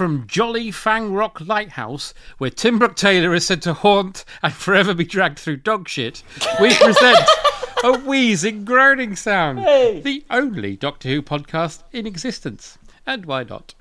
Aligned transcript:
From 0.00 0.26
Jolly 0.26 0.70
Fang 0.70 1.12
Rock 1.12 1.42
Lighthouse, 1.42 2.14
where 2.38 2.48
Tim 2.48 2.78
Brooke 2.78 2.96
Taylor 2.96 3.34
is 3.34 3.46
said 3.46 3.60
to 3.60 3.74
haunt 3.74 4.24
and 4.42 4.50
forever 4.50 4.94
be 4.94 5.04
dragged 5.04 5.38
through 5.38 5.58
dog 5.58 5.90
shit, 5.90 6.22
we 6.58 6.74
present 6.80 7.18
a 7.84 7.98
wheezing 7.98 8.64
groaning 8.64 9.14
sound. 9.14 9.58
The 9.58 10.24
only 10.30 10.74
Doctor 10.74 11.10
Who 11.10 11.20
podcast 11.20 11.82
in 11.92 12.06
existence. 12.06 12.78
And 13.06 13.26
why 13.26 13.44
not? 13.44 13.74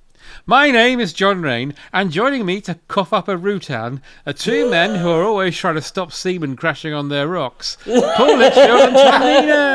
My 0.45 0.71
name 0.71 0.99
is 0.99 1.13
John 1.13 1.41
Rain, 1.41 1.73
and 1.93 2.11
joining 2.11 2.45
me 2.45 2.61
to 2.61 2.79
cough 2.87 3.13
up 3.13 3.27
a 3.27 3.37
rutan 3.37 4.01
are 4.25 4.33
two 4.33 4.69
men 4.69 4.95
who 4.95 5.09
are 5.09 5.23
always 5.23 5.57
trying 5.57 5.75
to 5.75 5.81
stop 5.81 6.11
seamen 6.11 6.55
crashing 6.55 6.93
on 6.93 7.09
their 7.09 7.27
rocks. 7.27 7.77
Paul 7.85 8.37
Litchfield 8.37 8.81
and 8.81 8.95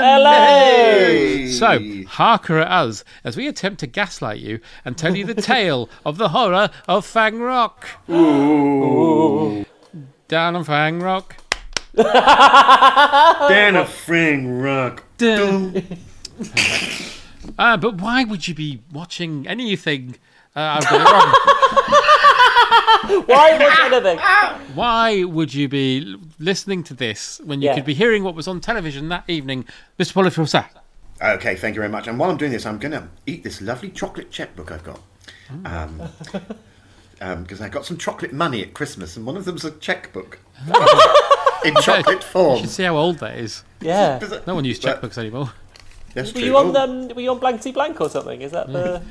Hello! 0.05 1.47
So, 1.49 1.79
harker 2.09 2.59
at 2.59 2.69
us 2.69 3.05
as 3.23 3.37
we 3.37 3.47
attempt 3.47 3.81
to 3.81 3.87
gaslight 3.87 4.41
you 4.41 4.61
and 4.85 4.99
tell 4.99 5.17
you 5.17 5.25
the 5.25 5.35
tale 5.41 5.89
of 6.05 6.19
the 6.19 6.31
horror 6.31 6.71
of 6.89 7.07
Fang 7.07 7.39
Rock. 7.39 7.87
Down 8.09 9.65
on 10.57 10.65
Fang 10.65 11.01
Rock. 11.01 11.37
Down 11.95 13.77
a 13.77 13.87
Fang 13.87 14.59
Rock. 14.59 15.05
Uh, 17.57 17.77
but 17.77 18.01
why 18.01 18.25
would 18.25 18.49
you 18.49 18.55
be 18.55 18.83
watching 18.93 19.47
anything? 19.47 20.17
Uh, 20.57 20.79
I've 20.81 20.85
got 20.85 21.01
it 21.01 21.05
wrong. 21.13 21.35
Why 23.27 23.59
watch 23.59 23.79
anything? 23.93 24.19
Why 24.75 25.25
would 25.25 25.53
you 25.53 25.69
be 25.69 26.17
listening 26.39 26.83
to 26.85 26.95
this 26.95 27.41
when 27.45 27.61
you 27.61 27.69
Yeah. 27.69 27.75
could 27.75 27.85
be 27.85 27.95
hearing 27.95 28.23
what 28.25 28.35
was 28.35 28.49
on 28.49 28.61
television 28.61 29.09
that 29.11 29.25
evening, 29.29 29.65
Mr. 29.99 30.13
Polifield. 30.15 30.65
Okay, 31.23 31.55
thank 31.57 31.75
you 31.75 31.81
very 31.81 31.91
much. 31.91 32.07
And 32.09 32.19
while 32.19 32.31
I'm 32.31 32.37
doing 32.37 32.53
this, 32.53 32.67
I'm 32.67 32.79
going 32.79 32.93
to 32.93 33.09
eat 33.27 33.43
this 33.45 33.61
lovely 33.61 33.91
chocolate 33.91 34.31
checkbook 34.31 34.71
I've 34.73 34.85
got. 34.85 35.01
Um, 35.65 36.03
because 37.43 37.61
I 37.61 37.69
got 37.69 37.85
some 37.87 37.97
chocolate 37.97 38.33
money 38.33 38.63
at 38.63 38.75
Christmas, 38.75 39.17
and 39.17 39.25
one 39.27 39.37
of 39.37 39.45
them's 39.45 39.65
a 39.65 39.71
checkbook 39.73 40.39
in 41.65 41.75
chocolate 41.77 42.23
form. 42.25 42.47
You 42.47 42.57
form. 42.57 42.61
should 42.61 42.71
see 42.71 42.83
how 42.85 42.97
old 42.97 43.19
that 43.19 43.39
is. 43.39 43.63
Yeah. 43.81 44.19
No 44.47 44.55
one 44.55 44.65
uses 44.65 44.83
But- 44.85 45.01
checkbooks 45.03 45.19
anymore. 45.19 45.53
That's 46.15 46.33
Were 46.33 46.39
true. 46.41 46.49
you 46.49 46.57
on 46.57 46.77
Oh, 46.77 46.81
um, 46.81 47.09
Were 47.09 47.21
you 47.23 47.31
on 47.33 47.39
blankety 47.41 47.73
blank 47.73 48.01
or 48.01 48.09
something? 48.09 48.41
Is 48.41 48.53
that 48.53 48.69
the? 48.73 49.03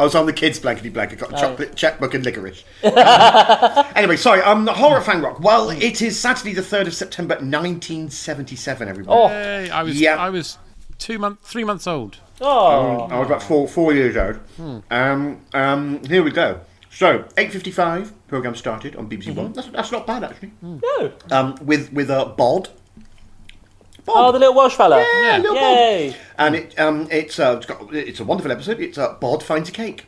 I 0.00 0.04
was 0.04 0.14
on 0.14 0.24
the 0.24 0.32
kids' 0.32 0.58
blankety 0.58 0.88
blank. 0.88 1.12
I 1.12 1.16
got 1.16 1.30
a 1.32 1.36
Oh. 1.36 1.40
chocolate 1.40 1.74
checkbook 1.76 2.14
and 2.14 2.24
licorice. 2.24 2.64
Um, 2.82 3.84
anyway, 3.94 4.16
sorry. 4.16 4.40
Um, 4.40 4.64
the 4.64 4.72
horror 4.72 5.02
Fang 5.02 5.20
Rock. 5.20 5.40
Well, 5.40 5.68
it 5.68 6.00
is 6.00 6.18
Saturday, 6.18 6.54
the 6.54 6.62
third 6.62 6.86
of 6.86 6.94
September, 6.94 7.34
1977. 7.34 8.88
Everybody. 8.88 9.14
Oh. 9.14 9.28
Hey, 9.28 9.68
I 9.68 9.82
was, 9.82 10.00
Yeah. 10.00 10.16
I 10.16 10.30
was 10.30 10.56
two 10.98 11.18
month, 11.18 11.40
three 11.42 11.64
months 11.64 11.86
old. 11.86 12.16
Oh, 12.40 13.00
I 13.10 13.18
was 13.18 13.26
about 13.26 13.42
four 13.42 13.68
four 13.68 13.92
years 13.92 14.16
old. 14.16 14.36
Hmm. 14.56 14.78
Um, 14.90 15.40
um, 15.52 16.02
here 16.04 16.22
we 16.22 16.30
go. 16.30 16.60
So, 16.90 17.24
eight 17.36 17.52
fifty-five. 17.52 18.12
Program 18.28 18.54
started 18.54 18.96
on 18.96 19.06
BBC 19.10 19.26
Mm-hmm. 19.26 19.36
One. 19.42 19.52
That's, 19.52 19.68
that's 19.68 19.92
not 19.92 20.06
bad 20.06 20.24
actually. 20.24 20.52
no. 20.62 21.12
Um, 21.30 21.56
with 21.62 21.92
with 21.92 22.08
a 22.10 22.24
bod. 22.38 22.70
Bod. 24.14 24.28
Oh, 24.28 24.32
the 24.32 24.38
little 24.38 24.54
Welsh 24.54 24.74
fella. 24.74 24.98
yeah, 25.22 25.36
little 25.38 25.54
bod. 25.54 25.62
Yay! 25.76 26.16
And 26.38 26.54
it 26.56 26.78
um, 26.78 27.08
it's 27.10 27.38
uh, 27.38 27.54
it's, 27.58 27.66
got, 27.66 27.94
it's 27.94 28.20
a 28.20 28.24
wonderful 28.24 28.52
episode. 28.52 28.80
It's 28.80 28.98
uh, 28.98 29.14
Bod 29.20 29.42
finds 29.42 29.68
a 29.68 29.72
cake. 29.72 30.06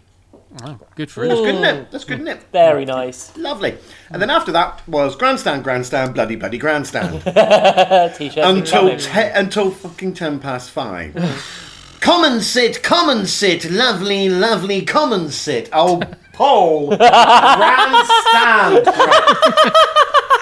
Oh, 0.65 0.79
good 0.97 1.11
for 1.11 1.27
That's 1.27 1.41
it. 1.41 1.45
good, 1.45 1.55
isn't 1.55 1.65
it? 1.65 1.91
That's 1.91 2.05
good, 2.05 2.21
isn't 2.21 2.29
it? 2.29 2.43
Very 2.53 2.85
nice. 2.85 3.35
Lovely. 3.39 3.79
And 4.11 4.21
then 4.21 4.29
after 4.29 4.53
that 4.53 4.87
was 4.87 5.17
grandstand, 5.17 5.65
grandstand, 5.65 6.13
bloody, 6.13 6.37
bloody 6.37 6.59
grandstand. 6.59 7.23
T-shirt 8.17 8.45
until 8.45 8.99
te- 8.99 9.31
until 9.35 9.71
fucking 9.71 10.13
ten 10.13 10.39
past 10.41 10.71
five. 10.71 11.15
come 12.01 12.25
and 12.25 12.43
sit, 12.43 12.83
come 12.83 13.09
and 13.09 13.27
sit, 13.27 13.71
lovely, 13.71 14.29
lovely, 14.29 14.83
come 14.83 15.13
and 15.15 15.33
sit. 15.33 15.71
Oh, 15.73 16.03
Paul, 16.33 16.89
grandstand. 16.97 18.87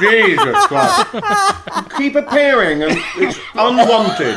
Jesus 0.01 0.67
Christ! 0.67 1.07
Keep 1.97 2.17
appearing, 2.17 2.83
and 2.83 2.93
it's 3.17 3.39
unwanted. 3.55 4.37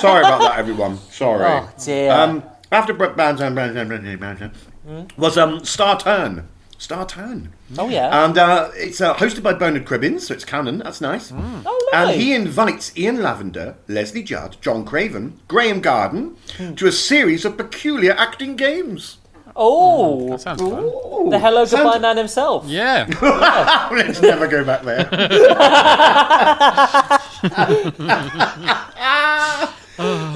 Sorry 0.00 0.22
about 0.24 0.40
that, 0.40 0.54
everyone. 0.58 0.98
Sorry. 1.10 1.44
Oh 1.46 1.68
dear. 1.84 2.10
Um, 2.12 2.42
after 2.72 2.92
Brooke 2.92 3.16
Bandstand, 3.16 3.54
Bandstand, 3.54 3.88
Bandstand, 3.90 4.20
Bandstand 4.20 5.12
was 5.16 5.36
um 5.38 5.64
Star 5.64 5.98
Turn. 6.00 6.48
Star 6.78 7.06
Turn. 7.06 7.52
oh 7.78 7.88
yeah. 7.88 8.24
And 8.24 8.36
uh, 8.36 8.70
it's 8.74 9.00
uh, 9.00 9.14
hosted 9.14 9.44
by 9.44 9.52
Bernard 9.52 9.84
Cribbins, 9.84 10.22
so 10.22 10.34
it's 10.34 10.44
canon. 10.44 10.78
That's 10.78 11.00
nice. 11.00 11.30
oh 11.32 11.90
And 11.94 12.10
he 12.20 12.34
invites 12.34 12.96
Ian 12.98 13.22
Lavender, 13.22 13.76
Leslie 13.86 14.24
Judd, 14.24 14.56
John 14.60 14.84
Craven, 14.84 15.38
Graeme 15.46 15.80
Garden 15.80 16.36
Hmm. 16.56 16.74
to 16.74 16.88
a 16.88 16.92
series 16.92 17.44
of 17.44 17.56
peculiar 17.56 18.14
acting 18.18 18.56
games. 18.56 19.18
Oh, 19.56 20.20
mm, 20.22 20.30
That 20.30 20.40
sounds 20.40 20.62
fun. 20.62 21.30
the 21.30 21.38
hello 21.38 21.64
goodbye 21.64 21.92
Sounds- 21.92 22.02
man 22.02 22.16
himself. 22.16 22.64
Yeah. 22.66 23.06
Let's 23.92 24.20
never 24.22 24.46
go 24.46 24.64
back 24.64 24.82
there. 24.82 25.08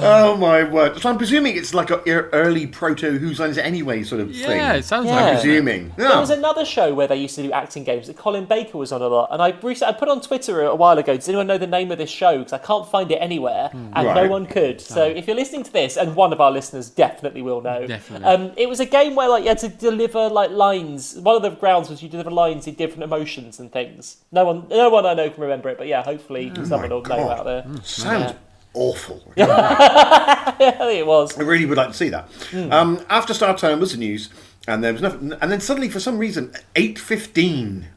Oh. 0.01 0.33
oh 0.33 0.37
my 0.37 0.63
word! 0.63 0.99
So 1.01 1.09
I'm 1.09 1.17
presuming 1.17 1.55
it's 1.55 1.73
like 1.73 1.89
a 1.89 1.99
early 2.05 2.67
proto 2.67 3.17
Who's 3.17 3.39
Lines 3.39 3.57
It 3.57 3.61
Anyway 3.65 4.03
sort 4.03 4.21
of 4.21 4.31
thing. 4.31 4.57
Yeah, 4.57 4.73
it 4.73 4.83
sounds 4.85 5.07
Yeah. 5.07 5.15
like 5.15 5.23
I'm 5.23 5.29
it. 5.29 5.33
presuming. 5.41 5.93
There 5.97 6.09
Yeah. 6.09 6.19
was 6.19 6.29
another 6.29 6.65
show 6.65 6.93
where 6.93 7.07
they 7.07 7.15
used 7.17 7.35
to 7.35 7.43
do 7.43 7.51
acting 7.51 7.83
games 7.83 8.07
that 8.07 8.17
Colin 8.17 8.45
Baker 8.45 8.77
was 8.77 8.91
on 8.91 9.01
a 9.01 9.07
lot, 9.07 9.29
and 9.31 9.41
I 9.41 9.53
recently, 9.61 9.93
I 9.93 9.97
put 9.97 10.09
on 10.09 10.21
Twitter 10.21 10.61
a 10.63 10.75
while 10.75 10.97
ago. 10.97 11.15
Does 11.15 11.27
anyone 11.27 11.47
know 11.47 11.57
the 11.57 11.67
name 11.67 11.91
of 11.91 11.97
this 11.97 12.09
show? 12.09 12.37
Because 12.39 12.53
I 12.53 12.57
can't 12.59 12.87
find 12.87 13.11
it 13.11 13.15
anywhere, 13.21 13.69
hmm. 13.71 13.89
and 13.93 14.07
no 14.07 14.21
Right. 14.21 14.29
one 14.29 14.45
could. 14.45 14.81
So 14.81 15.03
if 15.03 15.27
you're 15.27 15.35
listening 15.35 15.63
to 15.63 15.73
this, 15.73 15.97
and 15.97 16.15
one 16.15 16.33
of 16.33 16.41
our 16.41 16.51
listeners 16.51 16.89
definitely 16.89 17.41
will 17.41 17.61
know, 17.61 17.85
Definitely. 17.87 18.27
Um, 18.27 18.51
it 18.57 18.69
was 18.69 18.79
a 18.79 18.85
game 18.85 19.15
where 19.15 19.29
like 19.29 19.43
you 19.43 19.49
had 19.49 19.59
to 19.59 19.69
deliver 19.69 20.29
like 20.29 20.51
lines. 20.51 21.15
One 21.21 21.35
of 21.35 21.41
the 21.41 21.49
grounds 21.51 21.89
was 21.89 22.01
you 22.03 22.09
deliver 22.09 22.31
lines 22.31 22.67
in 22.67 22.73
different 22.75 23.03
emotions 23.03 23.59
and 23.59 23.71
things. 23.71 24.17
No 24.31 24.45
one, 24.45 24.65
no 24.69 24.89
one 24.89 25.05
I 25.05 25.13
know 25.13 25.29
can 25.29 25.41
remember 25.43 25.69
it, 25.69 25.77
but 25.77 25.87
yeah, 25.87 26.03
hopefully 26.03 26.49
hmm. 26.49 26.61
oh 26.61 26.65
someone 26.65 26.89
will 26.89 27.01
know 27.01 27.07
God. 27.27 27.39
out 27.39 27.45
there. 27.45 27.61
Hmm. 27.63 27.75
Sounds 27.83 28.33
awful. 28.73 29.21
I 29.37 30.53
think 30.57 30.79
it 30.99 31.07
was. 31.07 31.37
I 31.37 31.41
really 31.43 31.65
would 31.65 31.77
like 31.77 31.89
to 31.89 31.93
see 31.93 32.09
that. 32.09 32.29
Hmm. 32.51 32.71
Um, 32.71 33.05
after 33.09 33.33
Star 33.33 33.55
Time 33.57 33.79
was 33.79 33.91
the 33.91 33.97
news, 33.97 34.29
and 34.67 34.83
there 34.83 34.93
was 34.93 35.01
nothing, 35.01 35.33
and 35.33 35.51
then 35.51 35.59
suddenly, 35.61 35.89
for 35.89 35.99
some 35.99 36.17
reason, 36.17 36.53
eight 36.75 36.97
fifteen. 36.99 37.87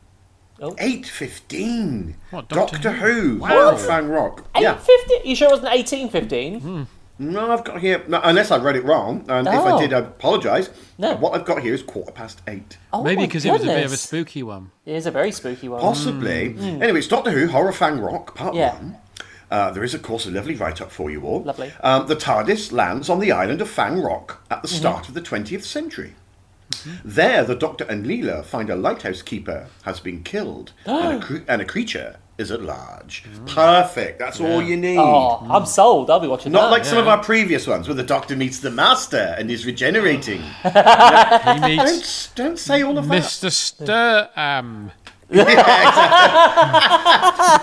Oh. 0.62 0.74
Eight 0.78 1.06
fifteen. 1.06 2.16
What, 2.30 2.48
Doctor 2.48 2.76
Doctor, 2.76 2.92
Who? 2.92 3.38
Who? 3.38 3.44
Horror 3.46 3.76
Fang 3.78 4.08
Rock. 4.08 4.46
Eight 4.54 4.62
Yeah. 4.62 4.76
fifteen. 4.76 5.20
You 5.24 5.34
sure 5.34 5.48
it 5.48 5.52
wasn't 5.52 5.72
eighteen 5.72 6.08
fifteen? 6.10 6.86
No, 7.18 7.50
I've 7.52 7.64
got 7.64 7.80
here. 7.80 8.02
No, 8.08 8.18
unless 8.24 8.50
I 8.50 8.56
read 8.58 8.76
it 8.76 8.84
wrong, 8.84 9.24
and 9.28 9.46
if 9.46 9.54
Oh. 9.54 9.76
I 9.76 9.80
did, 9.80 9.92
I 9.92 9.98
apologise. 9.98 10.70
No. 10.96 11.16
What 11.16 11.34
I've 11.34 11.44
got 11.44 11.60
here 11.62 11.74
is 11.74 11.82
quarter 11.82 12.12
past 12.12 12.40
eight. 12.48 12.78
Oh 12.94 13.02
Maybe 13.02 13.22
because 13.26 13.44
it 13.44 13.52
was 13.52 13.62
a 13.62 13.66
bit 13.66 13.84
of 13.84 13.92
a 13.92 13.96
spooky 13.98 14.42
one. 14.42 14.70
It 14.86 14.94
is 14.94 15.04
a 15.06 15.10
very 15.10 15.30
spooky 15.32 15.68
one. 15.68 15.80
Possibly. 15.82 16.56
Anyway, 16.58 16.98
it's 16.98 17.08
Doctor 17.08 17.30
Who 17.30 17.48
Horror 17.48 17.72
Fang 17.72 18.00
Rock 18.00 18.34
Part. 18.34 18.54
Yeah. 18.54 18.72
One. 18.74 18.96
Uh, 19.50 19.70
there 19.72 19.82
is, 19.84 19.94
of 19.94 20.02
course, 20.02 20.26
a 20.26 20.30
lovely 20.30 20.54
write-up 20.54 20.90
for 20.92 21.10
you 21.10 21.22
all. 21.22 21.42
Lovely. 21.42 21.72
Um, 21.82 22.06
the 22.06 22.14
TARDIS 22.16 22.70
lands 22.72 23.08
on 23.10 23.18
the 23.18 23.32
island 23.32 23.60
of 23.60 23.68
Fang 23.68 24.00
Rock 24.00 24.42
at 24.50 24.62
the 24.62 24.68
Mm-hmm. 24.68 24.76
start 24.76 25.08
of 25.08 25.14
the 25.14 25.20
20th 25.22 25.64
century. 25.64 26.14
There, 27.04 27.42
the 27.44 27.56
Doctor 27.56 27.84
and 27.84 28.06
Leela 28.06 28.44
find 28.44 28.70
a 28.70 28.76
lighthouse 28.76 29.22
keeper 29.22 29.66
has 29.82 29.98
been 29.98 30.22
killed, 30.22 30.72
and, 30.86 31.20
a 31.22 31.26
cre- 31.26 31.36
and 31.48 31.60
a 31.60 31.64
creature 31.64 32.16
is 32.38 32.50
at 32.52 32.62
large. 32.62 33.24
Perfect. 33.44 34.18
That's 34.20 34.40
all 34.40 34.62
you 34.62 34.76
need. 34.76 34.96
Oh, 34.96 35.44
I'm 35.50 35.66
sold. 35.66 36.08
I'll 36.10 36.20
be 36.20 36.28
watching 36.28 36.52
that. 36.52 36.58
Not 36.58 36.66
that. 36.66 36.70
like 36.70 36.84
some 36.86 36.96
of 36.96 37.06
our 37.08 37.22
previous 37.22 37.66
ones 37.66 37.86
where 37.88 37.94
the 37.96 38.02
Doctor 38.04 38.34
meets 38.36 38.60
the 38.60 38.70
Master 38.70 39.34
and 39.36 39.50
is 39.50 39.66
regenerating. 39.66 40.42
He 40.62 41.60
meets 41.76 42.28
don't, 42.28 42.46
don't 42.46 42.58
say 42.58 42.82
all 42.82 42.96
of 42.96 43.08
that. 43.08 43.22
Mr. 43.22 44.30
Sturham. 45.30 45.46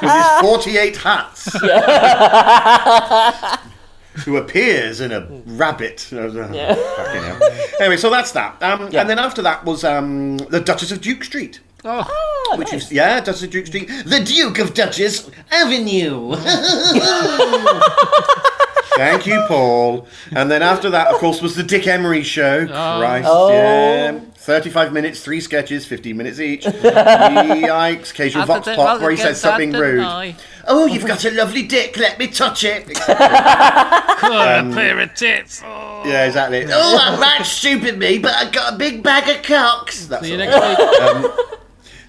With 0.01 0.11
his 0.11 0.25
48 0.41 0.97
hats. 0.97 1.53
Who 4.25 4.37
appears 4.37 4.99
in 5.01 5.11
a 5.11 5.27
rabbit. 5.45 5.99
Fucking 6.01 6.33
hell. 7.23 7.39
Anyway, 7.79 7.97
so 7.97 8.09
that's 8.09 8.31
that. 8.31 8.61
Um, 8.63 8.89
Yeah. 8.91 9.01
And 9.01 9.09
then 9.09 9.19
after 9.19 9.41
that 9.43 9.63
was 9.65 9.83
um, 9.83 10.37
the 10.37 10.59
Duchess 10.59 10.91
of 10.91 11.01
Duke 11.01 11.23
Street. 11.23 11.59
Oh, 11.85 12.55
Which 12.57 12.71
nice. 12.71 12.85
is, 12.87 12.91
yeah, 12.91 13.19
Duchess 13.21 13.43
of 13.43 13.51
Duke 13.51 13.67
Street. 13.67 13.87
The 14.05 14.19
Duke 14.21 14.57
of 14.59 14.73
Duchess 14.73 15.29
Avenue. 15.51 16.35
Thank 18.95 19.27
you, 19.27 19.43
Paul. 19.47 20.07
And 20.31 20.49
then 20.49 20.63
after 20.63 20.89
that, 20.89 21.07
of 21.09 21.17
course, 21.19 21.39
was 21.41 21.53
the 21.55 21.61
Dick 21.63 21.85
Emery 21.85 22.23
show. 22.23 22.65
Christ, 22.65 23.27
Oh. 23.29 23.49
yeah. 23.51 24.19
35 24.47 24.93
minutes, 24.93 25.21
three 25.21 25.41
sketches, 25.41 25.85
15 25.85 26.15
minutes 26.15 26.39
each. 26.39 26.63
Yikes. 26.65 28.11
Occasional 28.11 28.45
vox 28.45 28.65
pop 28.65 29.01
where 29.01 29.11
he 29.11 29.17
says 29.17 29.41
something 29.41 29.73
rude. 29.73 29.97
nine. 29.97 30.37
Oh, 30.65 30.85
you've 30.85 31.05
got 31.05 31.25
a 31.25 31.31
lovely 31.31 31.63
dick, 31.63 31.97
let 31.97 32.17
me 32.17 32.27
touch 32.27 32.63
it. 32.63 32.87
a 33.09 34.73
pair 34.73 35.01
of 35.01 35.13
tits. 35.15 35.61
Oh. 35.65 36.01
yeah, 36.05 36.27
exactly. 36.27 36.65
Oh, 36.69 36.97
I'm 36.97 37.19
right 37.19 37.45
stupid 37.45 37.99
me, 37.99 38.19
but 38.19 38.35
I've 38.35 38.53
got 38.53 38.73
a 38.73 38.77
big 38.77 39.03
bag 39.03 39.27
of 39.27 39.43
cocks. 39.43 40.07
That's 40.07 40.23
See 40.23 40.31
you 40.31 40.37
next 40.37 40.55
week. 40.55 41.31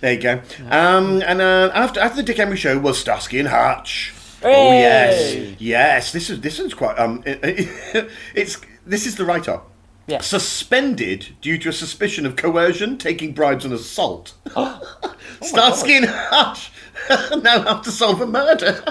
There 0.01 0.13
you 0.13 0.21
go. 0.21 0.41
Um, 0.71 1.23
and 1.23 1.41
uh, 1.41 1.73
after 1.75 1.99
after 1.99 2.19
the 2.19 2.23
Dick 2.23 2.39
Emery 2.39 2.57
show 2.57 2.79
was 2.79 2.99
Starsky 2.99 3.41
and 3.41 3.49
Hutch. 3.49 4.15
Oh 4.45 4.71
yes, 4.71 5.57
yes. 5.59 6.13
This 6.13 6.31
is 6.31 6.41
this 6.41 6.61
is 6.61 6.73
quite. 6.73 6.97
Um, 7.01 7.21
it's 7.27 8.61
this 8.87 9.09
is 9.09 9.17
the 9.17 9.25
write 9.25 9.49
up. 9.49 9.68
Yeah. 10.09 10.21
Suspended 10.21 11.37
due 11.41 11.59
to 11.59 11.69
a 11.69 11.73
suspicion 11.73 12.25
of 12.27 12.35
coercion, 12.35 12.99
taking 12.99 13.33
bribes, 13.33 13.65
and 13.65 13.73
assault. 13.75 14.35
Oh 14.57 15.15
Starsky 15.41 15.97
and 15.99 16.07
Hutch 16.07 16.73
now 17.45 17.63
have 17.63 17.83
to 17.83 17.93
solve 17.93 18.21
a 18.21 18.27
murder. 18.27 18.73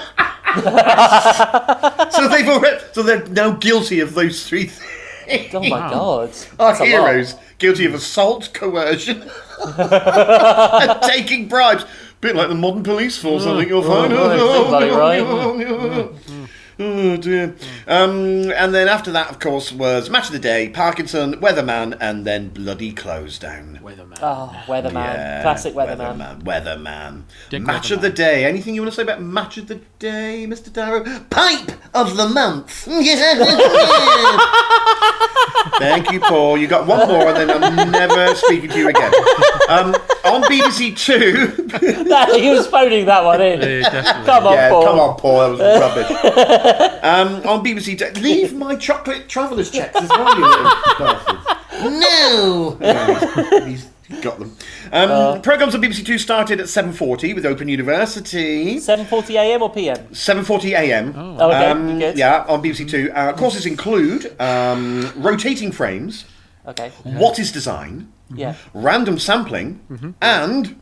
so 2.11 2.27
they've 2.29 2.47
already, 2.47 2.81
so 2.93 3.03
they're 3.03 3.25
now 3.27 3.51
guilty 3.51 3.99
of 3.99 4.13
those 4.13 4.47
three 4.47 4.67
things. 4.67 5.53
Oh 5.53 5.59
my 5.59 5.69
god. 5.69 6.29
Our 6.57 6.71
That's 6.71 6.79
a 6.79 6.83
lot. 6.83 6.87
heroes 6.87 7.35
guilty 7.59 7.85
of 7.85 7.93
assault, 7.93 8.51
coercion, 8.53 9.21
and 9.65 11.01
taking 11.01 11.47
bribes. 11.47 11.85
Bit 12.19 12.35
like 12.35 12.49
the 12.49 12.55
modern 12.55 12.81
police 12.81 13.17
force, 13.17 13.45
I 13.45 13.57
think 13.57 13.69
you'll 13.69 13.83
oh, 13.83 14.01
find. 14.01 14.13
oh, 14.13 14.67
bloody 14.67 14.89
right. 14.89 15.21
Oh 16.79 17.17
dear. 17.17 17.55
Um, 17.87 18.51
and 18.51 18.73
then 18.73 18.87
after 18.87 19.11
that, 19.11 19.31
of 19.31 19.39
course, 19.39 19.71
was 19.71 20.11
Match 20.11 20.27
of 20.27 20.33
the 20.33 20.39
Day, 20.39 20.69
Parkinson, 20.69 21.33
Weatherman, 21.41 21.97
and 21.99 22.23
then 22.25 22.49
Bloody 22.49 22.93
Close 22.93 23.39
Down. 23.39 23.79
Weatherman. 23.81 24.19
Oh, 24.21 24.55
Weatherman. 24.67 24.93
Yeah, 24.93 25.41
Classic 25.41 25.73
Weatherman. 25.73 26.41
Weatherman. 26.41 26.43
Weatherman. 26.43 27.23
Dick 27.49 27.63
Match 27.63 27.89
of 27.89 28.01
the 28.01 28.11
Day. 28.11 28.45
Anything 28.45 28.75
you 28.75 28.81
want 28.81 28.91
to 28.91 28.95
say 28.95 29.01
about 29.01 29.21
Match 29.21 29.57
of 29.57 29.67
the 29.67 29.81
Day, 29.97 30.45
Mr. 30.47 30.71
Darrow? 30.71 31.03
Pipe 31.31 31.71
of 31.95 32.15
the 32.15 32.27
Month. 32.27 32.85
Thank 35.79 36.11
you, 36.11 36.19
Paul. 36.19 36.57
You 36.57 36.67
got 36.67 36.87
one 36.87 37.07
more, 37.07 37.27
and 37.27 37.49
then 37.49 37.63
I'm 37.63 37.91
never 37.91 38.35
speaking 38.35 38.69
to 38.69 38.77
you 38.77 38.89
again. 38.89 39.11
Um, 39.69 39.95
on 40.27 40.43
BBC 40.43 40.97
Two. 40.97 41.67
he 42.41 42.49
was 42.51 42.67
phoning 42.67 43.05
that 43.05 43.23
one 43.23 43.41
in. 43.41 43.61
Yeah. 43.61 44.23
Come 44.25 44.47
on, 44.47 44.53
yeah, 44.53 44.69
Paul. 44.69 44.83
come 44.83 44.99
on, 44.99 45.17
Paul. 45.17 45.57
That 45.57 45.59
was 45.59 45.81
rubbish. 45.81 46.99
um, 47.03 47.35
on 47.47 47.63
BBC 47.65 47.97
Two. 47.97 48.21
Leave 48.21 48.53
my 48.53 48.75
chocolate 48.75 49.27
traveller's 49.29 49.71
checks 49.71 49.95
as 50.01 50.09
well, 50.09 50.35
you 50.37 50.45
little 50.45 50.63
bastards. 50.99 51.45
No. 51.99 52.77
Yeah, 52.87 53.65
he's, 53.67 53.87
he's 54.07 54.21
got 54.21 54.39
them. 54.39 54.55
Um, 54.91 55.41
Programs 55.41 55.75
on 55.75 55.81
BBC 55.81 56.05
Two 56.05 56.17
started 56.17 56.59
at 56.59 56.65
7:40 56.67 57.35
with 57.35 57.45
Open 57.45 57.67
University. 57.67 58.77
7:40 58.77 59.29
a.m. 59.35 59.61
or 59.61 59.69
p.m. 59.71 59.97
7:40 60.11 60.69
a.m. 60.71 61.13
Oh, 61.15 61.49
okay, 61.49 61.65
Um, 61.71 61.99
good. 61.99 62.17
yeah, 62.17 62.45
on 62.47 62.61
BBC 62.63 62.89
Two. 62.89 63.11
Uh, 63.13 63.33
courses 63.33 63.65
include 63.65 64.33
um, 64.41 65.11
rotating 65.17 65.71
frames, 65.71 66.25
Okay. 66.67 66.89
what 67.03 67.39
is 67.39 67.51
design, 67.51 68.11
mm-hmm. 68.29 68.39
Yeah. 68.39 68.55
random 68.73 69.17
sampling, 69.19 69.79
mm-hmm. 69.89 70.11
and 70.21 70.75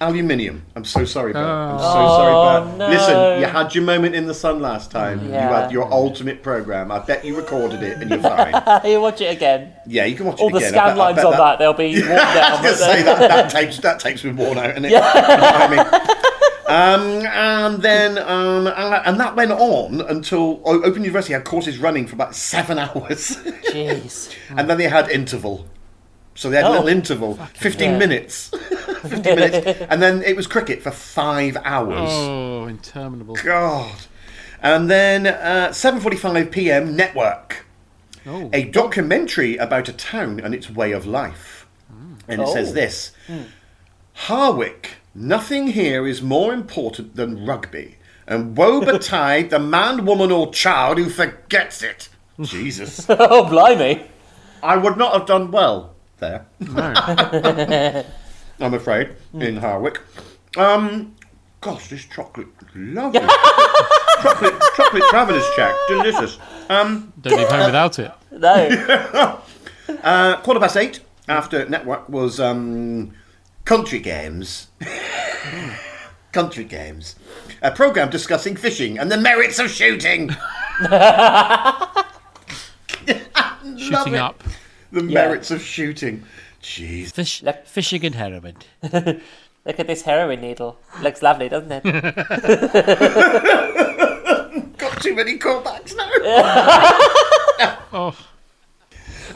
aluminium. 0.00 0.62
I'm 0.74 0.84
so 0.84 1.04
sorry, 1.06 1.32
Bert. 1.32 1.44
I'm 1.46 1.78
so 1.78 1.84
Oh, 1.86 2.16
sorry, 2.18 2.66
Bert. 2.68 2.78
no. 2.78 2.88
Listen, 2.88 3.40
you 3.40 3.46
had 3.46 3.74
your 3.74 3.84
moment 3.84 4.14
in 4.14 4.26
the 4.26 4.34
sun 4.34 4.60
last 4.60 4.90
time. 4.90 5.24
You 5.24 5.30
Yeah. 5.30 5.62
had 5.62 5.72
your 5.72 5.90
ultimate 5.92 6.42
program. 6.42 6.92
I 6.92 6.98
bet 6.98 7.24
you 7.24 7.34
recorded 7.36 7.82
it, 7.82 7.98
and 8.02 8.10
you're 8.10 8.20
fine. 8.20 8.52
you 8.84 9.00
watch 9.00 9.20
it 9.22 9.34
again. 9.34 9.72
yeah, 9.86 10.04
you 10.04 10.14
can 10.16 10.26
watch 10.26 10.38
All 10.38 10.48
it 10.48 10.52
the 10.52 10.58
again. 10.58 10.74
I 10.74 10.76
scan 10.76 10.86
bet- 10.88 10.96
I 10.98 11.04
lines 11.04 11.16
bet 11.16 11.24
on 11.26 11.32
that, 11.38 11.58
they'll 11.58 11.72
be 11.72 11.94
worn 12.02 12.12
I 12.12 12.22
was 12.22 12.34
down. 12.34 12.62
going 12.62 12.74
to 12.74 12.78
say 12.78 13.02
that, 13.04 13.18
that 13.28 13.50
tapes 13.50 13.78
that 13.78 14.22
been 14.22 14.36
worn 14.36 14.58
out, 14.58 14.70
isn't 14.70 14.84
it? 14.84 14.92
I 14.94 15.68
mean, 15.68 15.86
um, 16.68 17.02
and 17.26 17.82
then 17.82 18.18
um, 18.18 18.66
and, 18.66 19.06
and 19.06 19.20
that 19.20 19.36
went 19.36 19.52
on 19.52 20.00
until 20.02 20.60
Open 20.64 21.02
University 21.04 21.32
had 21.32 21.44
courses 21.44 21.78
running 21.78 22.06
for 22.06 22.14
about 22.14 22.34
seven 22.34 22.78
hours, 22.86 23.36
Jeez. 23.70 24.34
and 24.56 24.68
then 24.68 24.78
they 24.78 24.88
had 24.88 25.08
interval. 25.08 25.66
So 26.34 26.50
they 26.50 26.56
had 26.56 26.66
a 26.66 26.68
Oh. 26.68 26.72
little 26.72 26.88
interval, 26.88 27.34
fifteen 27.54 27.92
yeah. 27.92 27.98
minutes, 27.98 28.48
fifteen 29.02 29.36
minutes, 29.36 29.80
and 29.88 30.02
then 30.02 30.22
it 30.22 30.36
was 30.36 30.46
cricket 30.46 30.82
for 30.82 30.90
five 30.90 31.56
hours. 31.64 32.10
Oh, 32.12 32.66
interminable. 32.66 33.36
God. 33.36 33.94
And 34.62 34.90
then 34.90 35.26
uh, 35.26 35.68
7:45 35.70 36.50
p.m. 36.50 36.96
Network, 36.96 37.64
Oh. 38.26 38.50
a 38.52 38.64
documentary 38.64 39.56
about 39.56 39.88
a 39.88 39.92
town 39.92 40.40
and 40.40 40.54
its 40.54 40.68
way 40.68 40.92
of 40.92 41.06
life, 41.06 41.66
and 42.28 42.42
it 42.42 42.48
says 42.48 42.70
Oh. 42.70 42.74
this: 42.74 43.12
Harwick, 44.26 44.86
nothing 45.16 45.68
here 45.68 46.06
is 46.06 46.22
more 46.22 46.52
important 46.52 47.16
than 47.16 47.46
rugby, 47.46 47.96
and 48.26 48.56
woe 48.56 48.80
betide 48.80 49.50
the 49.50 49.58
man, 49.58 50.04
woman, 50.04 50.30
or 50.30 50.52
child 50.52 50.98
who 50.98 51.08
forgets 51.08 51.82
it. 51.82 52.08
Jesus, 52.40 53.06
oh, 53.08 53.48
blimey. 53.48 54.06
I 54.62 54.76
would 54.76 54.96
not 54.96 55.12
have 55.14 55.26
done 55.26 55.50
well 55.50 55.94
there. 56.18 56.46
No. 56.60 56.92
I'm 58.60 58.74
afraid 58.74 59.10
in 59.34 59.56
Harwick. 59.58 59.98
Um, 60.56 61.14
gosh, 61.60 61.88
this 61.88 62.04
chocolate, 62.04 62.48
lovely. 62.74 63.20
chocolate, 64.22 64.54
chocolate 64.76 65.02
traveller's 65.10 65.44
check, 65.54 65.74
delicious. 65.88 66.38
Um, 66.68 67.12
Don't 67.20 67.38
leave 67.38 67.48
home 67.48 67.66
without 67.66 67.98
it. 67.98 68.12
No. 68.32 69.40
uh, 70.02 70.40
quarter 70.40 70.60
past 70.60 70.76
eight 70.76 71.00
after 71.28 71.68
network 71.68 72.08
was 72.08 72.40
um, 72.40 73.12
country 73.66 73.98
games. 73.98 74.68
country 76.32 76.64
games, 76.64 77.16
a 77.62 77.70
program 77.70 78.10
discussing 78.10 78.56
fishing 78.56 78.98
and 78.98 79.10
the 79.12 79.16
merits 79.18 79.58
of 79.58 79.70
shooting. 79.70 80.30
Love 80.90 82.04
Shooting 83.78 84.14
it. 84.14 84.18
up. 84.20 84.42
The 84.92 85.02
Yeah. 85.04 85.26
merits 85.26 85.50
of 85.50 85.62
shooting. 85.62 86.24
Jeez. 86.62 87.12
Fish, 87.12 87.42
fishing 87.64 88.04
and 88.04 88.14
heroin. 88.14 88.56
Look 88.82 89.80
at 89.80 89.86
this 89.86 90.02
heroin 90.02 90.40
needle. 90.40 90.78
Looks 91.02 91.22
lovely, 91.22 91.48
doesn't 91.48 91.72
it? 91.72 91.84
Got 94.78 95.00
too 95.02 95.14
many 95.14 95.38
callbacks 95.38 95.94
now. 95.96 96.10
Oh, 97.92 98.14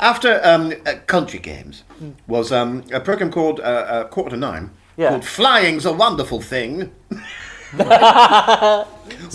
After 0.01 0.41
um, 0.43 0.73
uh, 0.87 0.95
country 1.07 1.39
games 1.39 1.85
was 2.27 2.51
um, 2.51 2.83
a 2.93 2.99
program 3.01 3.31
called 3.31 3.61
uh, 3.61 3.63
uh, 3.63 4.05
Quarter 4.09 4.31
to 4.31 4.37
Nine 4.37 4.71
Yeah. 4.97 5.11
called 5.11 5.25
"Flying's 5.25 5.85
a 5.85 5.93
Wonderful 5.93 6.41
Thing." 6.41 6.91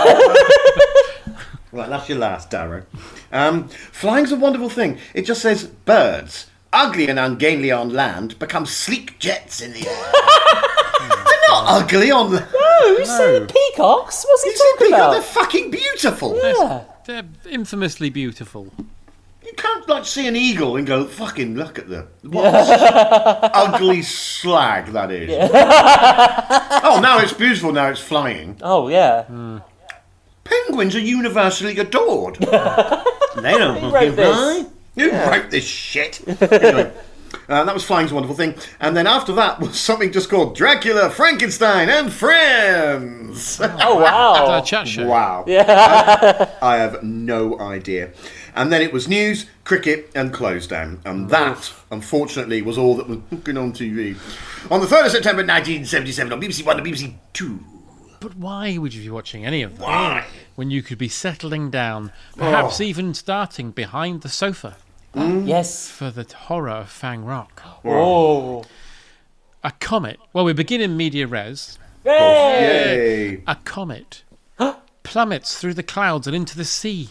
that's 1.89 2.07
your 2.07 2.19
last, 2.19 2.49
Darrow. 2.51 2.85
Um, 3.31 3.67
flying's 3.67 4.31
a 4.31 4.35
wonderful 4.35 4.69
thing. 4.69 4.99
It 5.13 5.23
just 5.23 5.41
says 5.41 5.63
birds, 5.65 6.47
ugly 6.71 7.07
and 7.07 7.19
ungainly 7.19 7.71
on 7.71 7.89
land, 7.89 8.37
become 8.39 8.65
sleek 8.65 9.17
jets 9.19 9.61
in 9.61 9.73
the 9.73 9.87
air. 9.87 10.11
They're 10.99 11.49
not 11.49 11.83
ugly 11.83 12.11
on 12.11 12.31
land. 12.33 12.47
Who's 12.83 13.09
saying 13.09 13.47
peacocks? 13.47 14.25
What's 14.27 14.43
he 14.43 14.49
You 14.51 14.55
see, 14.55 14.71
talking 14.77 14.93
about? 14.93 15.11
They're 15.13 15.21
fucking 15.21 15.71
beautiful. 15.71 16.37
Yeah. 16.37 16.83
They're 17.05 17.23
infamously 17.49 18.09
beautiful. 18.09 18.71
You 19.45 19.51
can't 19.57 19.87
like 19.89 20.05
see 20.05 20.27
an 20.27 20.35
eagle 20.35 20.77
and 20.77 20.87
go, 20.87 21.05
"Fucking 21.05 21.55
look 21.55 21.77
at 21.77 21.89
them! 21.89 22.07
what 22.23 22.45
ugly 23.53 24.01
slag 24.01 24.87
that 24.93 25.11
is." 25.11 25.29
oh, 26.83 26.99
now 27.01 27.19
it's 27.19 27.33
beautiful. 27.33 27.71
Now 27.71 27.89
it's 27.89 27.99
flying. 27.99 28.57
Oh, 28.61 28.87
yeah. 28.87 29.23
Hmm. 29.25 29.57
Penguins 30.43 30.95
are 30.95 30.99
universally 30.99 31.77
adored. 31.77 32.35
they 32.39 32.47
don't 33.57 33.77
Who 33.77 33.91
fucking 33.91 33.91
wrote 33.91 34.15
this? 34.15 34.35
fly. 34.35 34.65
Who 34.95 35.11
wrote 35.11 35.49
this 35.51 35.65
shit? 35.65 36.21
Anyway, 36.41 36.91
Uh, 37.49 37.63
that 37.63 37.73
was 37.73 37.83
Flying's 37.83 38.13
Wonderful 38.13 38.35
Thing. 38.35 38.55
And 38.79 38.95
then 38.95 39.07
after 39.07 39.33
that 39.33 39.59
was 39.59 39.79
something 39.79 40.11
just 40.11 40.29
called 40.29 40.55
Dracula, 40.55 41.09
Frankenstein, 41.09 41.89
and 41.89 42.11
Friends. 42.11 43.59
Oh 43.61 43.99
wow! 43.99 44.45
That 44.53 44.65
chat 44.65 44.87
show. 44.87 45.07
wow. 45.07 45.43
Yeah. 45.47 46.49
I, 46.61 46.75
I 46.75 46.77
have 46.77 47.03
no 47.03 47.59
idea. 47.59 48.11
And 48.55 48.71
then 48.71 48.81
it 48.81 48.93
was 48.93 49.07
news, 49.07 49.47
cricket, 49.63 50.11
and 50.13 50.31
close 50.31 50.67
down. 50.67 51.01
And 51.05 51.29
that, 51.31 51.73
unfortunately, 51.91 52.61
was 52.61 52.77
all 52.77 52.95
that 52.97 53.07
was 53.07 53.17
booking 53.17 53.57
on 53.57 53.73
TV. 53.73 54.15
On 54.71 54.79
the 54.79 54.85
3rd 54.85 55.05
of 55.07 55.11
September 55.11 55.41
1977 55.41 56.31
on 56.31 56.39
BBC 56.41 56.65
One 56.65 56.77
and 56.77 56.85
BBC 56.85 57.15
Two. 57.33 57.59
But 58.19 58.35
why 58.37 58.77
would 58.77 58.93
you 58.93 59.01
be 59.01 59.09
watching 59.09 59.45
any 59.45 59.63
of 59.63 59.77
that? 59.79 59.83
Why? 59.85 60.25
When 60.55 60.69
you 60.71 60.81
could 60.81 60.97
be 60.97 61.09
settling 61.09 61.71
down, 61.71 62.11
perhaps 62.37 62.79
even 62.79 63.13
starting 63.13 63.71
behind 63.71 64.21
the 64.21 64.29
sofa 64.29 64.77
Mm. 65.13 65.47
yes. 65.47 65.89
for 65.89 66.09
the 66.09 66.25
horror 66.35 66.69
of 66.69 66.89
Fang 66.89 67.23
Rock. 67.23 67.61
Oh. 67.85 68.65
A 69.63 69.71
comet. 69.71 70.19
Well, 70.33 70.45
we 70.45 70.53
begin 70.53 70.81
in 70.81 70.97
media 70.97 71.27
res. 71.27 71.77
Yay. 72.05 73.43
A 73.47 73.55
comet 73.63 74.23
plummets 75.03 75.59
through 75.59 75.75
the 75.75 75.83
clouds 75.83 76.25
and 76.25 76.35
into 76.35 76.57
the 76.57 76.65
sea, 76.65 77.09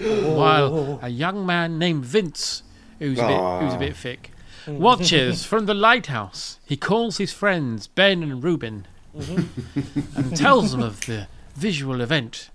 oh. 0.00 0.34
while 0.34 0.98
a 1.02 1.08
young 1.08 1.46
man 1.46 1.78
named 1.78 2.04
Vince, 2.04 2.62
who's 2.98 3.18
a 3.18 3.26
bit, 3.26 3.62
who's 3.62 3.74
a 3.74 3.78
bit 3.78 3.96
thick, 3.96 4.32
watches 4.66 5.44
from 5.52 5.66
the 5.66 5.74
lighthouse. 5.74 6.58
He 6.66 6.76
calls 6.76 7.18
his 7.18 7.32
friends 7.32 7.86
Ben 7.86 8.22
and 8.22 8.42
Reuben 8.42 8.86
mm-hmm. 9.16 10.18
and 10.18 10.36
tells 10.36 10.72
them 10.72 10.82
of 10.82 11.06
the 11.06 11.28
visual 11.54 12.00
event. 12.00 12.50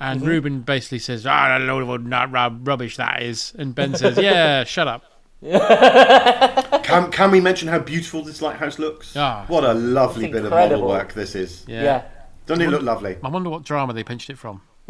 And 0.00 0.22
Reuben 0.22 0.60
basically 0.60 0.98
says, 0.98 1.24
"Ah, 1.26 1.56
a 1.56 1.60
load 1.60 1.88
of 1.88 2.04
not 2.04 2.30
rub- 2.32 2.66
rubbish 2.66 2.96
that 2.96 3.22
is." 3.22 3.52
And 3.58 3.74
Ben 3.74 3.94
says, 3.94 4.18
"Yeah, 4.18 4.64
shut 4.74 4.88
up." 4.88 5.04
Can, 6.84 7.10
can 7.10 7.30
we 7.30 7.40
mention 7.40 7.68
how 7.68 7.78
beautiful 7.78 8.22
this 8.22 8.40
lighthouse 8.40 8.78
looks? 8.78 9.14
Ah. 9.14 9.44
What 9.48 9.62
a 9.64 9.74
lovely 9.74 10.28
bit 10.28 10.44
of 10.44 10.50
model 10.50 10.86
work 10.86 11.12
this 11.12 11.34
is. 11.34 11.64
Yeah. 11.66 11.82
Yeah. 11.82 12.02
Doesn't 12.46 12.62
it 12.64 12.70
look 12.70 12.82
lovely? 12.82 13.16
I 13.22 13.28
wonder 13.28 13.50
what 13.50 13.62
drama 13.62 13.92
they 13.92 14.04
pinched 14.04 14.30
it 14.30 14.38
from. 14.38 14.62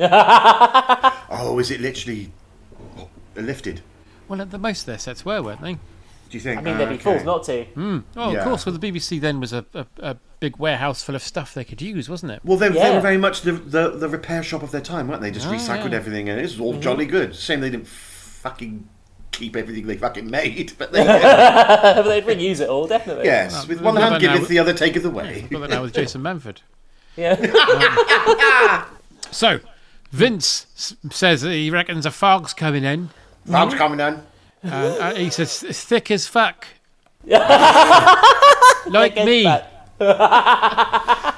Oh, 1.36 1.58
is 1.58 1.70
it 1.70 1.80
literally 1.80 2.30
lifted? 3.34 3.80
Well, 4.28 4.40
at 4.40 4.50
the 4.52 4.58
most 4.58 4.80
of 4.82 4.86
their 4.86 4.98
sets 4.98 5.24
were, 5.24 5.42
weren't 5.42 5.60
they? 5.62 5.78
Do 6.34 6.38
you 6.38 6.42
think? 6.42 6.58
I 6.58 6.62
mean, 6.64 6.78
they'd 6.78 6.86
be 6.86 6.90
ah, 6.90 6.94
Okay. 6.94 7.02
fools 7.04 7.22
not 7.24 7.44
to. 7.44 7.64
Oh, 8.16 8.32
Yeah. 8.32 8.38
of 8.38 8.44
course. 8.44 8.66
Well, 8.66 8.76
the 8.76 8.90
BBC 8.90 9.20
then 9.20 9.38
was 9.38 9.52
a, 9.52 9.64
a, 9.72 9.86
a 10.00 10.16
big 10.40 10.56
warehouse 10.58 11.00
full 11.04 11.14
of 11.14 11.22
stuff 11.22 11.54
they 11.54 11.62
could 11.62 11.80
use, 11.80 12.08
wasn't 12.08 12.32
it? 12.32 12.40
Well, 12.42 12.56
they, 12.56 12.70
they 12.70 12.90
were 12.92 12.98
very 13.00 13.18
much 13.18 13.42
the, 13.42 13.52
the 13.52 13.90
the 13.90 14.08
repair 14.08 14.42
shop 14.42 14.64
of 14.64 14.72
their 14.72 14.80
time, 14.80 15.06
weren't 15.06 15.20
they? 15.22 15.30
Just 15.30 15.46
Oh, 15.46 15.52
recycled 15.52 15.90
yeah. 15.92 15.96
everything, 15.96 16.28
and 16.28 16.40
it 16.40 16.42
was 16.42 16.58
all 16.58 16.72
Mm-hmm. 16.72 16.80
jolly 16.80 17.06
good. 17.06 17.36
Shame 17.36 17.60
they 17.60 17.70
didn't 17.70 17.86
fucking 17.86 18.88
keep 19.30 19.54
everything 19.54 19.86
they 19.86 19.96
fucking 19.96 20.28
made, 20.28 20.72
but 20.76 20.90
they 20.90 21.04
did. 21.04 21.22
but 21.22 22.02
they'd 22.02 22.24
reuse 22.26 22.60
it 22.60 22.68
all, 22.68 22.88
definitely. 22.88 23.26
yes, 23.26 23.68
with 23.68 23.80
one 23.80 23.94
hand 23.94 24.14
but 24.14 24.22
now- 24.22 24.32
giveth, 24.34 24.48
the 24.48 24.58
other 24.58 24.72
taketh 24.72 25.04
away. 25.04 25.46
Got 25.48 25.60
that 25.60 25.70
now 25.70 25.82
with 25.82 25.94
Jason 25.94 26.20
Manford. 26.20 26.62
Yeah. 27.16 27.34
Um, 27.38 28.84
so, 29.30 29.60
Vince 30.10 30.66
says 31.12 31.42
that 31.42 31.52
he 31.52 31.70
reckons 31.70 32.06
a 32.06 32.10
fog's 32.10 32.52
coming 32.52 32.82
in. 32.82 33.10
Fog's 33.46 33.70
mm-hmm. 33.74 33.78
coming 33.78 34.00
on. 34.00 34.26
Uh, 34.64 34.68
uh, 34.68 35.14
he 35.14 35.30
says 35.30 35.62
it's 35.62 35.84
thick 35.84 36.10
as 36.10 36.26
fuck. 36.26 36.66
like 37.26 39.16
me. 39.16 39.44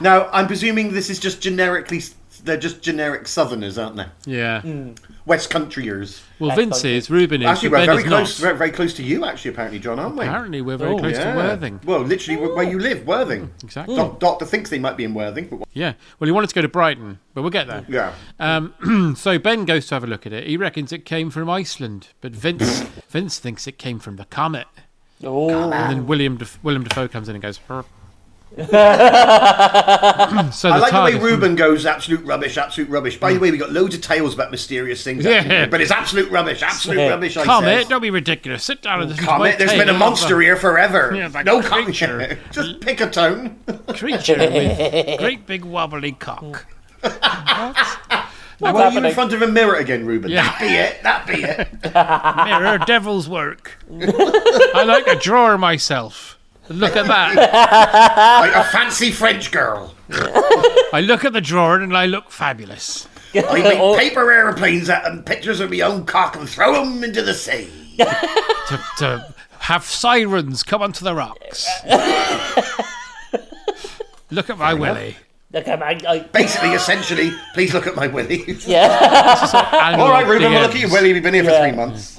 Now, 0.01 0.29
I'm 0.33 0.47
presuming 0.47 0.93
this 0.93 1.11
is 1.11 1.19
just 1.19 1.41
generically. 1.41 2.03
They're 2.47 2.57
just 2.57 2.81
generic 2.81 3.27
Southerners, 3.29 3.77
aren't 3.77 3.97
they? 3.97 4.07
Yeah. 4.25 4.63
West 5.27 5.51
Countryers. 5.51 6.23
Well, 6.39 6.51
That's 6.51 6.61
Vince 6.61 6.83
funny. 6.83 6.95
is. 6.97 7.11
Reuben 7.11 7.43
is. 7.43 7.49
Actually, 7.49 7.71
we're 7.71 7.79
Ben 7.79 7.87
very 7.87 8.03
close. 8.05 8.39
not. 8.39 8.43
Very, 8.47 8.57
very 8.57 8.71
close 8.71 8.95
to 8.95 9.03
you, 9.03 9.25
actually. 9.25 9.51
Apparently, 9.51 9.81
John, 9.81 9.99
aren't 9.99 10.15
we? 10.17 10.25
Apparently, 10.25 10.61
we're 10.63 10.77
very 10.77 10.93
Oh, 10.93 10.99
close 10.99 11.17
yeah. 11.17 11.33
to 11.33 11.37
Worthing. 11.37 11.81
Well, 11.85 12.01
literally, 12.03 12.41
where 12.55 12.63
you 12.65 12.79
live, 12.79 13.05
Worthing. 13.07 13.51
Exactly. 13.65 13.97
Doc- 13.97 14.21
Doctor 14.21 14.45
thinks 14.47 14.71
they 14.71 14.79
might 14.79 14.97
be 14.97 15.03
in 15.05 15.13
Worthing, 15.13 15.49
but 15.51 15.67
Yeah. 15.73 15.95
Well, 16.21 16.27
he 16.27 16.33
wanted 16.33 16.49
to 16.51 16.55
go 16.55 16.63
to 16.63 16.69
Brighton, 16.69 17.19
but 17.35 17.43
we'll 17.43 17.51
get 17.51 17.67
there. 17.67 17.85
yeah. 17.89 18.13
Um, 18.39 19.15
so 19.19 19.39
Ben 19.39 19.65
goes 19.65 19.87
to 19.89 19.97
have 19.97 20.05
a 20.05 20.07
look 20.07 20.25
at 20.27 20.33
it. 20.33 20.47
He 20.47 20.57
reckons 20.57 20.93
it 20.93 21.05
came 21.05 21.31
from 21.31 21.51
Iceland, 21.51 22.09
but 22.21 22.33
Vince 22.33 22.83
Vince 23.11 23.39
thinks 23.41 23.67
it 23.67 23.77
came 23.79 23.99
from 23.99 24.17
the 24.17 24.25
comet. 24.27 24.69
Oh. 25.25 25.51
And 25.51 25.73
then 25.73 26.07
William 26.07 26.37
Def- 26.37 26.63
William 26.63 26.85
Defoe 26.85 27.09
comes 27.09 27.29
in 27.29 27.35
and 27.35 27.43
goes. 27.43 27.59
"Huh." 27.67 27.83
so 28.57 28.65
the 28.65 28.79
I 28.79 30.79
like 30.79 30.91
the 30.91 31.03
way 31.03 31.13
TARDIS- 31.13 31.23
Reuben 31.23 31.57
goes 31.57 31.85
absolute 31.85 32.25
rubbish, 32.25 32.57
absolute 32.57 32.89
rubbish. 32.89 33.21
By 33.21 33.33
the 33.33 33.37
hmm. 33.37 33.43
way, 33.43 33.51
we 33.51 33.59
got 33.59 33.71
loads 33.71 33.95
of 33.95 34.01
tales 34.01 34.33
about 34.33 34.51
mysterious 34.51 35.05
things, 35.05 35.27
happening, 35.27 35.51
Yeah. 35.51 35.67
but 35.67 35.83
it's 35.83 35.91
absolute 35.91 36.31
rubbish, 36.31 36.63
absolute 36.63 37.01
Yeah. 37.01 37.11
rubbish. 37.11 37.37
I 37.37 37.45
Comet, 37.45 37.81
says. 37.81 37.89
don't 37.89 38.01
be 38.01 38.09
ridiculous. 38.09 38.65
Sit 38.65 38.81
down 38.81 39.03
and 39.03 39.11
listen 39.11 39.27
to 39.27 39.31
my 39.31 39.37
Comet, 39.37 39.59
there's 39.59 39.75
been 39.75 39.91
a 39.91 39.99
monster 39.99 40.41
here 40.41 40.57
forever. 40.57 41.13
Yeah, 41.15 41.29
like 41.35 41.45
no 41.45 41.61
creature. 41.61 42.17
creature. 42.17 42.39
Just 42.51 42.81
pick 42.81 43.03
a 43.03 43.11
tone. 43.11 43.59
a 43.67 43.93
creature 43.93 44.39
with 44.39 44.79
great 45.19 45.47
big 45.47 45.67
wobbly 45.67 46.13
cock. 46.13 46.65
What's 47.03 47.19
Why 48.59 48.85
are 48.85 48.91
you 48.91 49.05
in 49.05 49.13
front 49.13 49.35
of 49.35 49.43
a 49.43 49.49
mirror 49.49 49.75
again, 49.75 50.07
Reuben? 50.07 50.31
Yeah. 50.31 50.45
That 50.45 50.59
be 50.59 50.67
it. 50.67 51.03
That 51.03 51.27
be 51.27 51.43
it. 51.43 51.69
Mirror, 52.47 52.79
devil's 52.87 53.29
work. 53.29 53.77
I 53.93 54.83
like 54.85 55.07
a 55.07 55.17
drawer 55.17 55.59
myself. 55.59 56.36
Look 56.69 56.97
at 56.97 57.07
that. 57.07 57.37
like 58.41 58.55
a 58.55 58.65
fancy 58.71 59.11
French 59.11 59.51
girl. 59.53 59.95
I 60.11 61.01
look 61.05 61.25
at 61.25 61.33
the 61.33 61.41
drawer 61.41 61.81
and 61.81 61.97
I 61.97 62.07
look 62.07 62.31
fabulous. 62.31 63.09
I 63.35 63.61
make 63.63 63.79
Oh. 63.79 63.97
paper 63.97 64.31
aeroplanes 64.33 64.89
out 64.89 65.07
and 65.07 65.25
pictures 65.27 65.61
of 65.61 65.71
my 65.71 65.81
own 65.81 66.05
cock 66.07 66.37
and 66.37 66.49
throw 66.49 66.73
them 66.85 67.03
into 67.05 67.23
the 67.23 67.35
sea. 67.35 67.69
To, 68.69 68.81
to 68.99 69.35
have 69.61 69.85
sirens 69.85 70.65
come 70.65 70.83
onto 70.83 71.05
the 71.05 71.15
rocks. 71.15 71.69
look 74.33 74.51
at 74.51 74.59
my 74.59 74.75
willy. 74.75 75.17
Look, 75.53 75.69
I, 75.69 75.75
I, 75.75 76.01
I, 76.09 76.19
Basically, 76.19 76.71
essentially, 76.71 77.31
please 77.55 77.73
look 77.73 77.87
at 77.87 77.95
my 77.95 78.09
willy. 78.09 78.45
yeah. 78.67 79.95
All 79.99 80.11
right, 80.11 80.27
Reuben, 80.27 80.51
we'll 80.51 80.61
look 80.63 80.75
at 80.75 80.81
your 80.81 80.91
willy. 80.91 81.13
We've 81.13 81.23
been 81.23 81.35
here 81.35 81.45
for 81.45 81.53
three 81.53 81.73
months. 81.73 82.17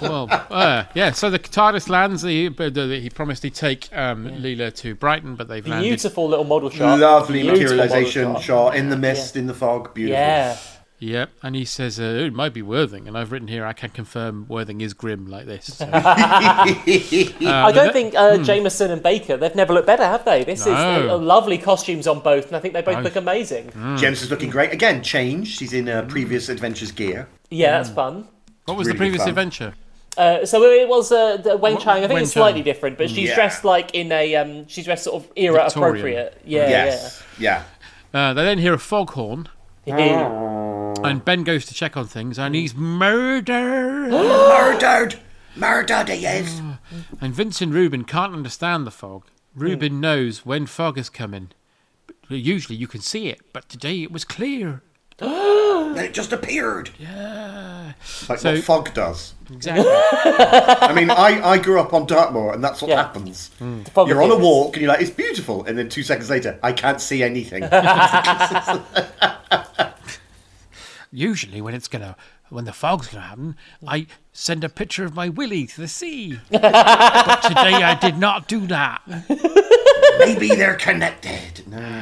Well, 0.00 0.26
uh, 0.30 0.84
yeah. 0.94 1.12
So 1.12 1.30
the 1.30 1.38
TARDIS 1.38 1.88
lands. 1.88 2.22
He, 2.22 2.48
he 2.48 3.10
promised 3.10 3.42
he'd 3.44 3.54
take 3.54 3.88
um, 3.96 4.26
Leela 4.26 4.74
to 4.76 4.94
Brighton, 4.96 5.36
but 5.36 5.46
they've 5.48 5.66
landed. 5.66 5.88
Beautiful 5.88 6.28
little 6.28 6.44
model 6.44 6.70
shot. 6.70 6.98
Lovely 6.98 7.42
Beautiful 7.42 7.62
materialization 7.76 8.24
model 8.24 8.40
shot 8.40 8.76
in 8.76 8.88
the 8.88 8.96
mist, 8.96 9.36
in 9.36 9.46
the 9.46 9.54
fog. 9.54 9.94
Beautiful. 9.94 10.18
Yeah. 10.18 10.56
Yep. 11.00 11.30
And 11.44 11.54
he 11.54 11.64
says 11.64 12.00
uh, 12.00 12.02
it 12.02 12.32
might 12.32 12.52
be 12.52 12.60
Worthing, 12.62 13.06
and 13.06 13.16
I've 13.16 13.30
written 13.30 13.46
here 13.48 13.64
I 13.64 13.72
can 13.72 13.90
confirm 13.90 14.46
Worthing 14.48 14.80
is 14.80 14.94
grim 14.94 15.26
like 15.28 15.46
this. 15.46 15.76
So. 15.76 15.88
I 15.92 17.70
don't 17.74 17.92
think 17.92 18.14
uh, 18.16 18.38
Jameson 18.38 18.90
and 18.90 19.02
Baker, 19.02 19.36
they've 19.36 19.54
never 19.54 19.72
looked 19.72 19.86
better, 19.86 20.02
have 20.04 20.24
they? 20.24 20.44
This 20.44 20.66
No. 20.66 20.72
is 20.72 21.10
uh, 21.10 21.16
lovely 21.18 21.58
costumes 21.58 22.06
on 22.06 22.20
both, 22.20 22.48
and 22.48 22.56
I 22.56 22.60
think 22.60 22.74
they 22.74 22.82
both 22.82 22.96
Nice. 22.96 23.04
look 23.04 23.16
amazing. 23.16 23.70
James 23.96 24.22
is 24.22 24.30
looking 24.30 24.50
great. 24.50 24.72
Again, 24.72 25.02
changed. 25.02 25.56
She's 25.58 25.72
in 25.72 25.88
uh, 25.88 26.02
previous 26.08 26.48
adventures 26.48 26.90
gear. 26.92 27.28
Yeah, 27.50 27.72
that's 27.78 27.90
fun. 27.90 28.26
what 28.64 28.76
was 28.76 28.86
Really 28.86 28.96
the 28.96 28.98
previous 29.02 29.22
fun. 29.22 29.28
adventure? 29.30 29.74
Uh, 30.16 30.44
so 30.44 30.62
it 30.64 30.88
was 30.88 31.12
uh, 31.12 31.36
the 31.36 31.50
Weng 31.50 31.78
Chiang. 31.80 31.98
I 31.98 32.00
think 32.08 32.14
Wen 32.14 32.22
it's 32.24 32.32
slightly 32.32 32.60
Chang. 32.60 32.64
different, 32.64 32.98
but 32.98 33.08
she's 33.08 33.28
Yeah. 33.28 33.36
dressed 33.36 33.64
like 33.64 33.94
in 33.94 34.10
a 34.10 34.34
um, 34.34 34.66
she's 34.66 34.84
dressed 34.84 35.04
sort 35.04 35.22
of 35.22 35.30
era 35.36 35.62
Victorian. 35.64 35.94
appropriate. 35.94 36.40
Yeah, 36.44 36.68
Yes. 36.68 37.22
Yeah. 37.38 37.62
Uh, 38.12 38.34
they 38.34 38.42
then 38.42 38.58
hear 38.58 38.74
a 38.74 38.78
foghorn, 38.78 39.48
yeah. 39.86 39.94
And 41.04 41.24
Ben 41.24 41.44
goes 41.44 41.64
to 41.66 41.74
check 41.74 41.96
on 41.96 42.06
things, 42.06 42.38
and 42.38 42.54
he's 42.54 42.74
murdered. 42.74 44.10
Murdered. 44.10 45.18
Murdered 45.56 46.08
he 46.08 46.26
is. 46.26 46.60
and 47.20 47.34
Vince 47.34 47.60
and 47.60 47.72
Reuben 47.74 48.04
can't 48.04 48.34
understand 48.34 48.86
the 48.86 48.90
fog. 48.90 49.24
Reuben 49.54 49.94
hmm. 49.94 50.00
knows 50.00 50.46
when 50.46 50.66
fog 50.66 50.98
is 50.98 51.10
coming. 51.10 51.50
But 52.28 52.38
usually 52.38 52.76
you 52.76 52.86
can 52.86 53.00
see 53.00 53.28
it, 53.28 53.40
but 53.52 53.68
today 53.68 54.02
it 54.02 54.12
was 54.12 54.24
clear. 54.24 54.82
Then 55.88 56.04
it 56.04 56.14
just 56.14 56.32
appeared. 56.32 56.90
Yeah. 56.98 57.94
Like 58.28 58.38
So- 58.38 58.54
what 58.54 58.64
fog 58.64 58.94
does. 58.94 59.34
Exactly. 59.50 59.86
I 59.90 60.92
mean, 60.94 61.10
I, 61.10 61.40
I 61.42 61.58
grew 61.58 61.80
up 61.80 61.94
on 61.94 62.04
Dartmoor, 62.06 62.52
and 62.52 62.62
that's 62.62 62.82
what 62.82 62.90
Yeah. 62.90 63.02
happens. 63.02 63.48
The 63.58 63.90
fog 63.92 64.08
You're 64.08 64.22
on 64.22 64.30
a 64.30 64.34
appears. 64.34 64.44
walk, 64.46 64.76
and 64.76 64.82
you're 64.82 64.92
like, 64.92 65.00
it's 65.00 65.10
beautiful. 65.10 65.64
And 65.64 65.78
then 65.78 65.88
two 65.88 66.02
seconds 66.02 66.28
later, 66.28 66.58
I 66.62 66.72
can't 66.72 67.00
see 67.00 67.22
anything. 67.22 67.62
Usually 71.10 71.60
when 71.60 71.74
it's 71.74 71.88
gonna 71.88 72.16
when 72.50 72.64
the 72.64 72.72
fog's 72.72 73.08
gonna 73.08 73.24
happen, 73.24 73.56
I 73.86 74.06
send 74.32 74.64
a 74.64 74.68
picture 74.68 75.04
of 75.04 75.14
my 75.14 75.28
willy 75.28 75.66
to 75.66 75.80
the 75.80 75.88
sea. 75.88 76.38
but 76.50 77.42
today 77.42 77.74
I 77.82 77.98
did 78.00 78.18
not 78.18 78.46
do 78.48 78.66
that. 78.68 79.02
Maybe 80.18 80.48
they're 80.48 80.74
connected. 80.76 81.66
No, 81.68 81.78
no, 81.78 82.00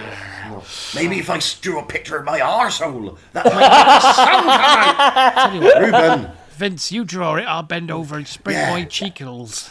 no. 0.48 0.62
Maybe 0.94 1.18
if 1.18 1.28
I 1.30 1.40
drew 1.60 1.78
a 1.78 1.84
picture 1.86 2.16
of 2.16 2.25
my 2.25 2.40
arsehole, 2.40 3.18
that 3.32 3.44
might 3.44 3.54
make 3.54 4.02
the 4.02 4.12
sun 4.12 4.42
come 4.42 5.62
out. 5.64 5.80
Reuben, 5.82 6.30
Vince, 6.52 6.90
you 6.92 7.04
draw 7.04 7.36
it, 7.36 7.42
I'll 7.42 7.62
bend 7.62 7.90
over 7.90 8.16
and 8.16 8.26
spread 8.26 8.54
Yeah. 8.54 8.70
my 8.72 8.84
cheekles. 8.84 9.68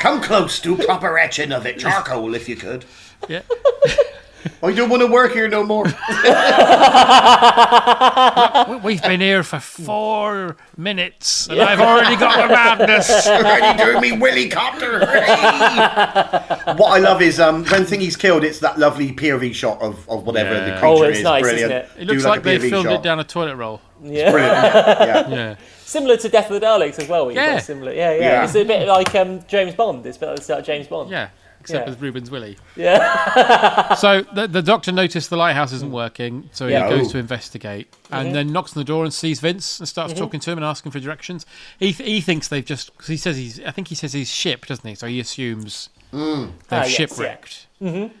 come 0.00 0.22
close 0.22 0.60
to 0.60 0.76
proper 0.76 1.18
etching 1.18 1.52
of 1.52 1.66
it. 1.66 1.78
Charcoal, 1.80 2.34
if 2.34 2.48
you 2.48 2.56
could. 2.56 2.84
Yeah. 3.28 3.42
I 4.62 4.72
don't 4.72 4.88
want 4.90 5.02
to 5.02 5.06
work 5.08 5.32
here 5.32 5.48
no 5.48 5.62
more. 5.64 5.84
We- 8.68 8.76
We've 8.96 9.02
been 9.02 9.20
here 9.20 9.42
for 9.42 9.60
four 9.60 10.56
minutes, 10.76 11.48
and 11.48 11.60
I've 11.60 11.80
already 11.80 12.16
got 12.16 12.36
the 12.48 12.48
madness. 12.54 13.26
Already 13.26 13.76
doing 13.82 14.00
me 14.00 14.12
willy 14.12 14.48
copter. 14.48 15.00
what 15.00 16.90
I 16.92 16.98
love 16.98 17.20
is 17.22 17.38
um, 17.40 17.64
when 17.64 17.82
Thingy's 17.84 18.16
killed, 18.16 18.44
it's 18.44 18.58
that 18.60 18.78
lovely 18.78 19.12
POV 19.12 19.54
shot 19.54 19.80
of, 19.82 20.08
of 20.08 20.24
whatever 20.26 20.54
Yeah. 20.54 20.64
the 20.66 20.70
creature 20.72 20.86
Oh, 20.86 21.02
it's 21.02 21.18
is. 21.18 21.24
nice, 21.24 21.42
Brilliant. 21.42 21.72
isn't 21.72 21.84
it? 21.84 21.90
It 22.02 22.06
looks 22.06 22.22
Do 22.22 22.28
like, 22.28 22.42
they 22.42 22.58
filmed 22.58 22.86
shot. 22.88 23.00
it 23.00 23.02
down 23.02 23.20
a 23.20 23.24
toilet 23.24 23.56
roll. 23.56 23.80
Yeah. 24.02 24.30
Brilliant. 24.30 24.56
Yeah. 24.76 25.28
Yeah. 25.28 25.56
Similar 25.84 26.16
to 26.18 26.28
Death 26.28 26.50
of 26.50 26.60
the 26.60 26.66
Daleks 26.66 26.98
as 26.98 27.08
well. 27.08 27.26
where 27.26 27.34
got 27.34 27.40
Yeah. 27.42 27.58
Similar. 27.58 27.92
Yeah, 27.92 28.12
yeah, 28.14 28.20
Yeah. 28.20 28.44
It's 28.44 28.54
a 28.54 28.64
bit 28.64 28.86
like 28.88 29.14
um, 29.14 29.40
James 29.46 29.74
Bond. 29.74 30.04
It's 30.06 30.16
a 30.16 30.20
bit 30.20 30.48
like 30.48 30.64
James 30.64 30.86
Bond. 30.88 31.10
Yeah. 31.10 31.28
Except 31.66 31.86
Yeah. 31.86 31.90
with 31.90 32.00
Reubens 32.00 32.30
Willie. 32.30 32.56
Yeah. 32.76 33.94
So 33.96 34.22
the, 34.22 34.46
the 34.46 34.62
doctor 34.62 34.92
noticed 34.92 35.30
the 35.30 35.36
lighthouse 35.36 35.72
isn't 35.72 35.90
working, 35.92 36.48
so 36.52 36.66
he 36.68 36.74
goes 36.74 37.08
Oh. 37.08 37.12
to 37.12 37.18
investigate, 37.18 37.92
and 38.10 38.34
then 38.34 38.52
knocks 38.52 38.76
on 38.76 38.80
the 38.80 38.84
door 38.84 39.04
and 39.04 39.12
sees 39.12 39.40
Vince 39.40 39.78
and 39.80 39.88
starts 39.88 40.12
talking 40.14 40.38
to 40.40 40.50
him 40.52 40.58
and 40.58 40.64
asking 40.64 40.92
for 40.92 41.00
directions. 41.00 41.44
He 41.78 41.92
th- 41.92 42.08
he 42.08 42.20
thinks 42.20 42.48
they've 42.48 42.64
just 42.64 42.92
because 42.92 43.08
he 43.08 43.16
says 43.16 43.36
he's 43.36 43.60
I 43.64 43.70
think 43.72 43.88
he 43.88 43.94
says 43.94 44.12
he's 44.12 44.28
ship, 44.30 44.66
doesn't 44.66 44.86
he? 44.88 44.94
So 44.94 45.06
he 45.06 45.18
assumes 45.20 45.88
they've 46.12 46.20
Ah, 46.70 46.84
yes, 46.84 46.88
shipwrecked. 46.90 47.66
Mm-hmm. 47.82 48.14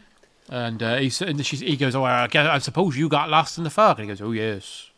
And 0.48 0.82
uh, 0.82 0.96
he, 0.96 1.10
and 1.24 1.44
she's, 1.44 1.60
he 1.60 1.76
goes, 1.76 1.94
"Oh, 1.94 2.04
I, 2.04 2.26
guess, 2.28 2.46
I 2.46 2.58
suppose 2.58 2.96
you 2.96 3.08
got 3.08 3.28
lost 3.28 3.58
in 3.58 3.64
the 3.64 3.70
fog." 3.70 3.98
And 3.98 4.04
he 4.08 4.14
goes, 4.14 4.20
"Oh 4.22 4.32
yes." 4.32 4.90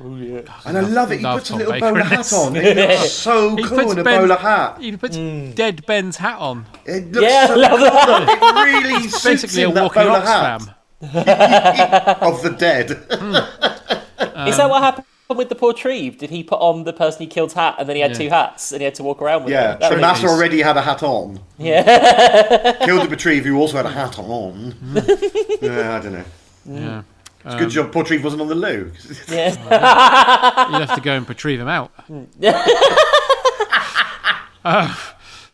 Oh, 0.00 0.42
and 0.66 0.76
I 0.78 0.80
love 0.80 1.12
it. 1.12 1.18
He 1.18 1.22
Love 1.24 1.38
puts 1.38 1.50
a 1.50 1.56
little 1.56 1.72
Baker 1.72 1.92
bowler 1.92 2.04
hat 2.04 2.32
on. 2.32 2.56
It 2.66 2.76
looks 2.76 3.10
so 3.12 3.56
He 3.56 3.62
cool 3.64 3.78
puts 3.78 3.92
in 3.92 3.98
a 3.98 4.04
Ben- 4.04 4.20
bowler 4.22 4.36
hat. 4.36 4.78
He 4.80 4.96
puts 4.96 5.16
mm. 5.16 5.54
dead 5.54 5.84
Ben's 5.86 6.16
hat 6.16 6.38
on. 6.38 6.66
It 6.84 7.12
looks 7.12 7.26
Yeah, 7.30 7.42
I 7.42 7.46
so 7.46 7.56
love 7.56 7.80
that. 7.80 8.38
cool. 8.38 8.56
It 8.58 8.64
really 8.64 9.08
suits 9.08 9.24
Basically 9.24 9.62
a 9.62 9.68
him, 9.68 9.74
that 9.74 9.82
walking 9.82 10.02
bowler 10.02 10.18
ox 10.18 10.28
hat 10.28 12.22
of 12.22 12.42
the 12.42 12.50
dead. 12.50 12.90
Is 14.48 14.56
that 14.56 14.68
what 14.70 14.82
happened 14.82 15.06
with 15.34 15.48
the 15.48 15.54
Portreeve? 15.54 16.18
Did 16.18 16.30
he 16.30 16.42
put 16.42 16.58
on 16.60 16.84
the 16.84 16.92
person 16.92 17.22
he 17.22 17.26
killed's 17.26 17.54
hat 17.54 17.76
and 17.78 17.88
then 17.88 17.96
he 17.96 18.02
had 18.02 18.12
Yeah. 18.12 18.18
two 18.18 18.28
hats 18.28 18.72
and 18.72 18.80
he 18.80 18.84
had 18.84 18.94
to 18.96 19.02
walk 19.02 19.20
around 19.20 19.44
with 19.44 19.52
yeah, 19.52 19.72
them? 19.72 19.80
That 19.80 19.90
the 19.90 19.96
master 20.00 20.28
already 20.28 20.62
had 20.62 20.76
a 20.76 20.82
hat 20.82 21.02
on. 21.02 21.40
Yeah. 21.58 22.72
Killed 22.84 23.02
the 23.04 23.08
Retrieve, 23.08 23.44
who 23.44 23.56
also 23.58 23.76
had 23.78 23.86
a 23.86 23.90
hat 23.90 24.18
on. 24.18 24.74
yeah, 25.60 25.96
I 25.96 26.00
don't 26.00 26.12
know. 26.12 26.24
Yeah. 26.66 27.02
It's 27.46 27.54
a 27.54 27.58
good 27.58 27.70
job 27.70 27.92
Portreeve 27.92 28.24
wasn't 28.24 28.42
on 28.42 28.48
the 28.48 28.54
loo. 28.56 28.92
yeah. 29.28 30.68
You'll 30.70 30.80
have 30.80 30.94
to 30.96 31.00
go 31.00 31.12
and 31.12 31.28
retrieve 31.28 31.60
him 31.60 31.68
out. 31.68 31.92
Mm. 32.08 32.26
Uh, 34.64 34.92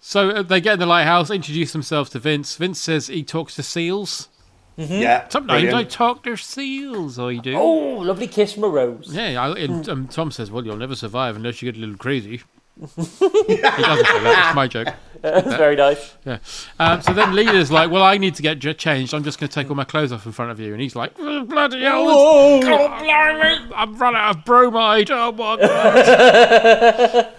so 0.01 0.31
uh, 0.31 0.43
they 0.43 0.59
get 0.59 0.73
in 0.75 0.79
the 0.79 0.87
lighthouse, 0.87 1.31
introduce 1.31 1.73
themselves 1.75 2.09
to 2.09 2.19
Vince. 2.19 2.57
Vince 2.57 2.81
says 2.81 3.09
he 3.09 3.23
talks 3.23 3.55
to 3.57 3.63
seals. 3.63 4.29
yeah, 4.77 5.29
Sometimes 5.29 5.65
I 5.65 5.67
brilliant. 5.67 5.91
talk 5.91 6.23
to 6.23 6.35
seals, 6.35 7.19
I 7.19 7.37
do. 7.37 7.55
Oh, 7.55 7.99
lovely 7.99 8.27
kiss 8.27 8.55
from 8.55 8.65
a 8.65 8.69
rose. 8.69 9.11
Yeah, 9.13 9.39
I, 9.43 9.55
and 9.59 9.87
um, 9.87 10.09
Tom 10.09 10.31
says, 10.31 10.51
"Well, 10.51 10.65
you'll 10.65 10.79
never 10.79 10.95
survive 10.95 11.37
unless 11.37 11.61
you 11.61 11.71
get 11.71 11.77
a 11.77 11.81
little 11.81 11.99
crazy." 11.99 12.41
he 12.81 12.87
doesn't 12.87 13.05
say 13.05 13.21
that. 13.59 14.45
It's 14.47 14.57
my 14.57 14.67
joke. 14.67 14.89
That's 15.45 15.55
very 15.57 15.77
nice. 15.77 16.15
Yeah. 16.25 16.39
Um, 16.81 17.01
so 17.01 17.13
then 17.13 17.29
Leela's 17.33 17.71
like, 17.71 17.91
"Well, 17.91 18.03
I 18.03 18.19
need 18.19 18.35
to 18.35 18.43
get 18.43 18.59
j- 18.59 18.75
changed. 18.75 19.15
I'm 19.15 19.23
just 19.23 19.39
going 19.39 19.49
to 19.49 19.55
take 19.55 19.71
all 19.71 19.77
my 19.77 19.85
clothes 19.85 20.11
off 20.13 20.27
in 20.27 20.33
front 20.33 20.51
of 20.51 20.59
you." 20.61 20.73
And 20.73 20.83
he's 20.83 20.97
like, 20.97 21.13
"Oh, 21.19 21.45
"Bloody 21.45 21.81
hell! 21.83 22.05
Oh, 22.09 22.61
blimey, 22.61 23.73
I've 23.75 24.01
run 24.01 24.17
out 24.17 24.37
of 24.37 24.45
bromide. 24.45 25.11
Oh 25.13 25.31
my 25.33 25.57
god!" 25.59 27.29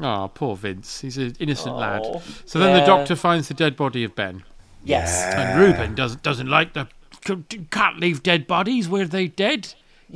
Oh, 0.00 0.30
poor 0.34 0.56
Vince. 0.56 1.00
He's 1.02 1.18
an 1.18 1.36
innocent 1.38 1.76
lad. 1.76 2.00
Oh, 2.02 2.22
So 2.46 2.58
then 2.58 2.74
the 2.80 2.84
doctor 2.86 3.14
finds 3.14 3.48
the 3.48 3.54
dead 3.54 3.76
body 3.76 4.02
of 4.04 4.14
Ben, 4.16 4.42
Yes. 4.82 5.22
and 5.34 5.60
Reuben 5.60 5.94
doesn't 5.94 6.22
doesn't 6.22 6.48
like 6.48 6.72
the 6.72 6.88
can't 7.70 8.00
leave 8.00 8.22
dead 8.22 8.46
bodies 8.46 8.88
where 8.88 9.06
they 9.06 9.28
dead. 9.28 9.74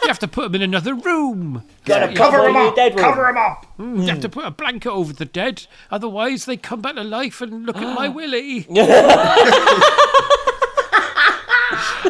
have- 0.00 0.02
you 0.02 0.08
have 0.08 0.18
to 0.18 0.28
put 0.28 0.42
them 0.44 0.54
in 0.56 0.62
another 0.62 0.94
room. 0.94 1.62
Gotta 1.84 2.12
Cover 2.14 2.38
them 2.42 2.56
in 2.56 2.66
up! 2.68 2.76
dead. 2.76 2.96
Cover 2.96 3.28
him 3.28 3.36
up! 3.36 3.66
You 3.78 4.02
have 4.02 4.20
to 4.20 4.28
hmm. 4.28 4.32
put 4.32 4.44
a 4.46 4.50
blanket 4.50 4.90
over 4.90 5.12
the 5.12 5.24
dead, 5.24 5.66
otherwise 5.90 6.44
they 6.44 6.56
come 6.56 6.80
back 6.80 6.94
to 6.96 7.04
life 7.04 7.40
and 7.40 7.66
look 7.66 7.76
at 7.76 7.94
my 7.94 8.08
willy. 8.18 8.66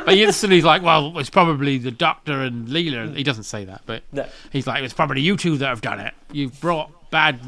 but 0.04 0.14
he 0.14 0.22
instantly 0.22 0.62
like, 0.62 0.82
well, 0.82 1.18
it's 1.18 1.30
probably 1.30 1.78
the 1.78 1.90
doctor 1.90 2.42
and 2.42 2.68
Leela. 2.68 3.14
He 3.14 3.22
doesn't 3.22 3.44
say 3.44 3.64
that, 3.66 3.82
but 3.86 4.02
No. 4.12 4.26
he's 4.50 4.66
like, 4.66 4.82
it's 4.82 4.94
probably 4.94 5.20
you 5.20 5.36
two 5.36 5.56
that 5.58 5.66
have 5.68 5.80
done 5.80 6.00
it. 6.00 6.14
You've 6.32 6.58
brought 6.60 7.10
bad 7.10 7.40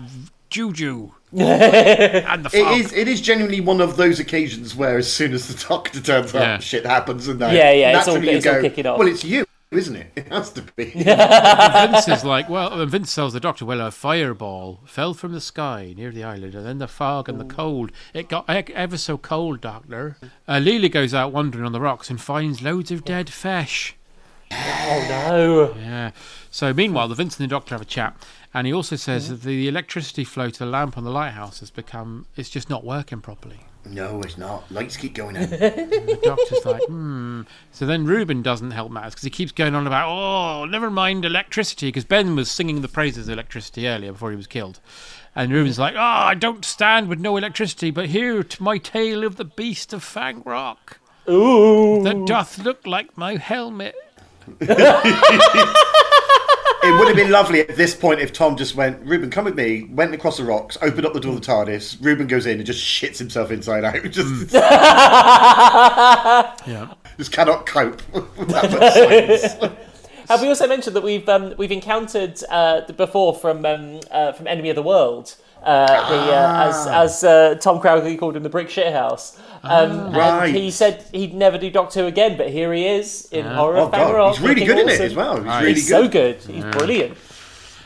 juju 0.51 1.11
and 1.33 2.45
the 2.45 2.51
It 2.53 2.65
fog. 2.65 2.79
is, 2.79 2.93
it 2.93 3.09
is 3.09 3.21
genuinely 3.23 3.61
one 3.61 3.81
of 3.81 3.97
those 3.97 4.21
occasions 4.21 4.77
where, 4.77 4.99
as 4.99 5.11
soon 5.11 5.33
as 5.33 5.49
the 5.49 5.65
doctor 5.67 6.01
turns 6.01 6.35
Yeah. 6.35 6.55
up, 6.57 6.63
shit 6.63 6.85
happens, 6.85 7.27
and 7.29 7.41
that 7.41 7.55
Yeah, 7.55 7.71
yeah, 7.73 7.99
it's 7.99 8.09
all- 8.09 8.15
naturally 8.15 8.33
you 8.33 8.39
it's 8.39 8.47
all 8.47 8.55
go, 8.55 8.63
kicking 8.63 8.87
off. 8.87 8.99
Well, 8.99 9.09
it's 9.09 9.25
you, 9.25 9.47
isn't 9.73 9.97
it? 9.97 10.07
It 10.17 10.29
has 10.29 10.53
to 10.53 10.63
be. 10.77 10.85
Vince 10.91 12.09
is 12.09 12.25
like, 12.25 12.49
well, 12.49 12.85
Vince 12.87 13.15
tells 13.15 13.33
the 13.33 13.41
doctor, 13.41 13.65
well, 13.65 13.81
a 13.81 13.91
fireball 13.91 14.81
fell 14.87 15.15
from 15.15 15.33
the 15.33 15.41
sky 15.41 15.95
near 15.97 16.11
the 16.11 16.25
island, 16.25 16.55
and 16.55 16.65
then 16.67 16.79
the 16.79 16.89
fog 16.89 17.29
and 17.29 17.41
the 17.41 17.45
cold. 17.45 17.91
It 18.15 18.29
got 18.29 18.49
e- 18.49 18.73
ever 18.75 18.97
so 18.97 19.19
cold, 19.19 19.61
doctor. 19.61 20.17
Uh, 20.47 20.55
Leela 20.55 20.91
goes 20.91 21.15
out 21.15 21.33
wandering 21.33 21.65
on 21.65 21.73
the 21.73 21.81
rocks 21.81 22.11
and 22.11 22.21
finds 22.21 22.63
loads 22.63 22.91
of 22.91 23.05
dead 23.05 23.31
fish. 23.31 23.97
Oh 24.51 25.07
no. 25.09 25.75
Yeah. 25.81 26.11
So 26.51 26.75
meanwhile, 26.75 27.09
the 27.09 27.15
Vince 27.15 27.39
and 27.39 27.45
the 27.45 27.51
doctor 27.51 27.75
have 27.75 27.83
a 27.83 27.87
chat, 27.87 28.15
and 28.53 28.67
he 28.67 28.73
also 28.73 28.97
says 28.97 29.31
that 29.31 29.43
the 29.43 29.67
electricity 29.69 30.25
flow 30.25 30.51
to 30.51 30.59
the 30.59 30.67
lamp 30.67 30.99
on 30.99 31.05
the 31.05 31.11
lighthouse 31.11 31.61
has 31.61 31.71
become, 31.71 32.27
it's 32.37 32.51
just 32.51 32.69
not 32.69 32.85
working 32.85 33.21
properly. 33.23 33.61
No, 33.85 34.23
it's 34.23 34.39
not. 34.39 34.71
Lights 34.71 34.97
keep 34.97 35.15
going 35.15 35.37
out. 35.37 35.49
The 35.51 36.19
doctor's 36.23 36.65
like, 36.65 36.83
hmm. 36.85 37.43
So 37.73 37.85
then 37.85 38.05
Reuben 38.05 38.43
doesn't 38.43 38.71
help 38.71 38.93
matters 38.93 39.15
because 39.15 39.25
he 39.25 39.31
keeps 39.31 39.53
going 39.53 39.75
on 39.75 39.87
about, 39.87 40.09
oh, 40.09 40.65
never 40.67 40.91
mind 40.91 41.25
electricity, 41.25 41.89
because 41.89 42.05
Ben 42.05 42.37
was 42.37 42.51
singing 42.51 42.83
the 42.83 42.89
praises 42.89 43.29
of 43.29 43.33
electricity 43.33 43.89
earlier 43.89 44.13
before 44.13 44.31
he 44.31 44.37
was 44.37 44.47
killed. 44.47 44.79
And 45.35 45.51
Reuben's 45.53 45.79
like, 45.79 45.95
oh, 45.95 45.99
I 45.99 46.35
don't 46.35 46.65
stand 46.65 47.09
with 47.09 47.19
no 47.19 47.37
electricity, 47.37 47.91
but 47.91 48.07
here 48.07 48.43
to 48.43 48.63
my 48.63 48.79
tale 48.79 49.25
of 49.25 49.37
the 49.37 49.45
beast 49.45 49.93
of 49.93 50.05
Fang 50.05 50.43
Rock 50.45 51.01
Ooh. 51.29 52.03
that 52.03 52.27
doth 52.27 52.59
look 52.59 52.87
like 52.87 53.17
my 53.17 53.37
helmet. 53.37 53.95
It 56.85 56.91
would 56.99 57.07
have 57.07 57.17
been 57.17 57.31
lovely 57.31 57.61
at 57.61 57.77
this 57.77 57.95
point 57.95 58.19
if 58.21 58.33
Tom 58.33 58.57
just 58.57 58.75
went, 58.75 59.01
Reuben, 59.07 59.31
come 59.31 59.45
with 59.45 59.55
me, 59.55 59.85
went 59.85 60.13
across 60.15 60.39
the 60.39 60.45
rocks, 60.45 60.77
opened 60.83 61.07
up 61.07 61.13
the 61.13 61.21
door 61.21 61.35
of 61.35 61.41
the 61.41 61.47
TARDIS, 61.47 61.99
Reuben 62.05 62.27
goes 62.27 62.45
in 62.47 62.57
and 62.59 62.67
just 62.67 62.83
shits 62.85 63.19
himself 63.19 63.53
inside 63.53 63.85
out. 63.85 64.03
Just, 64.11 64.53
Yeah. 66.67 66.93
just 67.17 67.31
cannot 67.33 67.67
cope 67.67 68.03
with 68.13 68.49
that 68.49 68.71
much 68.73 68.95
science. 68.95 69.73
Have 70.29 70.41
we 70.43 70.49
also 70.49 70.67
mentioned 70.67 70.97
that 70.97 71.03
we've 71.05 71.29
um, 71.29 71.55
we've 71.59 71.73
encountered 71.73 72.41
uh, 72.49 72.81
before 72.93 73.35
from 73.35 73.65
um, 73.67 74.01
uh, 74.11 74.33
from 74.33 74.47
Enemy 74.47 74.71
of 74.71 74.77
the 74.77 74.83
World, 74.83 75.35
uh, 75.65 75.87
the, 76.11 76.33
uh, 76.33 76.69
as 76.69 76.87
as 76.87 77.25
uh, 77.25 77.55
Tom 77.61 77.81
Crowley 77.81 78.17
called 78.17 78.37
him 78.37 78.43
the 78.43 78.49
brick 78.49 78.69
shit 78.71 78.93
house. 78.93 79.39
Um, 79.63 80.13
Right. 80.13 80.47
And 80.49 80.57
he 80.57 80.71
said 80.71 81.05
he'd 81.13 81.35
never 81.35 81.57
do 81.59 81.71
Doctor 81.71 82.01
Who 82.01 82.07
again, 82.07 82.37
but 82.37 82.51
here 82.51 82.73
he 82.73 82.87
is 82.87 83.29
in 83.31 83.45
Horror 83.47 83.77
Oh, 83.79 83.85
of 83.87 83.91
Fang 83.93 84.13
God, 84.13 84.31
he's 84.33 84.41
really 84.41 84.55
looking 84.61 84.67
good 84.67 84.79
in 84.81 84.89
it 84.89 84.93
awesome. 84.95 85.07
as 85.07 85.15
well. 85.15 85.37
He's 85.37 85.45
Right. 85.47 85.61
really 85.61 85.75
He's 85.75 85.89
good. 85.89 86.05
so 86.05 86.09
good. 86.09 86.37
He's 86.55 86.65
brilliant. 86.77 87.19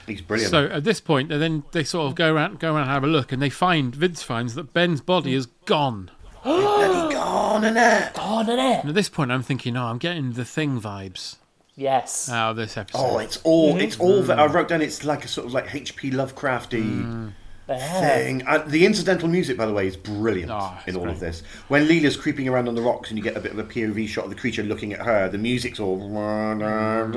He's 0.07 0.21
brilliant. 0.23 0.51
So 0.51 0.67
at 0.67 0.85
this 0.85 1.01
point, 1.01 1.31
and 1.33 1.43
then 1.43 1.65
they 1.73 1.85
sort 1.85 2.07
of 2.07 2.15
go 2.15 2.33
around, 2.33 2.61
go 2.61 2.69
around 2.73 2.83
and 2.83 2.91
have 2.91 3.05
a 3.05 3.09
look, 3.09 3.33
and 3.33 3.43
they 3.43 3.51
find 3.51 3.95
Vince 3.95 4.23
finds 4.23 4.55
that 4.55 4.73
Ben's 4.73 5.01
body 5.01 5.35
is 5.35 5.47
gone. 5.67 6.11
Bloody 6.45 7.13
gone, 7.15 7.63
innit? 7.63 8.13
Oh, 8.17 8.43
no, 8.47 8.55
no. 8.57 8.73
And 8.81 8.89
at 8.89 8.95
this 8.95 9.09
point, 9.09 9.31
I'm 9.33 9.43
thinking, 9.43 9.77
oh, 9.77 9.87
I'm 9.87 9.99
getting 9.99 10.33
the 10.33 10.45
Thing 10.45 10.81
vibes 10.81 11.37
Yes. 11.75 12.31
out 12.31 12.53
of 12.53 12.57
this 12.57 12.77
episode. 12.77 12.99
Oh, 13.05 13.19
it's 13.19 13.39
all, 13.43 13.77
it's 13.79 13.99
all 13.99 14.23
that 14.23 14.39
I 14.39 14.47
wrote 14.47 14.69
down. 14.69 14.81
It's 14.81 15.05
like 15.05 15.25
a 15.25 15.29
sort 15.29 15.47
of 15.49 15.53
like 15.53 15.75
H.P. 15.75 16.11
Lovecrafty 16.13 17.03
Yeah. 17.03 17.31
Thing. 17.67 18.43
And 18.47 18.71
the 18.71 18.87
incidental 18.87 19.29
music, 19.29 19.57
by 19.57 19.67
the 19.67 19.73
way, 19.73 19.87
is 19.87 19.97
brilliant 19.97 20.51
Oh, 20.53 20.75
it's 20.79 20.89
in 20.89 20.97
all 20.97 21.09
of 21.09 21.21
this. 21.21 21.43
When 21.69 21.87
Leela's 21.89 22.17
creeping 22.17 22.49
around 22.49 22.69
on 22.69 22.75
the 22.75 22.83
rocks 22.83 23.11
and 23.11 23.19
you 23.19 23.25
get 23.25 23.37
a 23.37 23.41
bit 23.41 23.53
of 23.53 23.59
a 23.59 23.65
POV 23.65 24.09
shot 24.09 24.25
of 24.25 24.31
the 24.31 24.37
creature 24.37 24.63
looking 24.63 24.93
at 24.93 25.01
her, 25.01 25.29
the 25.29 25.39
music's 25.39 25.81
all. 25.81 25.99
Mm. 25.99 27.13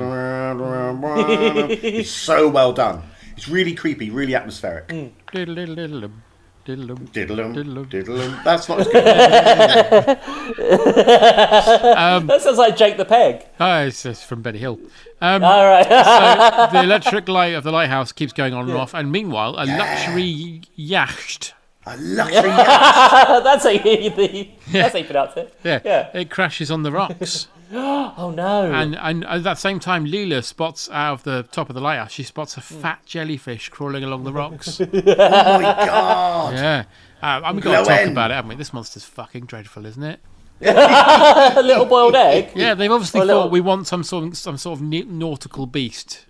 it's 1.82 2.10
so 2.10 2.48
well 2.48 2.72
done. 2.72 3.02
It's 3.36 3.48
really 3.48 3.74
creepy, 3.74 4.10
really 4.10 4.34
atmospheric. 4.34 4.88
Mm. 4.88 5.12
Diddle, 5.32 6.10
diddle, 6.76 6.96
diddle, 6.96 6.96
dum, 6.96 7.04
diddle, 7.12 7.34
dum. 7.36 7.52
Diddle-um, 7.52 7.52
Diddle-um. 7.52 7.88
diddle-um. 7.88 8.40
That's 8.44 8.68
not 8.68 8.80
as 8.80 8.88
good. 8.88 9.04
That 12.26 12.40
sounds 12.42 12.58
like 12.58 12.76
Jake 12.76 12.96
the 12.96 13.04
Peg. 13.04 13.44
Oh, 13.58 13.84
it's, 13.86 14.04
it's 14.06 14.22
from 14.22 14.42
Benny 14.42 14.58
Hill. 14.58 14.78
Um, 15.20 15.42
All 15.44 15.64
right. 15.66 15.84
so 15.86 16.68
the 16.72 16.82
electric 16.82 17.28
light 17.28 17.54
of 17.54 17.64
the 17.64 17.72
lighthouse 17.72 18.12
keeps 18.12 18.32
going 18.32 18.54
on 18.54 18.68
and 18.68 18.78
off, 18.78 18.94
and 18.94 19.10
meanwhile, 19.12 19.54
a 19.58 19.64
luxury 19.66 20.62
yacht, 20.74 21.54
A 21.92 21.96
luxury 21.98 22.48
yacht. 22.50 23.44
that's 23.44 23.64
how 23.64 23.70
you, 23.70 24.10
the, 24.10 24.48
that's 24.72 24.92
how 24.92 24.98
you 24.98 25.04
pronounce 25.04 25.36
it. 25.36 25.54
yeah, 25.64 25.80
Yeah. 25.84 26.10
it 26.14 26.30
crashes 26.30 26.70
on 26.70 26.82
the 26.82 26.92
rocks. 26.92 27.48
Oh 27.72 28.32
no. 28.36 28.72
and, 28.72 28.96
and 28.96 29.24
at 29.24 29.44
that 29.44 29.56
same 29.56 29.78
time, 29.78 30.04
Leela 30.04 30.42
spots 30.42 30.90
out 30.90 31.12
of 31.12 31.22
the 31.22 31.44
top 31.52 31.68
of 31.70 31.74
the 31.76 31.80
lighthouse, 31.80 32.10
she 32.10 32.24
spots 32.24 32.56
a 32.56 32.60
fat 32.60 33.06
jellyfish 33.06 33.68
crawling 33.68 34.02
along 34.02 34.24
the 34.24 34.32
rocks. 34.32 34.80
Oh 34.80 34.86
my 34.92 35.62
god. 35.62 36.54
yeah. 36.54 36.84
Uh, 37.22 37.40
and 37.44 37.54
we've 37.56 37.62
got 37.64 37.78
to 37.84 37.84
talk 37.88 38.00
Glowen. 38.00 38.10
about 38.10 38.32
it, 38.32 38.34
haven't 38.34 38.48
we? 38.48 38.54
This 38.56 38.72
monster's 38.72 39.04
fucking 39.04 39.44
dreadful, 39.46 39.86
isn't 39.86 40.02
it? 40.02 40.18
a 40.62 41.62
little 41.62 41.84
boiled 41.86 42.16
egg. 42.16 42.50
Yeah, 42.56 42.74
they've 42.74 42.90
obviously 42.90 43.20
Or 43.20 43.26
thought 43.26 43.34
little- 43.34 43.50
we 43.50 43.60
want 43.60 43.86
some 43.86 44.02
sort 44.02 44.24
of 44.24 44.36
some 44.36 44.56
sort 44.58 44.80
of 44.80 44.82
nautical 44.84 45.66
beast, 45.66 46.26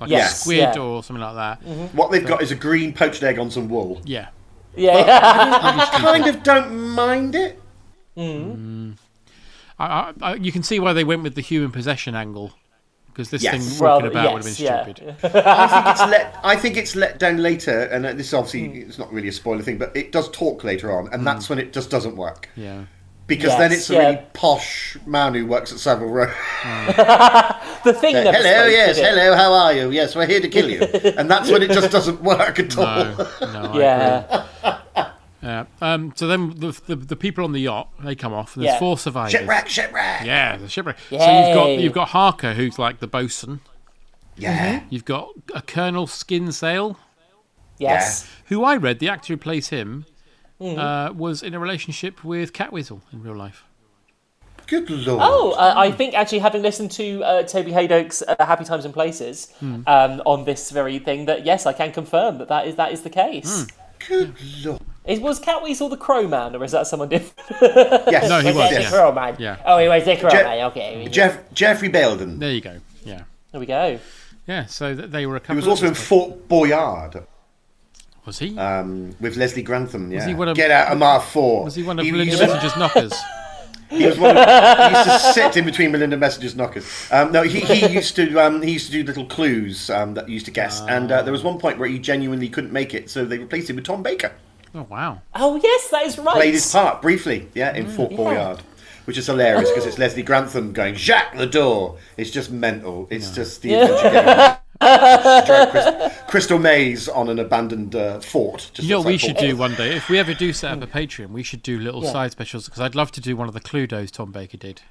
like 0.00 0.12
a 0.12 0.26
squid 0.28 0.58
yeah. 0.58 0.78
or 0.78 1.02
something 1.02 1.22
like 1.22 1.34
that. 1.34 1.62
What 1.94 2.12
they've 2.12 2.24
got 2.24 2.40
is 2.40 2.52
a 2.52 2.54
green 2.56 2.92
poached 2.92 3.22
egg 3.24 3.40
on 3.40 3.50
some 3.50 3.68
wool. 3.68 4.00
Yeah. 4.04 4.28
Yeah, 4.76 4.98
yeah. 4.98 5.20
I 5.92 5.98
kind 5.98 6.26
of 6.26 6.42
don't 6.42 6.90
mind 6.90 7.34
it. 7.34 7.60
Mm. 8.16 8.56
Mm. 8.56 8.96
I, 9.78 9.86
I, 9.86 10.12
I, 10.20 10.34
you 10.34 10.52
can 10.52 10.62
see 10.62 10.78
why 10.78 10.92
they 10.92 11.04
went 11.04 11.22
with 11.22 11.34
the 11.34 11.40
human 11.40 11.72
possession 11.72 12.14
angle 12.14 12.52
because 13.14 13.30
this 13.30 13.42
Yes. 13.42 13.54
thing 13.54 13.78
Well, 13.80 13.96
walking 13.96 14.10
about 14.10 14.34
would 14.34 14.44
have 14.44 14.58
yes, 14.58 14.58
been 14.58 14.66
yeah. 14.66 14.82
stupid. 14.82 15.36
I 15.46 15.68
think 15.68 15.86
it's 15.86 16.10
let. 16.10 16.40
I 16.42 16.56
think 16.56 16.76
it's 16.76 16.96
let 16.96 17.18
down 17.18 17.36
later, 17.38 17.82
and 17.82 18.04
uh, 18.06 18.12
this 18.12 18.32
obviously 18.34 18.62
mm. 18.62 18.88
it's 18.88 18.98
not 18.98 19.12
really 19.12 19.28
a 19.28 19.32
spoiler 19.32 19.62
thing, 19.62 19.78
but 19.78 19.96
it 19.96 20.10
does 20.12 20.28
talk 20.30 20.64
later 20.64 20.90
on, 20.96 21.12
and 21.12 21.26
that's 21.26 21.48
when 21.48 21.58
it 21.58 21.72
just 21.72 21.90
doesn't 21.90 22.16
work 22.16 22.48
Yeah. 22.56 22.84
Because 23.26 23.56
then 23.56 23.72
it's 23.72 23.88
a 23.90 23.94
yeah. 23.94 23.98
really 24.00 24.22
posh 24.32 24.96
man 25.06 25.34
who 25.34 25.46
works 25.46 25.72
at 25.72 25.78
Savile 25.78 26.08
Row. 26.08 26.32
The 27.84 27.92
thing 27.92 28.14
never 28.14 28.32
hello, 28.38 28.66
yes, 28.66 28.96
hello, 28.96 29.36
how 29.36 29.52
are 29.52 29.74
you? 29.74 29.90
Yes, 29.90 30.16
we're 30.16 30.24
here 30.24 30.40
to 30.40 30.48
kill 30.48 30.70
you, 30.70 30.80
and 31.18 31.30
that's 31.30 31.50
when 31.50 31.62
it 31.62 31.70
just 31.70 31.90
doesn't 31.90 32.22
work 32.22 32.58
at 32.58 32.78
all. 32.78 33.04
No, 33.42 33.72
no, 33.72 33.78
Yeah, 33.78 34.46
Yeah. 35.42 35.66
Um, 35.82 36.14
so 36.16 36.26
then 36.26 36.58
the, 36.58 36.80
the 36.86 36.96
the 36.96 37.16
people 37.16 37.44
on 37.44 37.52
the 37.52 37.60
yacht 37.60 37.90
they 38.02 38.14
come 38.14 38.32
off. 38.32 38.56
And 38.56 38.64
there's 38.64 38.76
Yeah. 38.76 38.78
four 38.78 38.96
survivors. 38.96 39.32
Shipwreck, 39.32 39.68
shipwreck. 39.68 40.24
Yeah, 40.24 40.56
the 40.56 40.70
shipwreck. 40.70 40.96
So 41.10 41.16
you've 41.16 41.54
got 41.54 41.66
you've 41.78 41.92
got 41.92 42.08
Harker 42.08 42.54
who's 42.54 42.78
like 42.78 43.00
the 43.00 43.06
bosun. 43.06 43.60
Yeah. 44.36 44.82
You've 44.88 45.04
got 45.04 45.28
a 45.54 45.60
Colonel 45.60 46.06
Skinsale, 46.06 46.96
yes. 47.78 48.26
who 48.46 48.64
I 48.64 48.76
read 48.76 48.98
the 48.98 49.10
actor 49.10 49.34
who 49.34 49.36
plays 49.36 49.68
him 49.68 50.06
Mm. 50.60 50.78
uh, 50.78 51.12
was 51.12 51.42
in 51.42 51.52
a 51.54 51.58
relationship 51.58 52.22
with 52.24 52.52
Catweazle 52.52 53.00
in 53.12 53.22
real 53.22 53.34
life. 53.34 53.64
Good 54.66 54.88
lord. 54.88 55.20
Oh, 55.22 55.52
uh, 55.52 55.74
I 55.76 55.90
think 55.90 56.14
actually 56.14 56.38
having 56.38 56.62
listened 56.62 56.90
to 56.92 57.22
uh, 57.22 57.42
Toby 57.42 57.70
Hadoke's 57.72 58.22
uh, 58.26 58.34
Happy 58.44 58.64
Times 58.64 58.84
and 58.86 58.94
Places 58.94 59.50
Hmm. 59.60 59.82
um, 59.86 60.22
on 60.24 60.44
this 60.44 60.70
very 60.70 60.98
thing, 61.00 61.26
that 61.26 61.44
yes, 61.44 61.66
I 61.66 61.72
can 61.74 61.92
confirm 61.92 62.38
that 62.38 62.48
that 62.48 62.66
is 62.66 62.76
that 62.76 62.92
is 62.92 63.02
the 63.02 63.10
case. 63.10 63.66
Good 64.08 64.34
lord. 64.64 64.80
Is, 65.06 65.20
was 65.20 65.38
Catweazle 65.40 65.90
the 65.90 65.98
Crow 65.98 66.26
Man, 66.28 66.54
or 66.56 66.64
is 66.64 66.72
that 66.72 66.86
someone 66.86 67.10
different? 67.10 67.50
Yes. 68.10 68.28
No, 68.30 68.38
he 68.40 68.46
Was 68.46 68.56
was, 68.56 68.72
it 68.72 68.80
yeah. 68.82 68.90
the 68.90 68.96
Crow 68.96 69.12
Man? 69.12 69.36
Yeah. 69.38 69.56
Oh, 69.66 69.78
he 69.78 69.88
was 69.88 70.04
the 70.04 70.16
Crow 70.16 70.30
Je- 70.30 70.42
Man. 70.42 70.64
Okay. 70.70 71.08
Jeff, 71.10 71.52
Geoffrey 71.52 71.90
Bayldon. 71.90 72.38
There 72.38 72.52
you 72.52 72.60
go. 72.62 72.78
Yeah, 73.04 73.22
There 73.50 73.60
we 73.60 73.66
go. 73.66 73.98
yeah. 74.46 74.64
So 74.66 74.94
th- 74.94 75.10
they 75.10 75.26
were 75.26 75.36
a 75.36 75.40
couple. 75.40 75.56
He 75.56 75.58
was 75.60 75.68
also 75.68 75.88
in 75.88 75.94
Fort 75.94 76.48
Boyard 76.48 77.22
Was 78.26 78.38
he? 78.38 78.56
um, 78.58 79.14
with 79.20 79.36
Leslie 79.36 79.62
Grantham. 79.62 80.10
Yeah. 80.10 80.18
Was 80.18 80.26
he 80.26 80.34
one 80.34 80.48
of- 80.48 80.56
Get 80.56 80.70
out 80.70 80.92
of 80.92 80.98
my 80.98 81.18
four. 81.18 81.64
was 81.64 81.74
he 81.74 81.82
one 81.82 81.98
of 81.98 82.04
he, 82.04 82.10
Melinda 82.12 82.36
Messenger's 82.38 82.76
knockers? 82.76 83.12
He 83.90 84.06
was 84.06 84.18
one 84.18 84.36
of, 84.36 84.44
he 84.48 84.96
used 84.98 85.04
to 85.10 85.32
sit 85.34 85.56
in 85.56 85.64
between 85.66 85.92
Melinda 85.92 86.16
Messenger's 86.16 86.56
knockers. 86.56 86.84
Um, 87.12 87.30
no, 87.30 87.42
he, 87.42 87.60
he 87.60 87.86
used 87.94 88.16
to 88.16 88.38
um, 88.40 88.60
he 88.62 88.72
used 88.72 88.86
to 88.86 88.92
do 88.92 89.04
little 89.04 89.26
clues 89.26 89.88
um, 89.90 90.14
that 90.14 90.26
he 90.26 90.32
used 90.32 90.46
to 90.46 90.50
guess, 90.50 90.80
and 90.80 91.12
uh, 91.12 91.22
there 91.22 91.30
was 91.32 91.44
one 91.44 91.58
point 91.58 91.78
where 91.78 91.88
he 91.88 91.98
genuinely 92.00 92.48
couldn't 92.48 92.72
make 92.72 92.92
it, 92.94 93.08
so 93.08 93.24
they 93.24 93.38
replaced 93.38 93.70
him 93.70 93.76
with 93.76 93.84
Tom 93.84 94.02
Baker. 94.02 94.32
Oh 94.74 94.86
wow. 94.90 95.20
Oh 95.34 95.60
yes, 95.62 95.88
that 95.90 96.06
is 96.06 96.18
right. 96.18 96.34
Played 96.34 96.54
his 96.54 96.72
part 96.72 97.02
briefly, 97.02 97.48
yeah, 97.54 97.72
Mm, 97.74 97.76
in 97.76 97.88
Fort 97.90 98.16
Boyard, 98.16 98.62
which 99.04 99.18
is 99.18 99.26
hilarious 99.26 99.68
because 99.70 99.86
it's 99.86 99.98
Leslie 99.98 100.24
Grantham 100.24 100.72
going 100.72 100.94
Jacques 100.96 101.36
the 101.36 101.46
door. 101.46 101.98
It's 102.16 102.30
just 102.30 102.50
mental. 102.50 103.06
It's 103.10 103.30
just 103.32 103.62
the 103.62 103.74
adventure 103.74 104.10
game. 104.10 104.24
Drag 104.24 104.46
Chris- 104.48 104.63
Crystal 106.28 106.58
Maze 106.58 107.08
on 107.08 107.28
an 107.28 107.38
abandoned 107.38 107.94
uh, 107.94 108.20
fort. 108.20 108.70
Just 108.74 108.82
You 108.88 108.94
know 108.94 108.98
what 109.00 109.06
outside 109.06 109.10
we 109.12 109.18
should 109.18 109.36
Fort- 109.38 109.48
do 109.50 109.56
one 109.56 109.74
day? 109.76 109.96
If 109.96 110.08
we 110.08 110.18
ever 110.18 110.34
do 110.34 110.52
set 110.52 110.72
up 110.72 110.82
a 110.82 110.86
Patreon, 110.86 111.28
we 111.30 111.42
should 111.42 111.62
do 111.62 111.78
little 111.78 112.02
Yeah. 112.04 112.12
side 112.12 112.32
specials 112.32 112.66
because 112.66 112.80
I'd 112.80 112.94
love 112.94 113.10
to 113.12 113.20
do 113.20 113.36
one 113.36 113.48
of 113.48 113.54
the 113.54 113.60
Cluedos 113.60 114.10
Tom 114.10 114.32
Baker 114.32 114.56
did. 114.56 114.82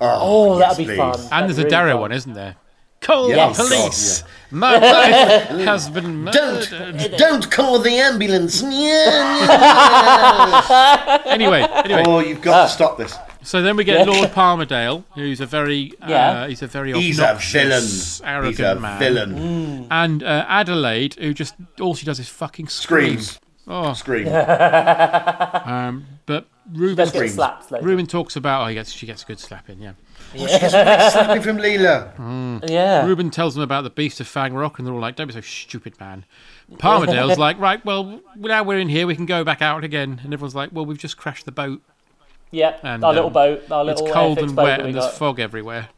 Oh, 0.00 0.58
yes, 0.58 0.70
that'd 0.70 0.78
be 0.78 0.84
please. 0.92 0.96
fun. 0.98 1.14
And 1.20 1.30
That'd 1.30 1.46
there's 1.48 1.56
be 1.56 1.62
a 1.62 1.64
really 1.64 1.70
Darrow 1.70 1.92
fun. 1.92 2.00
one, 2.00 2.12
isn't 2.12 2.32
there? 2.34 2.56
Call 3.00 3.28
Yes. 3.30 3.56
the 3.56 3.64
police. 3.64 4.24
My 4.52 4.78
wife 5.48 5.48
has 5.64 5.88
been 5.88 6.16
murdered. 6.24 6.68
Don't, 6.70 7.18
don't 7.18 7.50
call 7.50 7.78
the 7.80 7.96
ambulance. 7.98 8.62
Anyway, 11.26 11.62
anyway. 11.62 12.02
oh, 12.06 12.20
you've 12.20 12.42
got 12.42 12.64
to 12.64 12.68
stop 12.72 12.98
this. 12.98 13.16
So 13.42 13.60
then 13.62 13.76
we 13.76 13.84
get 13.84 14.06
Yeah. 14.06 14.12
Lord 14.12 14.30
Palmerdale, 14.30 15.04
who's 15.14 15.40
a 15.40 15.46
very, 15.46 15.92
uh, 16.00 16.06
Yeah. 16.08 16.46
he's 16.46 16.62
a 16.62 16.66
very 16.66 16.92
He's 16.92 17.18
a 17.18 17.34
villain. 17.40 17.82
arrogant 18.24 18.56
He's 18.56 18.60
a 18.60 18.74
man, 18.76 18.98
villain. 18.98 19.86
and 19.90 20.22
uh, 20.22 20.44
Adelaide, 20.48 21.14
who 21.14 21.34
just 21.34 21.54
all 21.80 21.94
she 21.94 22.06
does 22.06 22.18
is 22.20 22.28
fucking 22.28 22.68
scream. 22.68 23.18
Screams. 23.20 23.38
Oh, 23.68 23.92
Scream. 23.94 24.26
um, 25.64 26.06
but 26.26 26.46
Reuben, 26.72 26.96
Let's 26.96 27.10
Screams. 27.10 27.38
Reuben 27.82 28.06
talks 28.06 28.36
about, 28.36 28.64
oh, 28.64 28.66
he 28.68 28.74
gets, 28.74 28.92
she 28.92 29.06
gets 29.06 29.22
a 29.22 29.26
good 29.26 29.38
slapping, 29.38 29.80
yeah. 29.80 29.92
Yeah. 30.34 30.46
she 30.46 30.58
gets 30.60 30.74
a 30.74 31.10
slapping 31.10 31.42
from 31.42 31.58
Leela. 31.58 32.68
Yeah. 32.68 33.06
Reuben 33.06 33.30
tells 33.30 33.54
them 33.54 33.62
about 33.62 33.82
the 33.82 33.90
Beast 33.90 34.20
of 34.20 34.26
Fang 34.26 34.54
Rock, 34.54 34.78
and 34.78 34.86
they're 34.86 34.94
all 34.94 35.00
like, 35.00 35.14
"Don't 35.16 35.26
be 35.26 35.32
so 35.34 35.40
stupid, 35.42 35.98
man." 36.00 36.24
Palmerdale's 36.74 37.36
like, 37.46 37.58
"Right, 37.58 37.84
well, 37.84 38.20
now 38.36 38.62
we're 38.62 38.78
in 38.78 38.88
here, 38.88 39.06
we 39.06 39.14
can 39.14 39.26
go 39.26 39.44
back 39.44 39.60
out 39.60 39.84
again." 39.84 40.20
And 40.24 40.32
everyone's 40.32 40.54
like, 40.54 40.70
"Well, 40.72 40.86
we've 40.86 40.96
just 40.98 41.16
crashed 41.18 41.44
the 41.44 41.52
boat, 41.52 41.82
Yeah. 42.52 42.76
and 42.84 43.02
our 43.02 43.12
little 43.12 43.26
um, 43.28 43.32
boat. 43.32 43.70
Our 43.70 43.90
it's 43.90 44.00
little 44.00 44.14
cold 44.14 44.38
and 44.38 44.54
boat 44.54 44.62
wet, 44.64 44.78
that 44.78 44.84
we 44.84 44.90
and 44.90 44.94
there's 44.94 45.06
got. 45.06 45.14
fog 45.14 45.40
everywhere." 45.40 45.88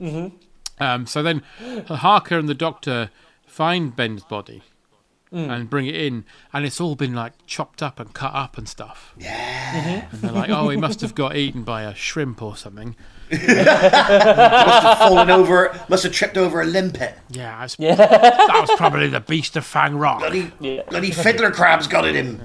Mm-hmm. 0.00 0.36
Um, 0.82 1.06
so 1.06 1.22
then 1.22 1.42
Harker 1.88 2.38
and 2.38 2.48
the 2.48 2.54
Doctor 2.54 3.10
find 3.46 3.94
Ben's 3.94 4.24
body. 4.24 4.62
Mm. 5.30 5.50
And 5.50 5.68
bring 5.68 5.84
it 5.84 5.94
in, 5.94 6.24
and 6.54 6.64
it's 6.64 6.80
all 6.80 6.94
been 6.94 7.14
like 7.14 7.34
chopped 7.46 7.82
up 7.82 8.00
and 8.00 8.14
cut 8.14 8.32
up 8.32 8.56
and 8.56 8.66
stuff. 8.66 9.12
Yeah. 9.18 10.06
And 10.10 10.22
they're 10.22 10.32
like, 10.32 10.48
"Oh, 10.48 10.70
he 10.70 10.78
must 10.78 11.02
have 11.02 11.14
got 11.14 11.36
eaten 11.36 11.64
by 11.64 11.82
a 11.82 11.94
shrimp 11.94 12.40
or 12.40 12.56
something." 12.56 12.96
Must 13.30 13.42
have 14.82 14.98
fallen 15.00 15.28
over. 15.28 15.78
Must 15.90 16.02
have 16.04 16.12
tripped 16.14 16.38
over 16.38 16.62
a 16.62 16.64
limpet. 16.64 17.14
Yeah, 17.28 17.50
that's- 17.50 17.76
Yeah. 17.78 17.94
that 17.96 18.58
was 18.66 18.70
probably 18.78 19.08
the 19.08 19.20
Beast 19.20 19.54
of 19.56 19.66
Fang 19.66 19.96
Rock. 19.98 20.20
Bloody, 20.20 20.50
Yeah. 20.60 20.82
bloody 20.88 21.10
fiddler 21.10 21.50
crab's 21.50 21.86
got 21.86 22.06
it 22.06 22.16
in. 22.16 22.40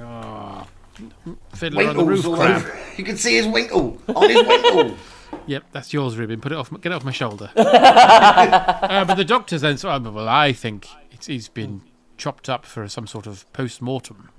Fiddler 1.55 1.89
on 1.89 1.97
the 1.97 2.03
roof 2.03 2.25
crab. 2.25 2.57
over. 2.57 2.79
You 2.97 3.03
can 3.03 3.17
see 3.17 3.35
his 3.35 3.47
winkle 3.47 3.97
on 4.07 4.29
his 4.29 4.45
winkle. 4.47 4.97
Yep, 5.47 5.63
that's 5.71 5.91
yours, 5.91 6.15
Reuben. 6.15 6.39
Put 6.39 6.51
it 6.51 6.57
off. 6.57 6.69
Get 6.69 6.85
it 6.85 6.93
off 6.93 7.03
my 7.03 7.11
shoulder. 7.11 7.49
uh, 7.55 9.03
but 9.03 9.15
the 9.15 9.25
doctor's 9.25 9.61
then 9.61 9.77
sort 9.77 9.95
of, 9.95 10.13
well, 10.13 10.29
I 10.29 10.53
think 10.53 10.87
it's, 11.11 11.25
he's 11.25 11.49
been 11.49 11.81
chopped 12.17 12.47
up 12.49 12.65
for 12.65 12.87
some 12.87 13.07
sort 13.07 13.27
of 13.27 13.51
post 13.51 13.81
mortem. 13.81 14.29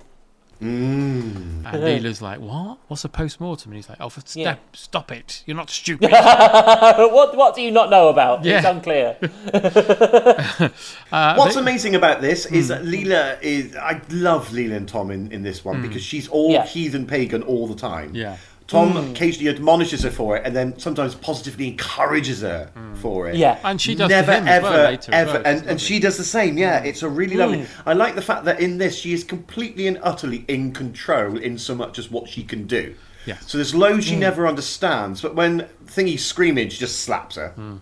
Mm. 0.62 1.64
And 1.64 1.82
Leela's 1.82 2.22
like, 2.22 2.40
"What? 2.40 2.78
What's 2.88 3.04
a 3.04 3.08
post 3.08 3.40
mortem?" 3.40 3.72
And 3.72 3.76
he's 3.76 3.88
like, 3.88 3.98
"Oh, 4.00 4.08
for 4.08 4.20
step, 4.20 4.36
Yeah. 4.36 4.56
stop 4.72 5.10
it! 5.12 5.42
You're 5.46 5.56
not 5.56 5.68
stupid." 5.70 6.10
what 6.12 7.36
What 7.36 7.54
do 7.54 7.62
you 7.62 7.70
not 7.70 7.90
know 7.90 8.08
about? 8.08 8.38
It's 8.46 8.64
Yeah. 8.64 8.70
unclear. 8.70 9.16
What's 11.10 11.56
amazing 11.56 11.94
about 11.94 12.20
this 12.20 12.46
is 12.46 12.66
Hmm. 12.66 12.72
that 12.74 12.82
Leela 12.84 13.42
is. 13.42 13.76
I 13.76 14.00
love 14.10 14.48
Leela 14.48 14.76
and 14.76 14.88
Tom 14.88 15.10
in, 15.10 15.30
in 15.32 15.42
this 15.42 15.64
one 15.64 15.82
because 15.82 16.02
she's 16.02 16.28
all 16.28 16.50
Yeah. 16.52 16.64
heathen 16.64 17.06
pagan 17.06 17.42
all 17.42 17.66
the 17.66 17.74
time. 17.76 18.10
Yeah. 18.14 18.36
Tom 18.66 18.96
occasionally 18.96 19.50
admonishes 19.50 20.03
her 20.05 20.11
for 20.11 20.37
it, 20.38 20.42
and 20.46 20.57
then 20.57 20.79
sometimes 20.79 21.14
positively 21.14 21.68
encourages 21.68 22.40
her 22.40 22.70
for 22.94 23.29
it. 23.29 23.37
Yeah. 23.37 23.59
and 23.62 23.79
she 23.81 23.94
does 23.94 24.09
Never 24.09 24.33
him 24.33 24.48
ever 24.48 24.70
well 24.70 24.85
later. 24.90 25.12
ever, 25.12 25.33
well, 25.35 25.42
and, 25.44 25.66
and 25.66 25.81
she 25.81 26.00
does 26.00 26.16
the 26.16 26.24
same. 26.24 26.57
Yeah, 26.57 26.83
it's 26.83 27.03
a 27.03 27.09
really 27.09 27.37
lovely. 27.37 27.59
Mm. 27.59 27.66
I 27.85 27.92
like 27.92 28.14
the 28.14 28.22
fact 28.22 28.46
that 28.46 28.61
in 28.61 28.79
this 28.79 28.96
she 28.96 29.12
is 29.12 29.22
completely 29.22 29.87
and 29.87 29.98
utterly 30.03 30.44
in 30.48 30.72
control 30.72 31.37
in 31.37 31.59
so 31.59 31.74
much 31.74 31.98
as 31.98 32.11
what 32.11 32.29
she 32.29 32.42
can 32.42 32.66
do. 32.66 32.94
Yeah. 33.27 33.37
So 33.40 33.59
there's 33.59 33.74
loads 33.74 34.07
Mm. 34.07 34.09
she 34.11 34.16
never 34.16 34.46
understands, 34.46 35.20
but 35.20 35.35
when 35.35 35.68
Thingy's 35.87 36.24
screaming, 36.24 36.70
she 36.70 36.79
just 36.79 37.00
slaps 37.03 37.37
her. 37.37 37.50
Hmm. 37.50 37.77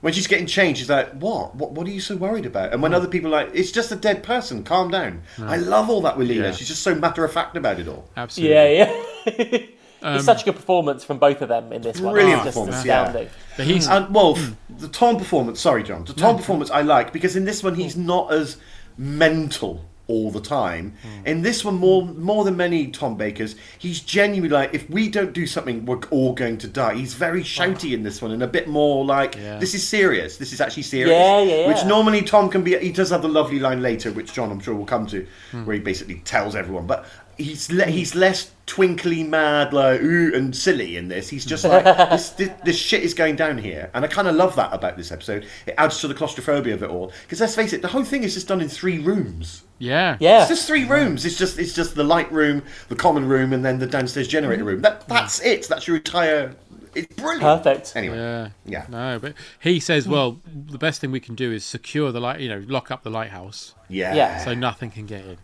When 0.00 0.12
she's 0.12 0.28
getting 0.28 0.46
changed, 0.46 0.78
she's 0.78 0.88
like, 0.90 1.10
"What? 1.14 1.56
What? 1.56 1.72
What 1.72 1.84
are 1.88 1.90
you 1.90 2.00
so 2.00 2.14
worried 2.16 2.46
about?" 2.46 2.68
Hmm. 2.68 2.74
And 2.74 2.82
when 2.82 2.94
other 2.94 3.08
people 3.08 3.34
are 3.34 3.44
like, 3.44 3.50
"It's 3.54 3.72
just 3.72 3.90
a 3.90 3.96
dead 3.96 4.22
person. 4.22 4.62
Calm 4.64 4.90
down." 4.90 5.22
I 5.40 5.56
love 5.56 5.90
all 5.90 6.00
that 6.02 6.16
with 6.16 6.28
Leela. 6.28 6.42
Yeah. 6.44 6.50
She's 6.52 6.68
just 6.68 6.82
so 6.82 6.94
matter 6.94 7.24
of 7.24 7.32
fact 7.32 7.56
about 7.56 7.80
it 7.80 7.88
all. 7.88 8.08
absolutely. 8.16 8.76
Yeah, 8.78 8.92
yeah. 9.36 9.58
it's 10.00 10.20
um, 10.20 10.20
such 10.20 10.42
a 10.42 10.44
good 10.46 10.56
performance 10.56 11.04
from 11.04 11.18
both 11.18 11.42
of 11.42 11.48
them 11.48 11.72
in 11.72 11.82
this 11.82 12.00
one. 12.00 12.14
Brilliant 12.14 12.38
It's 12.38 12.44
just 12.46 12.56
performance, 12.56 12.84
yeah. 12.84 13.02
astounding. 13.02 13.30
But 13.56 13.66
he's 13.66 13.88
And 13.88 14.14
well, 14.14 14.38
the 14.68 14.88
Tom 14.88 15.16
performance. 15.16 15.60
Sorry, 15.60 15.82
John. 15.82 16.04
The 16.04 16.12
Tom 16.12 16.36
performance 16.36 16.70
I 16.70 16.82
like 16.82 17.12
because 17.12 17.36
in 17.36 17.44
this 17.44 17.62
one 17.62 17.74
he's 17.74 17.96
not 17.96 18.32
as 18.32 18.58
mental 18.96 19.84
all 20.08 20.30
the 20.30 20.40
time. 20.40 20.94
Hmm. 21.02 21.26
In 21.26 21.42
this 21.42 21.64
one, 21.64 21.74
more 21.74 22.04
more 22.06 22.42
than 22.44 22.56
many 22.56 22.88
Tom 22.88 23.16
Bakers, 23.16 23.54
he's 23.78 24.00
genuinely 24.00 24.48
like, 24.48 24.74
if 24.74 24.88
we 24.88 25.08
don't 25.08 25.34
do 25.34 25.46
something, 25.46 25.84
we're 25.84 26.00
all 26.10 26.32
going 26.32 26.56
to 26.58 26.66
die. 26.66 26.94
He's 26.94 27.14
very 27.14 27.40
oh. 27.40 27.44
shouty 27.44 27.92
in 27.92 28.02
this 28.02 28.20
one 28.20 28.32
and 28.32 28.42
a 28.42 28.46
bit 28.46 28.66
more 28.68 29.04
like, 29.04 29.36
Yeah. 29.36 29.58
this 29.58 29.74
is 29.74 29.86
serious. 29.86 30.38
This 30.38 30.52
is 30.52 30.60
actually 30.60 30.84
serious. 30.84 31.10
Yeah, 31.10 31.42
yeah, 31.42 31.56
yeah. 31.60 31.68
Which 31.68 31.84
normally 31.84 32.22
Tom 32.22 32.48
can 32.48 32.62
be. 32.62 32.76
He 32.78 32.90
does 32.90 33.10
have 33.10 33.22
the 33.22 33.28
lovely 33.28 33.58
line 33.58 33.82
later, 33.82 34.10
which 34.10 34.32
John 34.32 34.50
I'm 34.50 34.60
sure 34.60 34.74
will 34.74 34.86
come 34.86 35.06
to, 35.08 35.26
hmm. 35.50 35.66
where 35.66 35.74
he 35.74 35.80
basically 35.80 36.20
tells 36.20 36.56
everyone. 36.56 36.86
But 36.86 37.04
he's 37.38 37.72
le- 37.72 37.86
he's 37.86 38.14
less 38.14 38.50
twinkly, 38.66 39.22
mad, 39.22 39.72
like 39.72 40.02
ooh 40.02 40.32
and 40.34 40.54
silly 40.54 40.96
in 40.96 41.08
this. 41.08 41.28
He's 41.28 41.46
just 41.46 41.64
like 41.64 41.84
this, 42.10 42.30
this. 42.30 42.50
This 42.64 42.76
shit 42.76 43.02
is 43.02 43.14
going 43.14 43.36
down 43.36 43.56
here, 43.58 43.90
and 43.94 44.04
I 44.04 44.08
kind 44.08 44.28
of 44.28 44.34
love 44.34 44.56
that 44.56 44.72
about 44.72 44.96
this 44.96 45.10
episode. 45.10 45.46
It 45.66 45.74
adds 45.78 46.00
to 46.00 46.08
the 46.08 46.14
claustrophobia 46.14 46.74
of 46.74 46.82
it 46.82 46.90
all. 46.90 47.12
Because 47.22 47.40
let's 47.40 47.54
face 47.54 47.72
it, 47.72 47.80
the 47.80 47.88
whole 47.88 48.04
thing 48.04 48.24
is 48.24 48.34
just 48.34 48.48
done 48.48 48.60
in 48.60 48.68
three 48.68 48.98
rooms. 48.98 49.62
Yeah. 49.78 50.16
Yeah. 50.20 50.40
It's 50.40 50.48
just 50.48 50.66
three 50.66 50.84
rooms. 50.84 51.24
It's 51.24 51.38
just 51.38 51.58
it's 51.58 51.72
just 51.72 51.94
the 51.94 52.04
light 52.04 52.30
room, 52.30 52.62
the 52.88 52.96
common 52.96 53.28
room, 53.28 53.52
and 53.52 53.64
then 53.64 53.78
the 53.78 53.86
downstairs 53.86 54.28
generator 54.28 54.64
room. 54.64 54.82
That 54.82 55.02
mm. 55.02 55.06
that's 55.08 55.40
it. 55.40 55.66
That's 55.68 55.86
your 55.86 55.96
entire. 55.96 56.54
It's 56.94 57.14
brilliant. 57.14 57.42
Perfect. 57.42 57.94
Anyway, 57.94 58.16
Yeah. 58.16 58.48
yeah. 58.64 58.86
No, 58.88 59.18
but 59.20 59.34
he 59.60 59.78
says, 59.78 60.08
well, 60.08 60.40
the 60.52 60.78
best 60.78 61.00
thing 61.00 61.12
we 61.12 61.20
can 61.20 61.34
do 61.34 61.52
is 61.52 61.62
secure 61.64 62.10
the 62.10 62.20
light, 62.20 62.40
you 62.40 62.48
know, 62.48 62.64
lock 62.66 62.90
up 62.90 63.02
the 63.02 63.10
lighthouse 63.10 63.74
yeah, 63.88 64.14
Yeah. 64.14 64.38
so 64.38 64.54
nothing 64.54 64.90
can 64.90 65.06
get 65.06 65.24
in. 65.24 65.38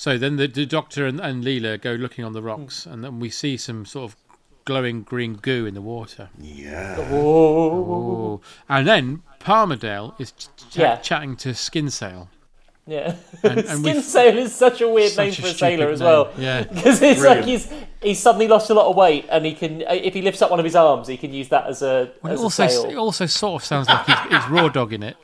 So 0.00 0.16
then 0.16 0.36
the, 0.36 0.46
the 0.46 0.64
doctor 0.64 1.06
and, 1.06 1.20
and 1.20 1.44
Leela 1.44 1.78
go 1.78 1.92
looking 1.92 2.24
on 2.24 2.32
the 2.32 2.40
rocks, 2.40 2.84
hmm. 2.84 2.92
and 2.92 3.04
then 3.04 3.20
we 3.20 3.28
see 3.28 3.58
some 3.58 3.84
sort 3.84 4.10
of 4.10 4.16
glowing 4.64 5.02
green 5.02 5.34
goo 5.34 5.66
in 5.66 5.74
the 5.74 5.82
water. 5.82 6.30
yeah. 6.40 6.96
Oh. 7.10 7.12
oh. 7.12 8.40
And 8.66 8.88
then 8.88 9.22
Palmerdale 9.40 10.18
is 10.18 10.32
ch- 10.32 10.46
ch- 10.70 10.78
Yeah. 10.78 10.96
chatting 10.96 11.36
to 11.36 11.50
Skinsale. 11.50 12.28
Yeah. 12.86 13.16
And- 13.42 13.58
and 13.58 13.78
Skin 13.84 14.00
sail 14.00 14.38
is 14.38 14.54
such 14.54 14.80
a 14.80 14.88
weird 14.88 15.12
Such 15.12 15.26
name 15.26 15.34
for 15.34 15.46
a 15.48 15.52
sailor 15.52 15.84
stupid 15.84 15.92
as 15.92 16.00
well. 16.00 16.24
name. 16.28 16.34
Yeah. 16.38 16.62
Because 16.74 17.02
it's 17.02 17.20
Brilliant. 17.20 17.40
like 17.40 17.44
he's 17.50 17.70
he's 18.00 18.18
suddenly 18.20 18.48
lost 18.48 18.70
a 18.70 18.74
lot 18.74 18.86
of 18.88 18.96
weight, 18.96 19.26
and 19.30 19.44
he 19.44 19.52
can 19.52 19.82
uh, 19.82 19.92
if 19.92 20.14
he 20.14 20.22
lifts 20.22 20.40
up 20.40 20.50
one 20.50 20.60
of 20.60 20.64
his 20.64 20.76
arms, 20.76 21.08
he 21.08 21.18
can 21.18 21.34
use 21.34 21.50
that 21.50 21.66
as 21.66 21.82
a 21.82 22.10
Well, 22.22 22.32
it 22.32 22.38
also 22.38 22.64
a 22.64 22.88
it 22.88 22.96
also 22.96 23.26
sort 23.26 23.60
of 23.60 23.66
sounds 23.66 23.86
like 23.86 24.06
he's, 24.06 24.16
he's 24.30 24.48
raw 24.48 24.70
dogging 24.70 25.02
it. 25.02 25.18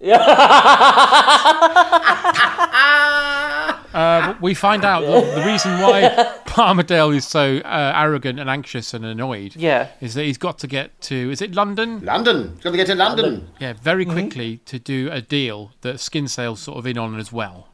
Uh, 3.94 4.34
we 4.40 4.52
find 4.54 4.84
out 4.84 5.00
the, 5.00 5.40
the 5.40 5.46
reason 5.46 5.72
why 5.80 6.02
Palmerdale 6.46 7.14
is 7.16 7.26
so 7.26 7.58
uh, 7.58 7.92
arrogant 7.96 8.38
and 8.38 8.50
anxious 8.50 8.92
and 8.92 9.04
annoyed 9.04 9.56
Yeah. 9.56 9.88
is 10.00 10.14
that 10.14 10.24
he's 10.24 10.36
got 10.38 10.58
to 10.58 10.66
get 10.66 11.00
to 11.02 11.30
is 11.30 11.40
it 11.40 11.54
London? 11.54 12.00
London. 12.04 12.58
Got 12.62 12.72
to 12.72 12.76
get 12.76 12.86
to 12.88 12.94
London. 12.94 13.48
Yeah, 13.58 13.72
very 13.72 14.04
Mm-hmm. 14.04 14.12
quickly 14.12 14.56
to 14.66 14.78
do 14.78 15.08
a 15.10 15.20
deal 15.22 15.72
that 15.80 15.96
Skinsale's 15.96 16.60
sort 16.60 16.78
of 16.78 16.86
in 16.86 16.98
on 16.98 17.18
as 17.18 17.32
well. 17.32 17.68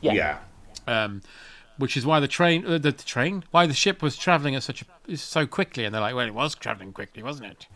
Yeah. 0.00 0.12
Yeah. 0.12 0.38
Um, 0.86 1.22
which 1.78 1.96
is 1.96 2.04
why 2.04 2.20
the 2.20 2.28
train, 2.28 2.66
uh, 2.66 2.72
the, 2.72 2.90
the 2.90 3.02
train, 3.04 3.44
why 3.52 3.66
the 3.66 3.72
ship 3.74 4.02
was 4.02 4.16
travelling 4.16 4.54
at 4.54 4.62
such 4.62 4.82
a 5.08 5.16
so 5.16 5.46
quickly, 5.46 5.84
and 5.84 5.94
they're 5.94 6.02
like, 6.02 6.14
well, 6.14 6.26
it 6.26 6.34
was 6.34 6.54
travelling 6.54 6.92
quickly, 6.92 7.22
wasn't 7.22 7.50
it? 7.50 7.66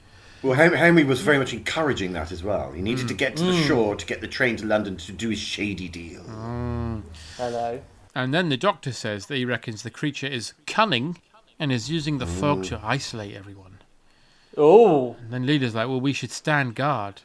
Well, 0.44 0.52
Hen- 0.52 0.74
Henry 0.74 1.04
was 1.04 1.22
very 1.22 1.38
much 1.38 1.54
encouraging 1.54 2.12
that 2.12 2.30
as 2.30 2.44
well. 2.44 2.70
He 2.72 2.82
needed 2.82 3.06
Mm. 3.06 3.08
to 3.08 3.14
get 3.14 3.34
to 3.36 3.44
the 3.44 3.52
mm. 3.52 3.66
shore 3.66 3.96
to 3.96 4.04
get 4.04 4.20
the 4.20 4.28
train 4.28 4.56
to 4.56 4.66
London 4.66 4.98
to 4.98 5.12
do 5.12 5.30
his 5.30 5.38
shady 5.38 5.88
deal. 5.88 6.22
Mm. 6.24 7.02
I 7.40 7.50
know. 7.50 7.82
And 8.14 8.34
then 8.34 8.50
the 8.50 8.58
doctor 8.58 8.92
says 8.92 9.24
that 9.26 9.36
he 9.36 9.46
reckons 9.46 9.82
the 9.82 9.90
creature 9.90 10.26
is 10.26 10.52
cunning 10.66 11.16
and 11.58 11.72
is 11.72 11.90
using 11.90 12.18
the 12.18 12.26
fog 12.26 12.58
mm. 12.58 12.68
to 12.68 12.80
isolate 12.84 13.34
everyone. 13.34 13.78
Oh. 14.54 15.16
And 15.18 15.32
then 15.32 15.46
Leela's 15.46 15.74
like, 15.74 15.88
well, 15.88 16.00
we 16.00 16.12
should 16.12 16.30
stand 16.30 16.74
guard. 16.74 17.22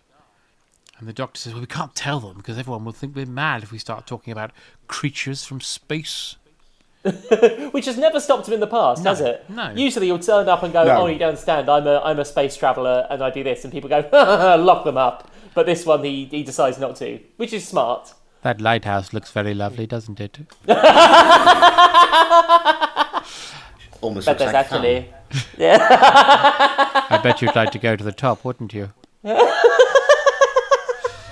And 0.97 1.05
the 1.05 1.13
doctor 1.13 1.41
says, 1.41 1.51
well, 1.51 1.61
we 1.61 1.67
can't 1.67 1.95
tell 1.95 2.21
them 2.21 2.37
because 2.37 2.57
everyone 2.57 2.85
will 2.85 2.93
think 2.93 3.17
we're 3.17 3.25
mad 3.25 3.63
if 3.63 3.71
we 3.73 3.79
start 3.79 4.07
talking 4.07 4.31
about 4.31 4.51
creatures 4.87 5.43
from 5.43 5.59
space. 5.59 6.37
Which 7.71 7.85
has 7.85 7.97
never 7.97 8.19
stopped 8.19 8.47
him 8.47 8.53
in 8.55 8.59
the 8.59 8.67
past, 8.67 9.05
has 9.05 9.21
it? 9.21 9.45
no. 9.49 9.71
Usually 9.71 10.07
you'll 10.07 10.19
turn 10.19 10.49
up 10.49 10.63
and 10.63 10.73
go, 10.73 10.83
No. 10.83 11.01
"Oh, 11.03 11.07
you 11.07 11.17
don't 11.17 11.29
understand. 11.29 11.69
I'm 11.69 11.87
a 11.87 11.99
I'm 12.01 12.19
a 12.19 12.25
space 12.25 12.57
traveller 12.57 13.07
and 13.09 13.23
I 13.23 13.29
do 13.29 13.41
this," 13.43 13.63
and 13.63 13.71
people 13.71 13.89
go, 13.89 14.01
"Lock 14.59 14.83
them 14.83 14.97
up." 14.97 15.31
But 15.53 15.65
this 15.65 15.85
one, 15.85 16.03
he 16.03 16.25
he 16.25 16.43
decides 16.43 16.77
not 16.77 16.97
to, 16.97 17.19
which 17.37 17.53
is 17.53 17.65
smart. 17.67 18.13
That 18.41 18.59
lighthouse 18.61 19.13
looks 19.13 19.31
very 19.31 19.53
lovely, 19.53 19.85
doesn't 19.87 20.19
it? 20.19 20.39
Almost 24.01 24.25
But 24.27 24.39
looks 24.39 24.39
there's 24.39 24.53
like 24.53 24.67
fun. 24.67 24.85
actually, 24.85 25.13
yeah, 25.57 25.87
I 27.09 27.19
bet 27.21 27.41
you'd 27.41 27.55
like 27.55 27.71
to 27.71 27.79
go 27.79 27.95
to 27.97 28.03
the 28.03 28.11
top, 28.13 28.43
wouldn't 28.45 28.73
you? 28.73 28.91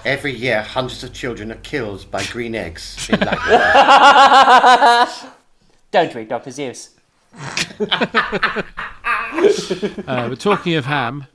Every 0.05 0.33
year, 0.33 0.61
hundreds 0.63 1.03
of 1.03 1.13
children 1.13 1.51
are 1.51 1.55
killed 1.55 2.09
by 2.11 2.23
green 2.25 2.55
eggs. 2.55 3.09
In 3.09 3.19
London. 3.21 3.37
Don't 6.03 6.15
read 6.15 6.27
Doctor 6.27 6.51
Seuss. 6.51 6.89
Uh, 10.07 10.29
but 10.29 10.39
talking 10.39 10.75
of 10.75 10.85
ham, 10.85 11.25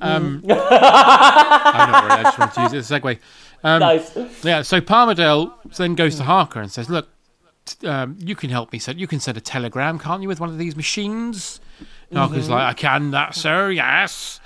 um, 0.00 0.42
I 0.48 1.86
know 1.88 1.98
already, 1.98 2.20
I 2.20 2.22
just 2.22 2.38
wanted 2.38 2.54
to 2.54 2.62
use 2.62 2.72
it 2.72 2.78
as 2.78 2.90
a 2.90 3.00
segue. 3.00 3.18
Um, 3.64 3.80
nice. 3.80 4.16
Yeah, 4.44 4.62
so 4.62 4.80
Palmerdale 4.80 5.52
then 5.76 5.94
goes 5.94 6.16
to 6.16 6.22
Harker 6.22 6.60
and 6.60 6.70
says, 6.70 6.88
"Look, 6.90 7.08
um, 7.84 8.16
you 8.20 8.36
can 8.36 8.50
help 8.50 8.72
me. 8.72 8.78
Send 8.78 9.00
you 9.00 9.06
can 9.06 9.20
send 9.20 9.36
a 9.36 9.40
telegram, 9.40 9.98
can't 9.98 10.22
you, 10.22 10.28
with 10.28 10.38
one 10.38 10.48
of 10.50 10.58
these 10.58 10.76
machines?" 10.76 11.60
And 12.10 12.18
Harker's 12.18 12.48
like, 12.48 12.62
"I 12.62 12.74
can, 12.74 13.10
that 13.12 13.34
sir, 13.34 13.70
yes." 13.70 14.38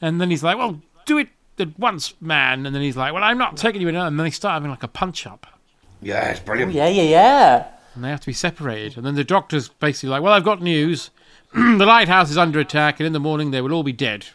And 0.00 0.20
then 0.20 0.30
he's 0.30 0.42
like, 0.42 0.56
"Well, 0.56 0.80
do 1.06 1.18
it 1.18 1.28
at 1.58 1.78
once, 1.78 2.14
man." 2.20 2.66
And 2.66 2.74
then 2.74 2.82
he's 2.82 2.96
like, 2.96 3.12
"Well, 3.12 3.24
I'm 3.24 3.38
not 3.38 3.56
taking 3.56 3.80
you 3.80 3.88
in." 3.88 3.96
And 3.96 4.18
then 4.18 4.24
they 4.24 4.30
start 4.30 4.54
having 4.54 4.70
like 4.70 4.82
a 4.82 4.88
punch 4.88 5.26
up, 5.26 5.46
yeah, 6.00 6.30
it's 6.30 6.40
brilliant. 6.40 6.72
Yeah, 6.72 6.88
yeah, 6.88 7.02
yeah. 7.02 7.66
And 7.98 8.04
they 8.04 8.10
have 8.10 8.20
to 8.20 8.26
be 8.26 8.32
separated. 8.32 8.96
And 8.96 9.04
then 9.04 9.16
the 9.16 9.24
doctor's 9.24 9.68
basically 9.68 10.10
like, 10.10 10.22
"Well, 10.22 10.32
I've 10.32 10.44
got 10.44 10.62
news. 10.62 11.10
the 11.52 11.84
lighthouse 11.84 12.30
is 12.30 12.38
under 12.38 12.60
attack, 12.60 13.00
and 13.00 13.06
in 13.08 13.12
the 13.12 13.18
morning 13.18 13.50
they 13.50 13.60
will 13.60 13.72
all 13.72 13.82
be 13.82 13.92
dead." 13.92 14.26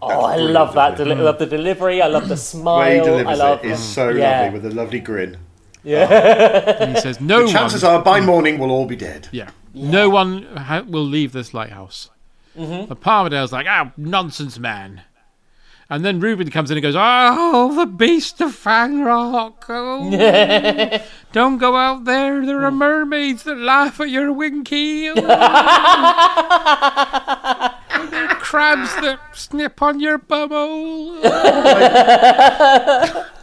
Oh, 0.00 0.22
I 0.22 0.36
love 0.36 0.74
that. 0.74 0.94
isn't 0.94 1.08
Deli- 1.08 1.20
I 1.20 1.24
love 1.24 1.38
the 1.38 1.46
delivery. 1.46 2.00
I 2.00 2.06
love 2.06 2.28
the 2.28 2.36
smile. 2.36 2.64
The 2.74 2.80
way 2.80 2.94
he 2.94 3.00
I 3.00 3.04
delivers 3.04 3.38
love 3.38 3.64
it 3.64 3.70
is 3.72 3.78
so 3.82 4.08
yeah. 4.08 4.40
lovely 4.42 4.58
with 4.60 4.72
a 4.72 4.74
lovely 4.74 5.00
grin. 5.00 5.36
Yeah. 5.82 6.76
and 6.80 6.94
he 6.94 7.00
says, 7.00 7.20
"No 7.20 7.46
The 7.46 7.52
chances 7.52 7.82
one." 7.82 7.94
are, 7.96 8.02
by 8.02 8.20
morning, 8.20 8.58
we'll 8.58 8.70
all 8.70 8.86
be 8.86 8.96
dead. 8.96 9.28
Yeah. 9.32 9.50
No 9.74 10.08
one 10.08 10.44
ha- 10.56 10.84
will 10.88 11.04
leave 11.04 11.32
this 11.32 11.52
lighthouse. 11.52 12.08
Mm-hmm. 12.56 12.86
But 12.86 13.00
Palmerdale's 13.00 13.52
like, 13.52 13.66
oh, 13.68 13.90
nonsense, 13.96 14.58
man. 14.58 15.02
And 15.90 16.04
then 16.04 16.18
Reuben 16.18 16.50
comes 16.50 16.70
in 16.70 16.78
and 16.78 16.82
goes, 16.82 16.94
oh, 16.96 17.74
the 17.74 17.84
beast 17.86 18.40
of 18.40 18.54
Fang 18.54 19.02
Rock. 19.02 19.66
Oh, 19.68 20.10
don't 21.32 21.58
go 21.58 21.76
out 21.76 22.04
there. 22.04 22.44
There 22.46 22.64
are 22.64 22.70
mermaids 22.70 23.42
that 23.42 23.58
laugh 23.58 24.00
at 24.00 24.08
your 24.08 24.32
winky. 24.32 25.10
Oh. 25.10 25.14
there 28.10 28.28
are 28.28 28.34
crabs 28.36 28.94
that 28.96 29.20
snip 29.34 29.82
on 29.82 30.00
your 30.00 30.18
bumhole. 30.18 31.20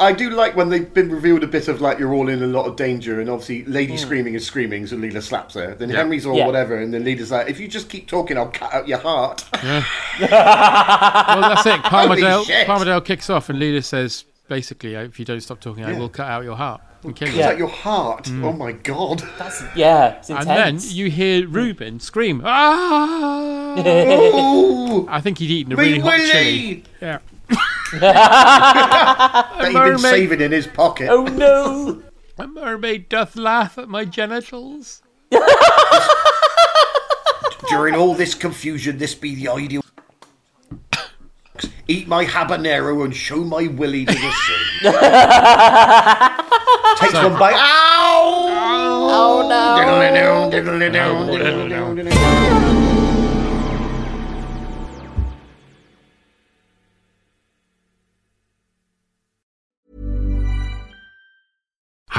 I 0.00 0.12
do 0.12 0.30
like 0.30 0.56
when 0.56 0.70
they've 0.70 0.92
been 0.92 1.10
revealed 1.10 1.44
a 1.44 1.46
bit 1.46 1.68
of 1.68 1.80
like 1.80 1.98
you're 1.98 2.12
all 2.14 2.28
in 2.28 2.42
a 2.42 2.46
lot 2.46 2.64
of 2.66 2.76
danger, 2.76 3.20
and 3.20 3.28
obviously. 3.28 3.64
Lady 3.66 3.96
screaming 3.96 4.34
is 4.34 4.46
screaming, 4.46 4.86
so 4.86 4.96
Leela 4.96 5.22
slaps 5.22 5.54
her. 5.54 5.74
Then 5.74 5.90
Henry's 5.90 6.24
all 6.26 6.36
Yeah. 6.36 6.46
whatever, 6.46 6.76
and 6.76 6.92
then 6.92 7.04
Leela's 7.04 7.30
like, 7.30 7.48
if 7.48 7.60
you 7.60 7.68
just 7.68 7.88
keep 7.88 8.08
talking, 8.08 8.36
I'll 8.38 8.48
cut 8.48 8.72
out 8.74 8.88
your 8.88 8.98
heart. 8.98 9.44
Well, 10.20 11.40
that's 11.40 11.66
it. 11.66 11.80
Palmerdale, 11.82 12.44
shit. 12.44 12.66
Palmerdale 12.66 13.04
kicks 13.04 13.30
off, 13.30 13.48
and 13.48 13.58
Leela 13.60 13.82
says, 13.84 14.24
basically, 14.48 14.94
if 14.94 15.18
you 15.18 15.24
don't 15.24 15.40
stop 15.40 15.60
talking, 15.60 15.84
I 15.84 15.98
will 15.98 16.08
cut 16.08 16.26
out 16.28 16.44
your 16.44 16.56
heart 16.56 16.80
and 17.04 17.14
kill 17.16 17.28
you. 17.28 17.34
Is 17.34 17.40
that 17.40 17.56
your 17.58 17.68
heart? 17.68 18.28
Oh 18.42 18.52
my 18.52 18.72
god! 18.72 19.22
That's 19.38 19.62
yeah. 19.74 20.16
It's 20.18 20.28
intense. 20.30 20.48
And 20.48 20.80
then 20.80 20.96
you 20.96 21.10
hear 21.10 21.46
Reuben 21.48 22.00
scream, 22.00 22.42
ah! 22.44 23.74
Oh, 23.78 25.06
I 25.08 25.20
think 25.20 25.38
he'd 25.38 25.50
eaten 25.50 25.72
a 25.72 25.76
really 25.76 25.94
Wee 25.94 26.00
hot 26.00 26.18
chili. 26.30 26.84
Yeah. 27.00 27.18
That 27.92 29.66
he'd 29.66 29.72
been 29.72 29.98
saving 29.98 30.40
in 30.40 30.52
his 30.52 30.66
pocket. 30.66 31.08
oh 31.10 31.24
no. 31.24 32.02
A 32.38 32.46
mermaid 32.46 33.08
doth 33.10 33.36
laugh 33.36 33.76
at 33.76 33.88
my 33.88 34.04
genitals. 34.06 35.02
During 37.68 37.94
all 37.94 38.14
this 38.14 38.34
confusion, 38.34 38.96
this 38.98 39.14
be 39.14 39.34
the 39.34 39.48
ideal. 39.48 39.82
Eat 41.86 42.08
my 42.08 42.24
habanero 42.24 43.04
and 43.04 43.14
show 43.14 43.44
my 43.44 43.66
willy 43.66 44.06
to 44.06 44.12
the 44.12 44.30
sea. 44.30 44.90
Takes 46.98 47.14
one 47.14 47.38
bite. 47.38 47.56
Ow! 47.58 49.08
Oh 49.12 49.46
no. 49.48 49.76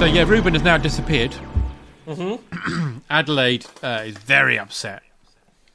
So 0.00 0.06
yeah, 0.06 0.24
Reuben 0.26 0.54
has 0.54 0.62
now 0.62 0.78
disappeared. 0.78 1.34
Mm-hmm. 2.06 2.98
Adelaide 3.10 3.66
uh, 3.82 4.02
is 4.06 4.16
very 4.16 4.58
upset, 4.58 5.02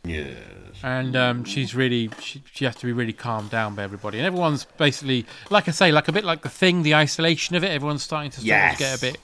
Yes. 0.04 0.36
and 0.82 1.16
um, 1.16 1.44
she's 1.44 1.76
really 1.76 2.10
she, 2.20 2.42
she 2.52 2.66
has 2.66 2.76
to 2.78 2.88
be 2.88 2.92
really 2.92 3.14
calmed 3.14 3.52
down 3.52 3.76
by 3.76 3.84
everybody. 3.84 4.18
And 4.18 4.26
everyone's 4.26 4.66
basically, 4.80 5.28
like 5.52 5.68
I 5.68 5.72
say, 5.72 5.92
like 5.92 6.08
a 6.08 6.12
bit 6.12 6.24
like 6.26 6.42
the 6.42 6.50
thing, 6.50 6.82
the 6.82 6.96
isolation 6.96 7.56
of 7.56 7.64
it. 7.64 7.70
Everyone's 7.70 8.02
starting 8.02 8.32
to 8.32 8.38
sort 8.38 8.48
Yes. 8.48 8.74
of 8.74 8.80
get 8.80 8.98
a 8.98 9.02
bit. 9.02 9.18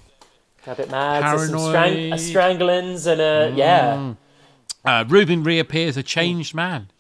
A 0.67 0.75
bit 0.75 0.91
mad. 0.91 1.23
There's 1.23 1.49
some 1.49 1.57
strang- 1.59 1.93
Paranoid. 1.93 2.13
uh, 2.13 2.17
stranglings 2.17 3.07
and 3.07 3.21
uh, 3.21 3.51
yeah. 3.55 4.13
Uh, 4.85 5.03
Reuben 5.07 5.41
reappears 5.43 5.97
a 5.97 6.03
changed 6.03 6.53
man. 6.53 6.91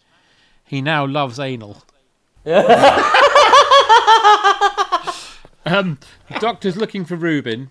He 0.65 0.81
now 0.81 1.05
loves 1.05 1.39
anal. 1.39 1.83
um, 2.47 2.63
the 6.29 6.39
doctor's 6.39 6.77
looking 6.77 7.05
for 7.05 7.15
Reuben. 7.15 7.69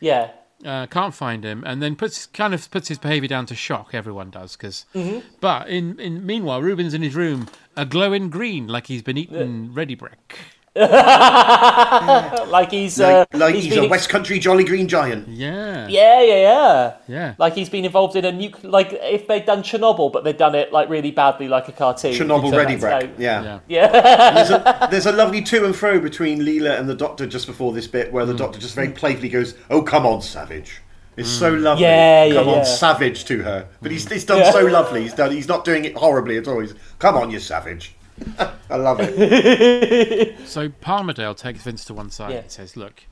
Yeah. 0.00 0.30
uh, 0.64 0.86
can't 0.86 1.14
find 1.14 1.44
him, 1.44 1.62
and 1.66 1.82
then 1.82 1.96
puts 1.96 2.26
kind 2.26 2.52
of 2.54 2.70
puts 2.70 2.88
his 2.88 2.98
behaviour 2.98 3.28
down 3.28 3.46
to 3.46 3.54
shock. 3.54 3.90
Everyone 3.94 4.30
does, 4.30 4.56
because. 4.56 4.84
Mm-hmm. 4.94 5.26
But 5.40 5.68
in, 5.68 5.98
in 5.98 6.26
meanwhile, 6.26 6.62
Reuben's 6.62 6.94
in 6.94 7.02
his 7.02 7.14
room, 7.14 7.48
a 7.76 7.86
glowing 7.86 8.30
green, 8.30 8.66
like 8.66 8.86
he's 8.86 9.02
been 9.02 9.16
eating 9.16 9.72
Ready 9.72 9.96
Brek. 9.96 10.36
Like 12.50 12.70
he's 12.70 13.00
uh, 13.00 13.24
Like, 13.32 13.40
like 13.40 13.54
he's, 13.54 13.68
been 13.68 13.78
a 13.78 13.82
ex- 13.82 13.90
West 13.90 14.08
Country 14.08 14.38
Jolly 14.38 14.64
Green 14.64 14.86
Giant. 14.88 15.26
Yeah, 15.28 15.86
Yeah, 15.88 16.22
yeah, 16.22 16.34
yeah. 16.36 16.94
yeah. 17.08 17.34
Like 17.38 17.54
he's 17.54 17.68
been 17.68 17.84
involved 17.84 18.16
in 18.16 18.24
a 18.24 18.32
nuke. 18.32 18.58
Like 18.62 18.88
if 18.92 19.26
they'd 19.26 19.44
done 19.46 19.62
Chernobyl, 19.62 20.12
but 20.12 20.24
they'd 20.24 20.36
done 20.36 20.54
it 20.54 20.72
like 20.72 20.88
really 20.88 21.10
badly, 21.10 21.48
like 21.48 21.68
a 21.68 21.72
cartoon. 21.72 22.12
Chernobyl 22.12 22.56
Ready 22.56 22.76
that's 22.76 23.04
Brek. 23.04 23.08
how- 23.10 23.20
Yeah. 23.20 23.58
Yeah. 23.68 24.32
there's, 24.34 24.50
a, 24.50 24.88
there's 24.90 25.06
a 25.06 25.12
lovely 25.12 25.42
to 25.42 25.64
and 25.64 25.74
fro 25.74 25.98
between 26.00 26.40
Leela 26.40 26.78
and 26.78 26.88
the 26.88 26.94
Doctor 26.94 27.26
just 27.26 27.46
before 27.46 27.72
this 27.72 27.86
bit, 27.86 28.08
Mm. 28.08 28.12
where 28.12 28.26
the 28.26 28.34
Doctor 28.34 28.58
just 28.58 28.74
very 28.74 28.90
playfully 28.90 29.28
goes, 29.28 29.54
"Oh, 29.70 29.82
come 29.82 30.06
on, 30.06 30.22
Savage." 30.22 30.80
It's 31.16 31.28
so 31.28 31.52
lovely. 31.52 31.82
Yeah, 31.84 32.24
yeah, 32.24 32.34
come 32.34 32.48
on, 32.48 32.58
yeah. 32.58 32.62
Savage 32.64 33.24
to 33.26 33.42
her. 33.42 33.68
But 33.82 33.90
he's, 33.90 34.08
he's 34.10 34.24
done 34.24 34.50
so 34.52 34.64
lovely. 34.64 35.02
He's 35.02 35.12
done. 35.12 35.32
He's 35.32 35.48
not 35.48 35.64
doing 35.64 35.84
it 35.84 35.94
horribly 35.96 36.38
at 36.38 36.48
all. 36.48 36.60
He's, 36.60 36.74
come 36.98 37.16
on, 37.16 37.30
you 37.30 37.40
Savage. 37.40 37.94
I 38.70 38.76
love 38.76 38.98
it. 39.00 40.38
So 40.46 40.68
Palmerdale 40.68 41.36
takes 41.36 41.62
Vince 41.62 41.84
to 41.86 41.94
one 41.94 42.10
side 42.10 42.32
Yeah. 42.32 42.38
and 42.40 42.50
says, 42.50 42.76
"Look, 42.76 43.04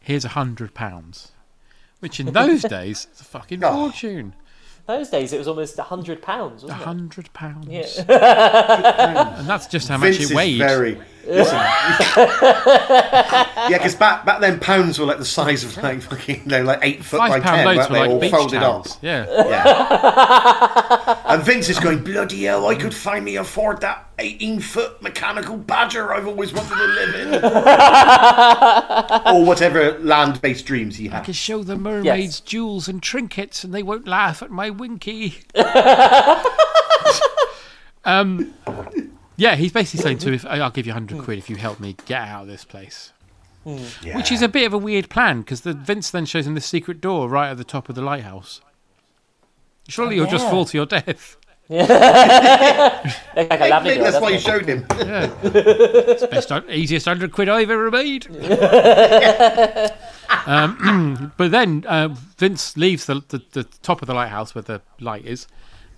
here's 0.00 0.24
a 0.24 0.28
hundred 0.30 0.74
pounds," 0.74 1.32
which 2.00 2.20
in 2.20 2.32
those 2.32 2.62
days 2.78 3.06
is 3.14 3.20
a 3.20 3.24
fucking 3.24 3.62
Oh. 3.64 3.72
fortune. 3.72 4.34
Those 4.86 5.08
days 5.10 5.32
it 5.32 5.38
was 5.38 5.46
almost 5.46 5.78
a 5.78 5.84
hundred 5.84 6.20
pounds, 6.22 6.62
A 6.62 6.66
wasn't 6.66 6.80
it? 6.80 6.84
hundred 6.84 7.32
pounds, 7.32 7.68
Yeah. 7.70 9.38
and 9.38 9.48
that's 9.48 9.66
just 9.68 9.88
how 9.88 9.98
much 9.98 10.18
it 10.20 10.30
weighed. 10.34 10.58
very. 10.58 11.00
Listen. 11.26 11.56
yeah, 11.56 13.68
because 13.72 13.94
back 13.94 14.24
back 14.24 14.40
then 14.40 14.58
pounds 14.60 14.98
were 14.98 15.04
like 15.06 15.18
the 15.18 15.24
size 15.24 15.64
of 15.64 15.76
like 15.82 16.00
fucking, 16.02 16.42
they 16.46 16.62
like 16.62 16.78
eight 16.82 17.04
foot 17.04 17.18
by 17.18 17.28
Five 17.28 17.42
pound 17.42 17.56
ten, 17.56 17.64
notes 17.76 17.78
weren't 17.78 17.90
were 17.90 17.94
they? 17.94 18.00
like 18.00 18.10
All 18.10 18.20
beach 18.20 18.30
folded 18.30 18.60
towels. 18.60 18.92
up. 18.96 19.02
Yeah, 19.02 19.26
Yeah. 19.48 21.20
and 21.26 21.42
Vince 21.42 21.68
is 21.68 21.78
going, 21.78 22.02
bloody 22.02 22.44
hell, 22.44 22.66
I 22.66 22.74
could 22.74 22.94
finally 22.94 23.36
afford 23.36 23.80
that 23.82 24.06
18 24.18 24.60
foot 24.60 25.00
mechanical 25.02 25.56
badger 25.56 26.12
I've 26.12 26.26
always 26.26 26.52
wanted 26.52 26.74
to 26.76 26.86
live 26.86 27.14
in. 27.14 27.34
or 29.34 29.44
whatever 29.44 29.98
land 30.00 30.40
based 30.42 30.66
dreams 30.66 30.96
he 30.96 31.08
I 31.10 31.16
had. 31.16 31.24
can 31.24 31.34
show 31.34 31.62
the 31.62 31.76
mermaids 31.76 32.36
Yes. 32.36 32.40
jewels 32.40 32.88
and 32.88 33.02
trinkets, 33.02 33.62
and 33.64 33.72
they 33.74 33.82
won't 33.82 34.06
laugh 34.08 34.42
at 34.42 34.50
my 34.50 34.70
winky. 34.70 35.38
um, 38.04 38.52
yeah, 39.40 39.56
he's 39.56 39.72
basically 39.72 40.02
saying 40.02 40.18
to 40.18 40.28
him, 40.28 40.34
if 40.34 40.44
I'll 40.44 40.70
give 40.70 40.86
you 40.86 40.92
hundred 40.92 41.22
quid 41.22 41.38
if 41.38 41.48
you 41.48 41.56
help 41.56 41.80
me 41.80 41.96
get 42.04 42.20
out 42.28 42.42
of 42.42 42.48
this 42.48 42.64
place. 42.64 43.12
Yeah. 43.64 44.16
Which 44.16 44.30
is 44.30 44.42
a 44.42 44.48
bit 44.48 44.66
of 44.66 44.74
a 44.74 44.78
weird 44.78 45.08
plan 45.08 45.40
because 45.40 45.62
the 45.62 45.72
Vince 45.72 46.10
then 46.10 46.26
shows 46.26 46.46
him 46.46 46.54
the 46.54 46.60
secret 46.60 47.00
door 47.00 47.26
right 47.28 47.50
at 47.50 47.56
the 47.56 47.64
top 47.64 47.88
of 47.88 47.94
the 47.94 48.02
lighthouse. 48.02 48.60
Surely 49.88 50.16
you'll 50.16 50.26
just 50.26 50.48
fall 50.50 50.66
to 50.66 50.76
your 50.76 50.84
death. 50.84 51.38
Looked 51.70 51.88
like 53.36 53.60
a 53.60 53.68
lovely 53.68 53.90
Maybe 53.92 54.02
that's 54.02 54.20
why 54.20 54.32
doesn't 54.32 54.34
you 54.34 54.40
showed 54.40 54.66
him. 54.66 54.84
It's 55.42 56.26
best, 56.26 56.52
easiest 56.68 57.06
hundred 57.06 57.32
quid 57.32 57.48
I've 57.48 57.70
ever 57.70 57.90
made. 57.90 58.26
um, 60.46 61.32
but 61.38 61.50
then 61.50 61.84
uh, 61.86 62.08
Vince 62.08 62.76
leaves 62.76 63.06
the, 63.06 63.22
the, 63.28 63.42
the 63.52 63.64
top 63.82 64.02
of 64.02 64.06
the 64.06 64.14
lighthouse 64.14 64.54
where 64.54 64.62
the 64.62 64.82
light 65.00 65.24
is. 65.24 65.46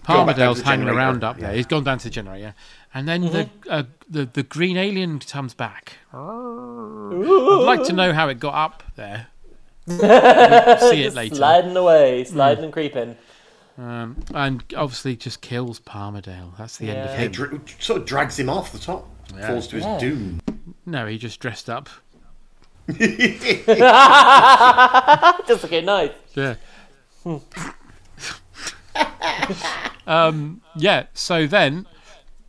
Gone 0.06 0.26
Palmerdale's 0.26 0.60
hanging 0.62 0.86
generator, 0.86 0.98
around 0.98 1.24
up 1.24 1.38
there. 1.38 1.50
yeah. 1.50 1.56
He's 1.56 1.66
gone 1.66 1.84
down 1.84 1.98
to 1.98 2.04
the 2.04 2.10
generator, 2.10 2.54
and 2.92 3.06
then 3.08 3.22
the, 3.22 3.48
uh, 3.70 3.84
the 4.08 4.24
the 4.26 4.42
green 4.42 4.76
alien 4.76 5.18
comes 5.20 5.54
back. 5.54 5.94
I'd 6.12 6.18
like 6.18 7.84
to 7.84 7.92
know 7.92 8.12
how 8.12 8.28
it 8.28 8.40
got 8.40 8.54
up 8.54 8.82
there. 8.96 9.28
We'll 9.86 10.78
see 10.90 11.02
it 11.04 11.14
later. 11.14 11.34
Sliding 11.36 11.76
away, 11.76 12.22
sliding 12.24 12.64
and 12.64 12.72
creeping. 12.72 13.16
Um, 13.78 14.16
and 14.34 14.62
obviously 14.76 15.16
just 15.16 15.40
kills 15.40 15.80
Palmerdale. 15.80 16.56
That's 16.58 16.76
the 16.78 16.90
end 16.90 16.98
of 17.00 17.06
Yeah. 17.10 17.16
He 17.18 17.24
him. 17.24 17.32
dr- 17.32 17.60
sort 17.80 18.00
of 18.02 18.06
drags 18.06 18.38
him 18.38 18.48
off 18.48 18.70
the 18.72 18.78
top. 18.78 19.08
Falls 19.40 19.66
to 19.68 19.76
his 19.76 19.84
Yeah. 19.84 19.98
doom. 19.98 20.40
No, 20.86 21.06
he 21.06 21.16
just 21.18 21.40
dressed 21.40 21.68
up. 21.70 21.88
Just 25.46 25.62
looking 25.62 25.84
nice. 25.84 26.10
Yeah. 26.34 26.54
Um, 30.06 30.60
yeah, 30.76 31.06
so 31.14 31.46
then 31.46 31.86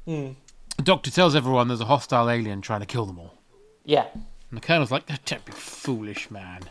the 0.05 0.35
doctor 0.83 1.11
tells 1.11 1.35
everyone 1.35 1.67
there's 1.67 1.81
a 1.81 1.85
hostile 1.85 2.29
alien 2.29 2.61
trying 2.61 2.81
to 2.81 2.85
kill 2.85 3.05
them 3.05 3.19
all. 3.19 3.37
Yeah. 3.85 4.07
And 4.13 4.57
the 4.57 4.61
colonel's 4.61 4.91
like, 4.91 5.05
don't 5.25 5.45
be 5.45 5.51
foolish, 5.51 6.29
man. 6.29 6.61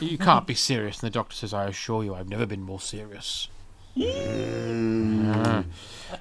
You 0.00 0.18
can't 0.18 0.46
be 0.46 0.54
serious. 0.54 1.00
And 1.00 1.06
the 1.06 1.14
doctor 1.14 1.36
says, 1.36 1.54
I 1.54 1.66
assure 1.66 2.02
you, 2.02 2.14
I've 2.14 2.28
never 2.28 2.46
been 2.46 2.62
more 2.62 2.80
serious. 2.80 3.48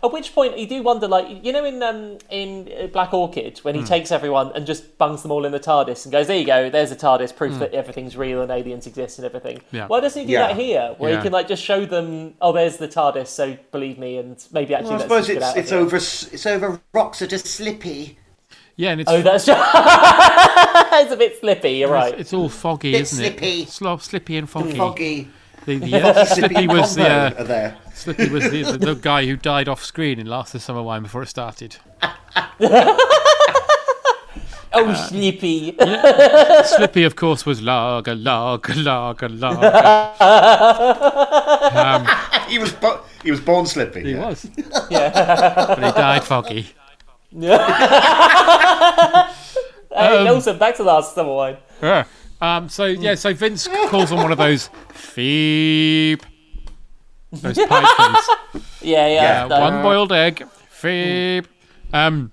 At 0.03 0.11
which 0.11 0.33
point 0.33 0.57
you 0.57 0.67
do 0.67 0.81
wonder, 0.83 1.07
like 1.07 1.43
you 1.43 1.51
know, 1.53 1.63
in 1.65 1.81
um, 1.83 2.17
in 2.29 2.69
uh, 2.79 2.87
Black 2.87 3.13
Orchid, 3.13 3.59
when 3.59 3.75
he 3.75 3.81
Hmm. 3.81 3.87
takes 3.87 4.11
everyone 4.11 4.51
and 4.55 4.65
just 4.65 4.97
bungs 4.97 5.21
them 5.21 5.31
all 5.31 5.45
in 5.45 5.51
the 5.51 5.59
TARDIS 5.59 6.05
and 6.05 6.11
goes, 6.11 6.27
"There 6.27 6.37
you 6.37 6.45
go, 6.45 6.69
there's 6.69 6.91
a 6.91 6.95
TARDIS, 6.95 7.35
proof 7.35 7.53
Hmm. 7.53 7.59
that 7.59 7.73
everything's 7.73 8.15
real 8.17 8.41
and 8.41 8.51
aliens 8.51 8.87
exist 8.87 9.19
and 9.19 9.25
everything." 9.25 9.61
Yeah. 9.71 9.87
Why 9.87 9.99
doesn't 9.99 10.19
he 10.21 10.27
do 10.27 10.33
Yeah. 10.33 10.47
that 10.47 10.55
here, 10.57 10.95
where 10.97 11.11
Yeah. 11.11 11.17
he 11.17 11.23
can 11.23 11.31
like 11.33 11.47
just 11.47 11.63
show 11.63 11.85
them, 11.85 12.33
"Oh, 12.41 12.51
there's 12.51 12.77
the 12.77 12.87
TARDIS, 12.87 13.27
so 13.27 13.57
believe 13.71 13.97
me," 13.97 14.17
and 14.17 14.37
maybe 14.51 14.73
actually. 14.75 14.91
Well, 14.91 14.99
I 14.99 15.03
suppose 15.03 15.29
it's 15.29 15.55
it's 15.55 15.69
here." 15.71 15.79
over 15.79 15.95
s- 15.97 16.29
it's 16.31 16.45
over 16.45 16.81
rocks 16.93 17.21
are 17.21 17.27
just 17.27 17.45
slippy. 17.47 18.17
Yeah, 18.77 18.91
and 18.91 19.01
it's, 19.01 19.09
Oh, 19.11 19.21
that's 19.21 19.47
it's 19.47 21.11
a 21.13 21.17
bit 21.17 21.39
slippy. 21.39 21.71
You're 21.77 21.95
it's, 21.95 22.11
right. 22.11 22.19
it's 22.19 22.33
all 22.33 22.49
foggy, 22.49 22.91
Bit 22.91 23.01
isn't 23.01 23.17
slippy. 23.25 23.61
it? 23.63 23.69
Slop, 23.69 24.01
slippy 24.01 24.35
and 24.37 24.49
foggy. 24.49 24.75
Foggy. 24.77 25.27
The, 25.65 25.77
the, 25.79 26.01
uh, 26.01 26.25
Slippy 26.35 26.67
was 26.67 26.95
the 26.95 27.07
uh, 27.09 27.33
are 27.37 27.43
there. 27.43 27.77
Slippy 27.93 28.29
was 28.29 28.49
the, 28.51 28.63
the, 28.63 28.77
the 28.77 28.95
guy 28.95 29.25
who 29.25 29.35
died 29.35 29.67
off 29.67 29.83
screen 29.83 30.19
in 30.19 30.27
Last 30.27 30.53
of 30.53 30.61
Summer 30.61 30.83
Wine 30.83 31.03
before 31.03 31.23
it 31.23 31.27
started. 31.27 31.77
Oh, 34.77 34.93
Slippy. 35.07 35.73
Slippy, 36.65 37.03
of 37.05 37.15
course, 37.15 37.45
was 37.45 37.61
lager, 37.61 38.13
lager, 38.13 38.73
lager, 38.75 39.29
lager. 39.29 39.71
um, 41.79 42.05
He 42.49 42.59
was 42.59 42.73
bo- 42.73 42.99
he 43.23 43.31
was 43.31 43.39
born 43.39 43.65
slippy. 43.65 44.03
he 44.03 44.11
yeah. 44.11 44.27
was. 44.27 44.45
Yeah. 44.89 45.65
but 45.67 45.77
he 45.77 45.91
died 45.91 46.23
foggy. 46.25 46.67
Hey, 49.95 50.23
Nelson, 50.25 50.57
back 50.57 50.75
to 50.75 50.83
last 50.83 51.15
summer 51.15 51.33
wine. 51.33 51.57
Yeah. 51.81 52.03
Um, 52.41 52.69
so 52.69 52.85
yeah, 52.85 53.15
so 53.15 53.33
Vince 53.33 53.67
calls 53.87 54.11
on 54.11 54.17
one 54.17 54.31
of 54.31 54.37
those 54.37 54.69
feep, 54.89 56.21
those 57.31 57.57
pipe 57.57 57.97
things. 57.97 58.63
Yeah, 58.81 59.07
yeah. 59.07 59.47
Yeah. 59.47 59.59
One 59.59 59.81
boiled 59.81 60.11
egg, 60.11 60.45
feep. 60.69 61.45
Um, 61.93 62.31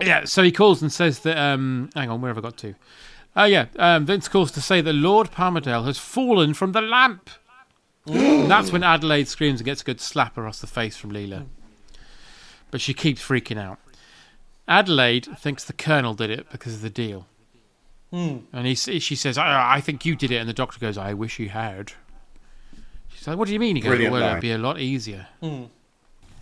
yeah. 0.00 0.24
So 0.24 0.42
he 0.42 0.52
calls 0.52 0.80
and 0.80 0.92
says 0.92 1.20
that. 1.20 1.36
Um, 1.36 1.90
hang 1.94 2.08
on, 2.10 2.20
where 2.20 2.30
have 2.30 2.38
I 2.38 2.40
got 2.40 2.56
to? 2.58 2.74
Oh 3.36 3.44
yeah, 3.44 3.66
um, 3.78 4.06
Vince 4.06 4.28
calls 4.28 4.52
to 4.52 4.60
say 4.60 4.80
that 4.80 4.92
Lord 4.92 5.32
Palmerdale 5.32 5.84
has 5.86 5.98
fallen 5.98 6.54
from 6.54 6.70
the 6.72 6.80
lamp. 6.80 7.30
and 8.06 8.48
that's 8.50 8.70
when 8.70 8.84
Adelaide 8.84 9.26
screams 9.26 9.60
and 9.60 9.64
gets 9.66 9.82
a 9.82 9.84
good 9.84 10.00
slap 10.00 10.36
across 10.38 10.60
the 10.60 10.68
face 10.68 10.96
from 10.96 11.10
Leela. 11.10 11.46
But 12.70 12.80
she 12.80 12.94
keeps 12.94 13.20
freaking 13.26 13.58
out. 13.58 13.78
Adelaide 14.68 15.26
thinks 15.38 15.64
the 15.64 15.72
Colonel 15.72 16.14
did 16.14 16.30
it 16.30 16.46
because 16.50 16.74
of 16.74 16.80
the 16.82 16.90
deal. 16.90 17.26
And 18.12 18.66
he, 18.66 18.74
she 18.74 19.16
says, 19.16 19.36
I, 19.38 19.74
I 19.76 19.80
think 19.80 20.04
you 20.06 20.14
did 20.14 20.30
it. 20.30 20.36
And 20.36 20.48
the 20.48 20.52
doctor 20.52 20.78
goes, 20.78 20.96
I 20.96 21.14
wish 21.14 21.38
you 21.40 21.48
had. 21.48 21.92
She's 23.12 23.26
like, 23.26 23.36
What 23.36 23.48
do 23.48 23.54
you 23.54 23.58
mean? 23.60 23.74
He 23.76 23.82
goes, 23.82 23.90
Brilliant 23.90 24.12
Well, 24.12 24.22
line. 24.22 24.30
it'd 24.32 24.42
be 24.42 24.52
a 24.52 24.58
lot 24.58 24.78
easier. 24.80 25.26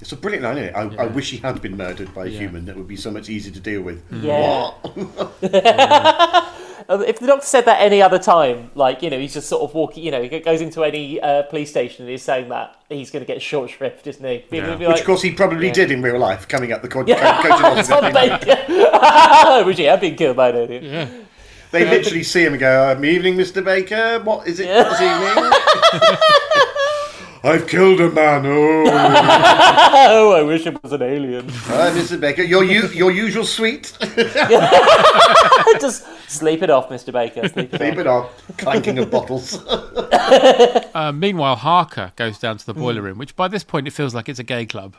It's 0.01 0.12
a 0.12 0.16
brilliant 0.16 0.44
line, 0.44 0.59
isn't 0.59 0.75
it? 0.75 0.98
I, 0.98 1.05
I 1.05 1.07
wish 1.07 1.31
he 1.31 1.37
had 1.38 1.62
been 1.62 1.77
murdered 1.77 2.12
by 2.14 2.25
a 2.25 2.29
Yeah. 2.29 2.40
human. 2.40 2.64
That 2.66 2.77
would 2.77 2.88
be 2.88 2.96
so 2.96 3.11
much 3.11 3.29
easier 3.31 3.53
to 3.55 3.61
deal 3.61 3.83
with. 3.83 4.03
Yeah. 4.12 4.70
What? 4.72 5.42
Uh, 5.42 6.48
If 6.88 7.20
the 7.20 7.29
doctor 7.29 7.46
said 7.46 7.64
that 7.66 7.81
any 7.81 8.03
other 8.03 8.18
time, 8.18 8.72
like, 8.75 9.03
you 9.03 9.09
know, 9.09 9.18
he's 9.18 9.33
just 9.35 9.48
sort 9.48 9.62
of 9.62 9.72
walking, 9.72 10.03
you 10.03 10.11
know, 10.11 10.20
he 10.20 10.40
goes 10.40 10.61
into 10.61 10.83
any 10.83 11.20
uh, 11.20 11.44
police 11.44 11.70
station 11.70 12.03
and 12.05 12.11
he's 12.11 12.25
saying 12.25 12.48
that, 12.48 12.77
he's 12.88 13.11
going 13.12 13.25
to 13.25 13.27
get 13.27 13.40
short 13.40 13.70
shrift, 13.70 14.05
isn't 14.09 14.22
he? 14.29 14.38
People 14.40 14.59
Yeah. 14.59 14.68
would 14.70 14.79
be 14.81 14.87
Which, 14.88 15.01
of 15.01 15.07
course, 15.07 15.22
he 15.22 15.31
probably 15.33 15.68
Yeah. 15.68 15.72
did 15.75 15.90
in 15.92 16.03
real 16.03 16.18
life, 16.18 16.48
coming 16.48 16.72
up 16.72 16.83
the 16.83 16.88
co- 16.88 17.05
Yeah. 17.07 17.40
co- 17.40 17.48
coaching 17.48 17.85
Tom 17.85 18.05
officer. 18.05 18.12
Baker. 18.12 19.64
Which 19.64 19.78
he 19.78 19.84
had 19.84 20.01
been 20.01 20.16
killed 20.16 20.36
by 20.36 20.49
an 20.49 20.57
alien. 20.57 20.84
Yeah. 20.84 21.09
They 21.73 21.85
literally 21.89 22.23
see 22.23 22.45
him 22.45 22.53
and 22.53 22.61
go, 22.61 22.93
um, 22.93 23.05
"Evening, 23.05 23.37
Mr. 23.37 23.64
Baker. 23.64 24.20
What 24.23 24.47
is 24.47 24.61
it 24.61 24.66
this 24.68 25.01
evening?" 25.01 25.53
I've 27.45 27.66
killed 27.66 28.01
a 28.01 28.09
man. 28.09 28.47
Oh, 28.47 28.85
Oh, 28.87 30.33
I 30.33 30.43
wish 30.43 30.64
it 30.64 30.81
was 30.81 30.93
an 30.93 31.03
alien. 31.03 31.49
Hi, 31.49 31.91
Mr. 31.91 32.20
Baker. 32.20 32.43
Your 32.43 32.62
u- 32.62 32.89
your 32.95 33.11
usual 33.11 33.45
sweet. 33.45 33.93
Just 35.81 36.05
sleep 36.31 36.62
it 36.62 36.70
off, 36.70 36.89
Mr. 36.89 37.12
Baker. 37.12 37.49
Sleep 37.49 37.75
it 37.75 37.79
Keep 37.81 37.95
off. 37.95 37.99
it 37.99 38.07
on. 38.07 38.29
Clanking 38.59 38.99
of 38.99 39.11
bottles. 39.11 39.59
Uh, 40.95 41.11
meanwhile, 41.11 41.57
Harker 41.57 42.12
goes 42.16 42.39
down 42.39 42.59
to 42.59 42.66
the 42.66 42.75
boiler 42.75 43.01
room, 43.03 43.16
which 43.18 43.35
by 43.35 43.49
this 43.49 43.64
point 43.64 43.87
it 43.89 43.93
feels 43.93 44.14
like 44.14 44.29
it's 44.29 44.39
a 44.39 44.45
gay 44.45 44.64
club. 44.66 44.95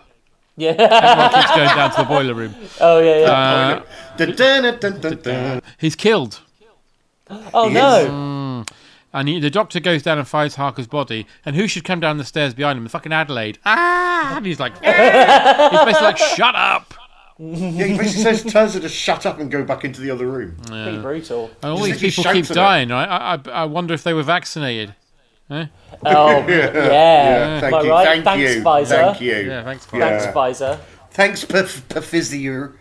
Yeah. 0.58 0.72
Everyone 0.72 1.30
keeps 1.42 1.56
going 1.56 1.76
down 1.76 1.92
to 1.92 1.98
the 1.98 2.04
boiler 2.04 2.34
room. 2.34 2.56
Oh 2.82 3.00
yeah, 3.00 3.20
yeah. 3.20 3.32
Uh, 3.32 3.82
Dun, 4.18 4.36
dun, 4.36 4.80
dun, 4.80 5.00
dun, 5.00 5.22
dun. 5.22 5.62
he's 5.80 5.96
killed. 5.96 6.42
oh 7.54 7.68
he 7.70 7.74
no. 7.74 8.66
And 9.16 9.28
he, 9.30 9.40
the 9.40 9.52
doctor 9.52 9.80
goes 9.80 10.02
down 10.02 10.18
and 10.18 10.28
finds 10.28 10.56
Harker's 10.56 10.88
body. 10.88 11.28
And 11.46 11.56
who 11.56 11.68
should 11.68 11.84
come 11.84 12.00
down 12.00 12.18
the 12.18 12.24
stairs 12.26 12.56
behind 12.56 12.78
him? 12.78 12.84
The 12.84 12.90
Fucking 12.90 13.14
Adelaide. 13.14 13.60
Ah! 13.64 14.38
And 14.38 14.46
he's 14.46 14.60
like, 14.60 14.74
"Ah!" 14.84 15.68
he's 15.72 15.80
basically 15.86 16.08
like, 16.08 16.18
shut 16.18 16.56
up. 16.56 16.94
Yeah, 17.38 17.86
he 17.86 17.98
basically 17.98 18.24
says 18.24 18.44
tells 18.44 18.74
her 18.74 18.80
to 18.80 18.90
shut 18.90 19.26
up 19.28 19.40
and 19.40 19.52
go 19.52 19.64
back 19.64 19.84
into 19.86 20.02
the 20.02 20.10
other 20.10 20.26
room. 20.28 20.56
Pretty 20.66 20.98
brutal. 21.00 21.52
And 21.62 21.72
all 21.74 21.78
Just 21.86 22.00
these 22.02 22.18
literally 22.18 22.34
people 22.34 22.34
keep 22.34 22.44
at 22.46 22.48
her. 22.50 22.54
dying. 22.56 22.90
Right? 22.90 23.08
I, 23.08 23.36
I, 23.36 23.52
I 23.62 23.66
wonder 23.66 23.94
if 23.94 24.04
they 24.04 24.14
were 24.14 24.24
vaccinated. 24.24 24.96
Oh 25.52 25.60
yeah. 26.04 26.46
Yeah, 26.48 27.60
thank 27.60 27.74
Am 27.76 27.80
I 27.80 27.84
you, 27.84 27.92
right? 27.92 28.06
thank 28.08 28.24
Thanks, 28.24 28.56
you, 28.56 28.64
Pfizer. 28.64 28.88
thank 28.88 29.22
you. 29.22 29.36
Yeah, 29.36 29.64
thanks. 29.64 29.86
Pfizer. 29.86 30.00
Thanks, 30.00 30.26
Yeah. 30.26 30.32
Pfizer. 30.34 30.80
Thanks, 31.12 31.46
Perf- 31.46 31.82
Perfizier. 31.90 32.74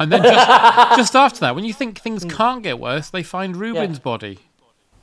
And 0.00 0.10
then 0.10 0.22
just, 0.22 0.48
just 0.96 1.14
after 1.14 1.40
that, 1.40 1.54
when 1.54 1.64
you 1.64 1.74
think 1.74 2.00
things 2.00 2.22
hmm. 2.22 2.30
can't 2.30 2.62
get 2.62 2.80
worse, 2.80 3.10
they 3.10 3.22
find 3.22 3.54
Reuben's 3.54 3.98
body. 3.98 4.38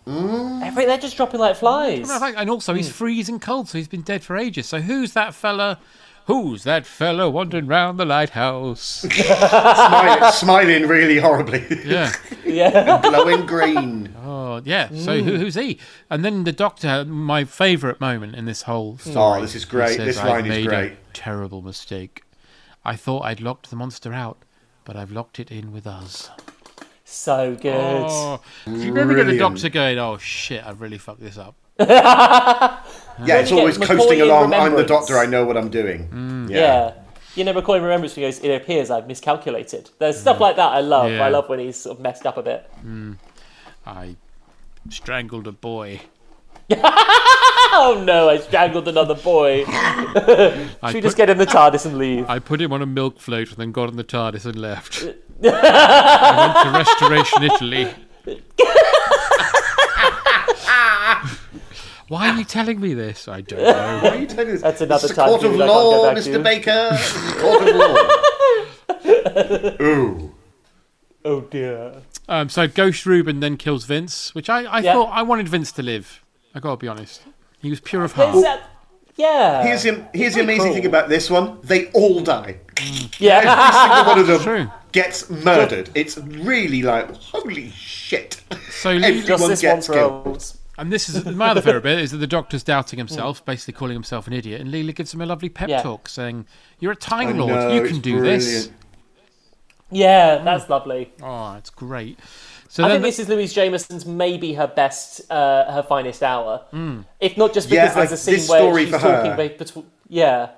Mm. 0.08 0.64
Every, 0.64 0.86
they're 0.86 0.98
just 0.98 1.18
dropping 1.18 1.40
like 1.40 1.56
flies. 1.58 2.08
No, 2.08 2.18
thank- 2.18 2.38
And 2.38 2.50
also, 2.50 2.74
he's 2.74 2.88
hmm. 2.88 2.94
freezing 2.94 3.40
cold, 3.40 3.70
so 3.70 3.78
he's 3.78 3.88
been 3.88 4.02
dead 4.02 4.24
for 4.24 4.36
ages. 4.36 4.68
So 4.68 4.80
who's 4.82 5.14
that 5.14 5.36
fella? 5.36 5.80
Who's 6.26 6.64
that 6.64 6.86
fella 6.86 7.30
wandering 7.30 7.68
round 7.68 8.00
the 8.00 8.06
lighthouse? 8.06 9.06
Smiling, 9.12 10.32
smiling 10.32 10.88
really 10.88 11.20
horribly. 11.20 11.66
Yeah. 11.86 12.12
Yeah. 12.48 13.02
Glowing 13.02 13.46
green. 13.46 14.16
Oh, 14.24 14.62
yeah. 14.64 14.88
So 14.88 15.22
who, 15.22 15.32
hmm. 15.32 15.38
who's 15.38 15.56
he? 15.56 15.80
And 16.10 16.24
then 16.24 16.46
the 16.46 16.54
doctor, 16.54 17.04
my 17.04 17.44
favourite 17.44 18.00
moment 18.00 18.36
in 18.36 18.46
this 18.46 18.62
whole 18.62 18.98
oh, 19.06 19.12
story. 19.12 19.40
Oh, 19.40 19.42
this 19.42 19.54
is 19.54 19.66
great. 19.66 19.98
says, 19.98 20.06
This 20.06 20.18
"I've 20.18 20.30
line 20.30 20.46
is 20.46 20.50
made 20.50 20.68
great. 20.68 20.92
A 20.94 20.98
terrible 21.12 21.62
mistake. 21.62 22.24
I 22.86 22.96
thought 22.96 23.26
I'd 23.26 23.42
locked 23.42 23.70
the 23.70 23.76
monster 23.76 24.14
out, 24.14 24.38
but 24.88 24.96
I've 24.96 25.12
locked 25.12 25.38
it 25.42 25.52
in 25.52 25.74
with 25.74 25.86
us. 25.86 26.30
so 27.04 27.56
good. 27.56 27.76
Oh, 27.76 28.40
you 28.66 28.90
never 28.90 29.14
get 29.14 29.26
the 29.28 29.38
doctor 29.38 29.68
going, 29.68 30.00
oh 30.00 30.18
shit, 30.18 30.66
I've 30.66 30.80
really 30.80 30.98
fucked 30.98 31.20
this 31.22 31.38
up. 31.38 31.56
Yeah, 33.26 33.40
it's 33.40 33.52
always 33.52 33.80
coasting 33.80 34.22
along. 34.22 34.54
I'm 34.54 34.76
the 34.76 34.86
doctor. 34.86 35.18
I 35.18 35.26
know 35.26 35.44
what 35.44 35.58
I'm 35.58 35.70
doing. 35.70 36.08
Mm. 36.10 36.50
Yeah. 36.52 36.94
You 37.36 37.44
know, 37.44 37.54
McCoy 37.54 37.82
remembers 37.82 38.14
he 38.14 38.22
goes, 38.22 38.38
it 38.40 38.50
appears 38.52 38.92
I've 38.92 39.08
miscalculated. 39.08 39.90
There's 39.98 40.20
stuff 40.20 40.40
like 40.40 40.56
that 40.58 40.72
I 40.72 40.82
love. 40.82 41.12
Yeah. 41.12 41.24
I 41.26 41.30
love 41.30 41.50
when 41.50 41.58
he's 41.58 41.78
sort 41.78 41.98
of 41.98 42.04
messed 42.04 42.28
up 42.28 42.38
a 42.38 42.44
bit. 42.44 42.70
I 43.88 44.16
strangled 44.90 45.48
a 45.48 45.52
boy. 45.52 46.02
Oh 47.80 48.02
no, 48.06 48.28
I 48.30 48.38
strangled 48.40 48.88
another 48.88 49.14
boy. 49.14 49.64
I 49.68 50.68
Should 50.88 50.94
we 50.94 50.94
put, 50.94 51.04
just 51.04 51.18
get 51.18 51.30
in 51.30 51.38
the 51.38 51.46
TARDIS 51.46 51.86
and 51.86 51.98
leave? 52.00 52.28
I 52.30 52.40
put 52.40 52.60
him 52.62 52.74
on 52.74 52.82
a 52.82 52.86
milk 52.88 53.20
float 53.20 53.50
and 53.50 53.58
then 53.58 53.72
got 53.72 53.88
on 53.90 53.98
the 53.98 54.04
TARDIS 54.04 54.46
and 54.46 54.56
left. 54.56 55.04
I 55.44 56.54
went 56.56 56.58
to 56.64 56.72
Restoration 56.78 57.44
Italy. 57.44 57.94
Why 62.08 62.30
are 62.30 62.38
you 62.40 62.46
telling 62.46 62.80
me 62.80 62.94
this? 62.94 63.28
I 63.28 63.42
don't 63.42 63.60
know. 63.62 64.00
Why 64.02 64.10
are 64.10 64.16
you 64.16 64.28
telling 64.28 64.48
me 64.48 64.54
this? 64.54 64.62
That's 64.62 64.82
another 64.82 65.02
This 65.08 65.12
is 65.12 65.18
a 65.18 65.26
court 65.26 65.44
of 65.44 65.54
I 65.62 65.66
law, 65.66 66.14
Mr. 66.14 66.34
to. 66.34 66.40
Baker. 66.40 66.90
This 66.92 67.16
is 67.16 67.32
a 67.32 67.36
court 67.36 67.68
of 67.68 67.76
law. 69.78 69.86
Ooh. 69.86 70.34
Oh 71.26 71.42
dear. 71.42 72.02
Um, 72.30 72.48
so 72.50 72.68
Ghost 72.68 73.06
Reuben 73.06 73.42
then 73.42 73.58
kills 73.58 73.84
Vince, 73.86 74.34
which 74.34 74.50
I, 74.50 74.64
I 74.64 74.80
Yeah. 74.80 74.94
thought 74.94 75.10
I 75.12 75.22
wanted 75.22 75.50
Vince 75.50 75.72
to 75.74 75.84
live. 75.84 76.24
I 76.56 76.60
gotta 76.60 76.78
be 76.78 76.88
honest. 76.88 77.22
He 77.62 77.70
was 77.70 77.80
pure 77.80 78.04
of 78.04 78.14
heart. 78.14 78.36
that- 78.44 78.70
yeah. 79.16 79.64
Here's 79.64 79.82
the, 79.82 80.08
here's 80.14 80.36
the 80.36 80.42
amazing 80.42 80.62
cruel. 80.66 80.74
thing 80.76 80.86
about 80.86 81.10
this 81.10 81.30
one. 81.32 81.58
They 81.64 81.88
all 81.92 82.20
die. 82.22 82.60
Mm. 82.76 83.20
yeah. 83.20 83.40
Every 83.40 83.80
single 83.80 84.06
one 84.06 84.20
of 84.20 84.28
them 84.28 84.40
True. 84.70 84.72
gets 84.92 85.28
murdered. 85.32 85.90
It's 85.96 86.18
really 86.20 86.84
like, 86.84 87.12
holy 87.16 87.72
shit. 87.72 88.42
So 88.70 88.92
Lee- 88.94 89.20
Everyone 89.20 89.42
one 89.42 89.56
gets 89.56 89.88
killed. 89.88 90.54
And 90.78 90.94
this 90.94 91.10
is 91.10 91.26
my 91.26 91.48
other 91.50 91.62
favourite 91.64 91.82
bit 91.96 91.98
is 92.00 92.12
that 92.12 92.18
the 92.18 92.28
doctor's 92.28 92.62
doubting 92.62 93.00
himself, 93.00 93.42
mm. 93.42 93.46
basically 93.46 93.74
calling 93.74 93.96
himself 93.96 94.28
an 94.28 94.34
idiot, 94.34 94.62
and 94.62 94.72
Leela 94.72 94.94
gives 94.94 95.12
him 95.16 95.22
a 95.22 95.26
lovely 95.26 95.50
pep 95.50 95.70
Yeah. 95.70 95.82
talk 95.82 96.08
saying, 96.08 96.46
You're 96.80 96.92
a 96.92 96.96
Time 96.96 97.30
I 97.30 97.32
Lord, 97.32 97.50
know, 97.52 97.74
you 97.74 97.88
can 97.88 98.00
do 98.02 98.22
this. 98.22 98.70
Yeah, 99.90 100.44
that's 100.44 100.70
lovely. 100.70 101.12
Oh, 101.24 101.56
it's 101.56 101.70
great. 101.72 102.20
So 102.78 102.84
I 102.84 102.90
then 102.90 103.02
think 103.02 103.06
this 103.16 103.18
is 103.18 103.28
Louise 103.28 103.54
Jameson's 103.54 104.06
maybe 104.06 104.54
her 104.54 104.68
best, 104.68 105.22
uh, 105.32 105.72
her 105.72 105.82
finest 105.82 106.22
hour. 106.22 106.62
If 107.20 107.36
not 107.36 107.52
just 107.52 107.70
Yeah, 107.70 107.86
because 107.88 107.96
there's 107.96 108.12
I- 108.12 108.14
a 108.34 108.38
scene 108.38 108.48
where 108.48 108.60
story 108.62 108.84
she's 108.86 108.94
for 108.94 109.00
her- 109.00 109.24
talking 109.24 109.36
be- 109.48 109.56
between, 109.58 109.86
yeah, 110.10 110.50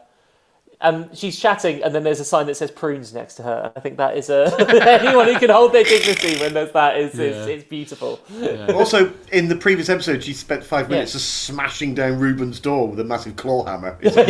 um, 0.81 1.09
she's 1.15 1.39
chatting, 1.39 1.81
and 1.81 1.95
then 1.95 2.03
there's 2.03 2.19
a 2.19 2.25
sign 2.25 2.45
that 2.47 2.55
says 2.55 2.71
prunes 2.71 3.13
next 3.13 3.35
to 3.35 3.43
her. 3.43 3.71
I 3.73 3.79
think 3.79 3.95
that 3.97 4.17
is 4.17 4.29
a 4.29 4.53
anyone 5.01 5.27
who 5.27 5.39
can 5.39 5.49
hold 5.49 5.71
their 5.71 5.85
dignity 5.85 6.37
when 6.41 6.53
there's 6.53 6.73
that 6.73 6.97
is 6.97 7.17
is, 7.17 7.47
Yeah. 7.47 7.53
is 7.53 7.63
beautiful. 7.63 8.19
Also, 8.75 9.13
in 9.31 9.47
the 9.47 9.55
previous 9.55 9.87
episode, 9.87 10.21
she 10.21 10.33
spent 10.33 10.61
five 10.61 10.89
minutes 10.89 11.13
Yeah. 11.13 11.19
just 11.19 11.43
smashing 11.45 11.95
down 11.95 12.19
Reuben's 12.19 12.59
door 12.59 12.89
with 12.89 12.99
a 12.99 13.05
massive 13.05 13.37
claw 13.37 13.63
hammer. 13.63 13.97
It's 14.01 14.17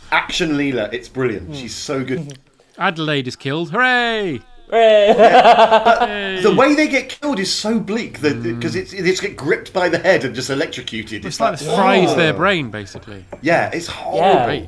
Action 0.10 0.52
Leela, 0.52 0.90
it's 0.94 1.10
brilliant. 1.10 1.54
She's 1.54 1.74
so 1.74 2.02
good. 2.02 2.38
Adelaide 2.78 3.28
is 3.28 3.36
killed. 3.36 3.72
Hooray! 3.72 4.40
The 6.42 6.54
way 6.56 6.74
they 6.74 6.88
get 6.88 7.08
killed 7.08 7.38
is 7.38 7.52
so 7.52 7.78
bleak 7.78 8.18
hmm. 8.18 8.42
because 8.42 8.74
it's 8.74 8.90
they 8.90 9.02
just 9.02 9.22
get 9.22 9.36
gripped 9.36 9.72
by 9.72 9.88
the 9.88 9.98
head 9.98 10.24
and 10.24 10.34
just 10.34 10.50
electrocuted. 10.50 11.24
It's, 11.24 11.36
It's 11.36 11.40
like 11.40 11.52
like, 11.52 11.58
this 11.60 11.74
fries 11.74 12.16
their 12.16 12.32
brain, 12.34 12.70
basically. 12.70 13.24
yeah, 13.42 13.70
it's 13.72 13.86
horrible. 13.86 14.54
Yeah. 14.54 14.66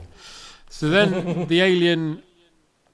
So 0.70 0.88
then 0.88 1.46
the 1.48 1.60
alien 1.60 2.22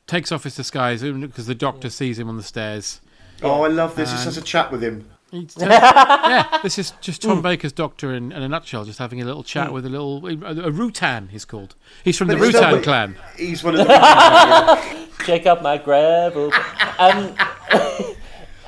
takes 0.06 0.32
off 0.32 0.44
his 0.44 0.56
disguise 0.56 1.02
because 1.02 1.46
the 1.46 1.54
doctor 1.54 1.90
sees 1.90 2.18
him 2.18 2.28
on 2.28 2.36
the 2.36 2.42
stairs. 2.42 3.00
Oh, 3.42 3.62
I 3.62 3.68
love 3.68 3.96
this. 3.96 4.10
He 4.10 4.14
just 4.14 4.24
has 4.24 4.36
a 4.38 4.42
chat 4.42 4.70
with 4.70 4.82
him. 4.82 5.10
He 5.34 5.46
tells- 5.46 5.70
yeah, 5.70 6.60
this 6.62 6.78
is 6.78 6.92
just 7.00 7.22
Tom 7.22 7.38
hmm. 7.38 7.42
Baker's 7.42 7.72
doctor 7.72 8.14
in, 8.14 8.32
in 8.32 8.42
a 8.42 8.48
nutshell, 8.48 8.84
just 8.84 8.98
having 8.98 9.20
a 9.20 9.24
little 9.24 9.42
chat 9.42 9.68
hmm. 9.68 9.74
with 9.74 9.86
a 9.86 9.88
little. 9.88 10.26
A, 10.26 10.30
a 10.30 10.70
Rutan, 10.70 11.30
he's 11.30 11.44
called. 11.44 11.74
He's 12.04 12.16
from 12.16 12.28
the 12.28 12.36
But 12.36 12.48
it's 12.48 12.60
not- 12.60 12.74
Rutan 12.74 12.82
clan. 12.82 13.16
He's 13.36 13.64
one 13.64 13.74
of 13.74 13.86
the. 13.86 15.04
Check 15.24 15.46
up 15.46 15.62
my 15.62 15.78
gravel. 15.78 16.52
Um, 16.98 17.34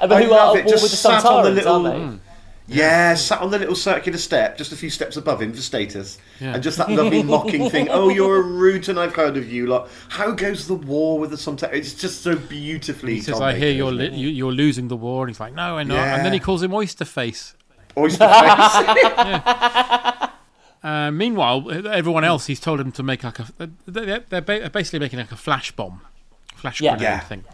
but 0.01 0.13
I 0.13 0.23
who 0.23 0.33
are 0.33 0.47
love 0.47 0.57
at 0.57 0.61
it, 0.61 0.65
war 0.67 0.73
just 0.73 0.83
with 0.83 0.91
the 0.91 0.97
sat 0.97 1.25
on 1.25 1.45
the 1.45 1.51
little- 1.51 1.87
aren't 1.87 2.26
yeah, 2.69 3.15
sat 3.15 3.41
on 3.41 3.51
the 3.51 3.59
little 3.59 3.77
circular 3.77 4.19
step, 4.19 4.59
just 4.59 4.73
a 4.73 4.77
few 4.77 4.91
steps 4.91 5.17
above 5.17 5.41
him 5.43 5.53
for 5.53 5.61
status, 5.61 6.19
Yeah. 6.41 6.55
and 6.55 6.63
just 6.63 6.79
that 6.79 6.91
lovely 6.91 7.23
mocking 7.23 7.71
thing. 7.71 7.89
Oh, 7.91 8.09
you're 8.09 8.37
a 8.39 8.43
root, 8.43 8.89
and 8.89 8.99
I've 8.99 9.15
heard 9.15 9.37
of 9.37 9.51
you. 9.51 9.67
Lot. 9.67 9.89
How 10.09 10.33
goes 10.33 10.67
the 10.67 10.75
war 10.75 11.19
with 11.19 11.31
the 11.31 11.37
Sontar? 11.37 11.73
It's 11.73 11.95
just 11.95 12.23
so 12.23 12.37
beautifully. 12.37 13.15
He 13.15 13.21
says, 13.21 13.41
"I 13.41 13.55
hear 13.57 13.71
you're 13.71 13.93
li- 13.93 14.15
you, 14.15 14.29
you're 14.29 14.53
losing 14.53 14.89
the 14.89 14.97
war," 14.97 15.25
and 15.25 15.31
he's 15.31 15.41
like, 15.41 15.55
"No, 15.55 15.79
I'm 15.79 15.89
not." 15.89 15.95
Yeah. 15.95 16.17
And 16.17 16.25
then 16.27 16.33
he 16.33 16.41
calls 16.41 16.63
him 16.63 16.75
Oyster 16.75 17.05
Face. 17.05 17.55
Oyster 17.97 18.29
face. 18.29 20.31
Uh, 20.83 21.11
meanwhile, 21.11 21.69
everyone 21.89 22.25
else, 22.25 22.47
he's 22.47 22.61
told 22.61 22.81
him 22.81 22.93
to 22.93 23.03
make 23.03 23.25
like 23.25 23.39
a. 23.39 23.47
They're, 23.87 24.21
they're 24.29 24.41
ba- 24.41 24.71
basically 24.73 25.01
making 25.01 25.19
like 25.19 25.33
a 25.33 25.37
flash 25.37 25.73
bomb, 25.73 26.01
flash 26.55 26.81
Yeah. 26.81 26.93
grenade 26.93 27.03
Yeah. 27.05 27.21
thing. 27.21 27.45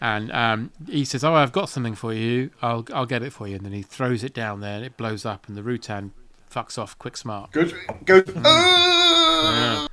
And 0.00 0.30
um, 0.32 0.72
he 0.88 1.04
says, 1.04 1.24
"Oh, 1.24 1.34
I've 1.34 1.52
got 1.52 1.68
something 1.68 1.94
for 1.94 2.12
you. 2.12 2.50
I'll 2.60 2.84
I'll 2.92 3.06
get 3.06 3.22
it 3.22 3.32
for 3.32 3.48
you." 3.48 3.56
And 3.56 3.64
then 3.64 3.72
he 3.72 3.82
throws 3.82 4.22
it 4.22 4.34
down 4.34 4.60
there, 4.60 4.76
and 4.76 4.84
it 4.84 4.96
blows 4.96 5.24
up, 5.24 5.48
and 5.48 5.56
the 5.56 5.62
Rutan 5.62 6.10
fucks 6.50 6.78
off 6.78 6.98
quick 6.98 7.16
smart. 7.16 7.52
Good. 7.52 7.74
Go. 8.04 8.22
Mm. 8.22 8.42
Ah! 8.44 9.88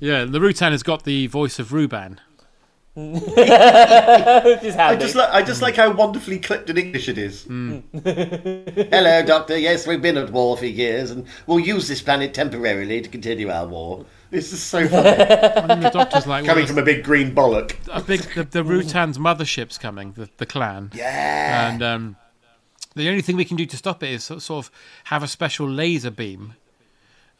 Yeah, 0.00 0.22
and 0.22 0.32
the 0.32 0.38
Rutan 0.38 0.70
has 0.70 0.82
got 0.84 1.04
the 1.04 1.26
voice 1.26 1.58
of 1.58 1.72
Reuben. 1.72 2.20
Just 2.98 4.76
I 4.76 4.96
just 4.96 5.14
like 5.14 5.30
I 5.30 5.42
just 5.42 5.62
like 5.62 5.76
how 5.76 5.92
wonderfully 5.92 6.40
clipped 6.40 6.68
in 6.68 6.76
English 6.76 7.08
it 7.08 7.16
is. 7.16 7.44
Hmm. 7.44 7.78
Hello, 7.92 9.22
Doctor. 9.22 9.56
Yes, 9.56 9.86
we've 9.86 10.02
been 10.02 10.16
at 10.16 10.32
war 10.32 10.56
for 10.56 10.66
years, 10.66 11.12
and 11.12 11.24
we'll 11.46 11.60
use 11.60 11.86
this 11.86 12.02
planet 12.02 12.34
temporarily 12.34 13.00
to 13.00 13.08
continue 13.08 13.50
our 13.50 13.68
war. 13.68 14.04
This 14.30 14.52
is 14.52 14.62
so 14.62 14.86
funny. 14.88 15.08
And 15.58 15.70
then 15.70 15.80
the 15.80 15.90
doctor's 15.90 16.26
like, 16.26 16.44
well, 16.44 16.54
Coming 16.54 16.66
from 16.66 16.78
a 16.78 16.82
big 16.82 17.02
green 17.04 17.34
bollock. 17.34 17.74
a 17.90 18.02
big 18.02 18.20
the, 18.34 18.44
the 18.44 18.62
Rutan's 18.62 19.18
mothership's 19.18 19.78
coming, 19.78 20.12
the, 20.12 20.28
the 20.36 20.46
clan. 20.46 20.90
Yeah. 20.94 21.70
And 21.70 21.82
um, 21.82 22.16
the 22.94 23.08
only 23.08 23.22
thing 23.22 23.36
we 23.36 23.44
can 23.44 23.56
do 23.56 23.66
to 23.66 23.76
stop 23.76 24.02
it 24.02 24.10
is 24.10 24.24
sort 24.24 24.50
of 24.50 24.70
have 25.04 25.22
a 25.22 25.28
special 25.28 25.68
laser 25.68 26.10
beam. 26.10 26.54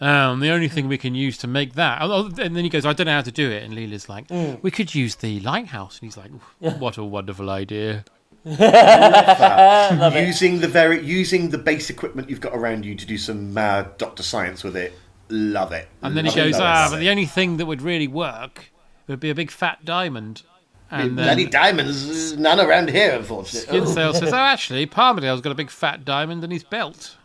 Um, 0.00 0.38
the 0.40 0.50
only 0.50 0.68
thing 0.68 0.86
we 0.86 0.96
can 0.98 1.14
use 1.16 1.36
to 1.38 1.46
make 1.48 1.74
that. 1.74 1.98
oh, 2.02 2.26
And 2.40 2.56
then 2.56 2.62
he 2.64 2.68
goes, 2.70 2.86
I 2.86 2.92
don't 2.92 3.06
know 3.06 3.14
how 3.14 3.20
to 3.22 3.32
do 3.32 3.50
it. 3.50 3.64
And 3.64 3.74
Leela's 3.74 4.08
like, 4.08 4.26
we 4.62 4.70
could 4.70 4.94
use 4.94 5.16
the 5.16 5.40
lighthouse. 5.40 5.98
And 6.00 6.06
he's 6.06 6.16
like, 6.16 6.30
what 6.78 6.96
a 6.98 7.04
wonderful 7.04 7.50
idea. 7.50 8.04
Love 8.44 8.58
that. 8.58 10.26
using 10.26 10.60
the 10.60 10.68
very 10.68 11.04
using 11.04 11.50
the 11.50 11.58
base 11.58 11.90
equipment 11.90 12.30
you've 12.30 12.40
got 12.40 12.54
around 12.54 12.84
you 12.84 12.94
to 12.94 13.04
do 13.04 13.18
some 13.18 13.52
mad 13.52 13.98
Doctor 13.98 14.22
Science 14.22 14.62
with 14.62 14.76
it. 14.76 14.96
Love 15.30 15.72
it. 15.72 15.88
And 16.02 16.16
then 16.16 16.24
he 16.24 16.30
Love 16.30 16.38
it, 16.38 16.42
goes, 16.42 16.52
love 16.54 16.62
ah, 16.64 16.86
it. 16.86 16.90
but 16.92 17.00
the 17.00 17.10
only 17.10 17.26
thing 17.26 17.56
that 17.58 17.66
would 17.66 17.82
really 17.82 18.08
work 18.08 18.70
would 19.06 19.20
be 19.20 19.30
a 19.30 19.34
big 19.34 19.50
fat 19.50 19.84
diamond. 19.84 20.42
And 20.90 21.16
Bloody 21.16 21.44
then 21.44 21.50
diamonds, 21.52 22.36
none 22.38 22.58
around 22.60 22.88
here, 22.90 23.12
unfortunately. 23.12 23.80
Skinsale 23.80 24.14
says, 24.18 24.32
oh, 24.32 24.36
actually, 24.36 24.86
Palmerdale's 24.86 25.42
got 25.42 25.52
a 25.52 25.54
big 25.54 25.70
fat 25.70 26.04
diamond 26.04 26.42
in 26.44 26.50
his 26.50 26.64
belt. 26.64 27.16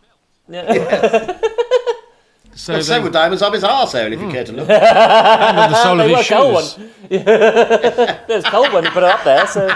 So, 2.55 2.73
Well, 2.73 2.83
so 2.83 2.93
they, 2.93 2.99
were 2.99 3.09
diamonds 3.09 3.41
up 3.41 3.51
his 3.53 3.63
arsehole, 3.63 4.11
if 4.11 4.21
you 4.21 4.29
care 4.29 4.43
to 4.43 4.51
look. 4.51 4.69
and 4.69 5.57
on 5.57 5.71
the 5.71 5.81
sole 5.83 5.99
of 5.99 6.07
They 6.07 6.13
his 6.13 6.29
were 6.29 6.35
cold 6.35 6.63
shoes. 6.63 6.77
There's 8.27 8.43
cold 8.43 8.71
one, 8.73 8.83
put 8.87 9.01
it 9.01 9.09
up 9.09 9.23
there. 9.23 9.47
So 9.47 9.67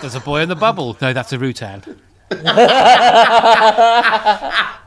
There's 0.00 0.14
a 0.14 0.20
boy 0.20 0.40
in 0.42 0.48
the 0.48 0.56
bubble. 0.56 0.96
No, 1.00 1.12
that's 1.12 1.32
a 1.32 1.38
Rutan. 1.38 1.98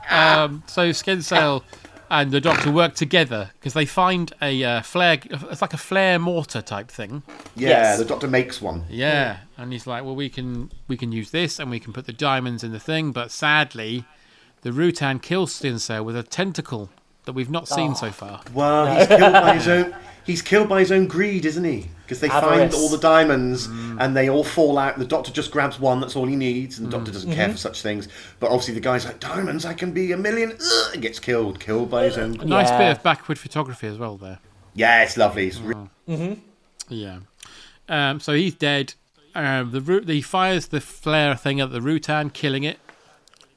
um, 0.09 0.63
so 0.67 0.89
Skinsale 0.89 1.63
and 2.09 2.31
the 2.31 2.39
doctor 2.41 2.71
work 2.71 2.95
together 2.95 3.49
because 3.59 3.73
they 3.73 3.85
find 3.85 4.31
a 4.41 4.63
uh, 4.63 4.81
flare. 4.81 5.17
It's 5.23 5.61
like 5.61 5.73
a 5.73 5.77
flare 5.77 6.19
mortar 6.19 6.61
type 6.61 6.89
thing. 6.89 7.23
Yeah, 7.55 7.69
Yes. 7.69 7.97
the 7.99 8.05
doctor 8.05 8.27
makes 8.27 8.61
one. 8.61 8.85
Yeah, 8.89 9.37
and 9.57 9.71
he's 9.71 9.87
like, 9.87 10.03
"Well, 10.03 10.15
we 10.15 10.29
can 10.29 10.71
we 10.87 10.97
can 10.97 11.11
use 11.11 11.31
this, 11.31 11.59
and 11.59 11.69
we 11.71 11.79
can 11.79 11.93
put 11.93 12.05
the 12.05 12.13
diamonds 12.13 12.63
in 12.63 12.71
the 12.71 12.79
thing." 12.79 13.11
But 13.11 13.31
sadly, 13.31 14.05
the 14.61 14.71
Rutan 14.71 15.21
kills 15.21 15.59
Skinsale 15.59 16.03
with 16.05 16.15
a 16.15 16.23
tentacle 16.23 16.89
that 17.25 17.33
we've 17.33 17.49
not 17.49 17.67
seen 17.67 17.91
Oh. 17.91 17.95
so 17.95 18.11
far. 18.11 18.41
Well, 18.53 18.85
he's 18.95 19.07
killed 19.07 19.33
by 19.33 19.53
his 19.55 19.67
own. 19.67 19.95
He's 20.25 20.41
killed 20.41 20.69
by 20.69 20.79
his 20.81 20.91
own 20.91 21.07
greed, 21.07 21.45
isn't 21.45 21.63
he? 21.63 21.89
Because 22.05 22.19
they 22.19 22.29
find 22.29 22.73
all 22.73 22.87
the 22.89 22.99
diamonds 22.99 23.67
mm. 23.67 23.97
and 23.99 24.15
they 24.15 24.29
all 24.29 24.43
fall 24.43 24.77
out. 24.77 24.99
The 24.99 25.05
doctor 25.05 25.31
just 25.31 25.51
grabs 25.51 25.79
one. 25.79 25.99
That's 25.99 26.15
all 26.15 26.25
he 26.25 26.35
needs, 26.35 26.77
and 26.77 26.87
the 26.87 26.91
doctor 26.91 27.09
mm. 27.09 27.15
doesn't 27.15 27.33
care 27.33 27.49
for 27.49 27.57
such 27.57 27.81
things. 27.81 28.07
But 28.39 28.47
obviously, 28.47 28.75
the 28.75 28.79
guy's 28.79 29.05
like, 29.05 29.19
"Diamonds, 29.19 29.65
I 29.65 29.73
can 29.73 29.91
be 29.91 30.11
a 30.11 30.17
million. 30.17 30.51
Ugh, 30.51 30.93
and 30.93 31.01
gets 31.01 31.19
killed, 31.19 31.59
killed 31.59 31.89
by 31.89 32.05
his 32.05 32.17
own. 32.17 32.39
A 32.39 32.45
nice 32.45 32.69
Yeah. 32.69 32.77
bit 32.77 32.91
of 32.97 33.03
backward 33.03 33.39
photography 33.39 33.87
as 33.87 33.97
well 33.97 34.17
there. 34.17 34.39
Yeah, 34.75 35.03
it's 35.03 35.17
lovely. 35.17 35.47
It's 35.47 35.59
re- 35.59 36.37
Yeah. 36.87 37.19
Um, 37.89 38.19
so 38.19 38.33
he's 38.33 38.53
dead. 38.53 38.93
Um, 39.33 39.71
the 39.71 39.81
root, 39.81 40.07
he 40.07 40.21
fires 40.21 40.67
the 40.67 40.79
flare 40.79 41.35
thing 41.35 41.59
at 41.59 41.71
the 41.71 41.79
Rutan, 41.79 42.31
killing 42.31 42.63
it. 42.63 42.79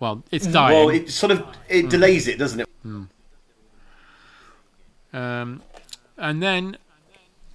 Well, 0.00 0.22
it's 0.30 0.46
dying. 0.46 0.86
well, 0.86 0.88
it 0.94 1.10
sort 1.10 1.32
of 1.32 1.44
it 1.68 1.86
mm. 1.86 1.90
delays 1.90 2.28
it, 2.28 2.38
doesn't 2.38 2.60
it? 2.60 2.68
um, 5.12 5.62
and 6.16 6.42
then 6.42 6.76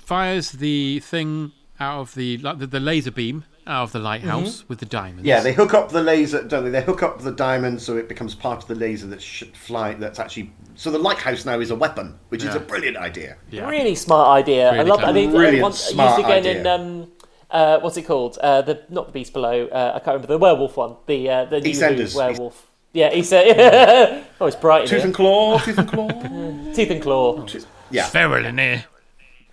fires 0.03 0.51
the 0.51 0.99
thing 0.99 1.51
out 1.79 1.99
of 2.01 2.15
the 2.15 2.37
like 2.39 2.59
the, 2.59 2.67
the 2.67 2.79
laser 2.79 3.11
beam 3.11 3.45
out 3.65 3.83
of 3.83 3.91
the 3.93 3.99
lighthouse 3.99 4.67
with 4.67 4.79
the 4.79 4.85
diamonds. 4.85 5.23
Yeah, 5.23 5.39
they 5.39 5.53
hook 5.53 5.73
up 5.73 5.89
the 5.89 6.03
laser, 6.03 6.43
don't 6.43 6.65
they? 6.65 6.69
They 6.69 6.81
hook 6.81 7.01
up 7.01 7.21
the 7.21 7.31
diamond 7.31 7.81
so 7.81 7.95
it 7.97 8.09
becomes 8.09 8.35
part 8.35 8.61
of 8.61 8.67
the 8.67 8.75
laser 8.75 9.07
that 9.07 9.21
should 9.21 9.55
fly. 9.55 9.93
That's 9.93 10.19
actually 10.19 10.51
so 10.75 10.91
the 10.91 10.99
lighthouse 10.99 11.45
now 11.45 11.59
is 11.59 11.71
a 11.71 11.75
weapon, 11.75 12.19
which 12.29 12.43
is 12.43 12.55
a 12.55 12.59
brilliant 12.59 12.97
idea. 12.97 13.37
Yeah. 13.49 13.69
really 13.69 13.95
smart 13.95 14.27
idea. 14.41 14.69
I 14.69 14.77
Really 14.77 14.89
love. 14.89 15.03
I 15.03 15.11
mean, 15.13 15.31
Brilliant, 15.31 15.61
once, 15.61 15.79
smart 15.79 16.17
used 16.19 16.29
again 16.29 16.45
in 16.45 16.67
idea. 16.67 16.73
um, 16.75 17.11
uh, 17.49 17.79
what's 17.79 17.95
it 17.97 18.03
called? 18.03 18.37
Uh, 18.39 18.61
the 18.63 18.83
not 18.89 19.05
the 19.07 19.11
Beast 19.13 19.31
Below. 19.33 19.67
Uh, 19.67 19.91
I 19.95 19.99
can't 19.99 20.07
remember 20.07 20.27
the 20.27 20.37
werewolf 20.37 20.75
one. 20.75 20.95
The 21.07 21.29
uh, 21.29 21.45
the 21.45 21.61
new 21.61 21.69
EastEnders. 21.71 22.13
Who 22.13 22.17
werewolf. 22.19 22.69
Yeah, 22.91 23.13
EastEnders. 23.13 24.23
oh, 24.41 24.45
it's 24.47 24.55
bright 24.57 24.83
in 24.83 24.87
Tooth 24.89 24.97
here. 24.99 25.05
and 25.05 25.15
claw, 25.15 25.59
tooth 25.59 25.77
and 25.77 25.87
claw. 25.89 26.07
Teeth 26.73 26.91
and 26.91 27.01
claw. 27.01 27.45
Yeah, 27.91 28.07
Feral 28.07 28.45
in 28.45 28.57
here. 28.57 28.85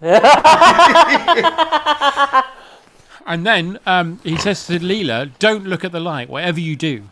and 3.26 3.46
then 3.46 3.78
um, 3.86 4.18
he 4.24 4.36
says 4.36 4.66
to 4.66 4.78
Leela, 4.78 5.30
"Don't 5.38 5.64
look 5.64 5.84
at 5.84 5.92
the 5.92 6.00
light, 6.00 6.28
whatever 6.28 6.60
you 6.60 6.76
do." 6.76 7.04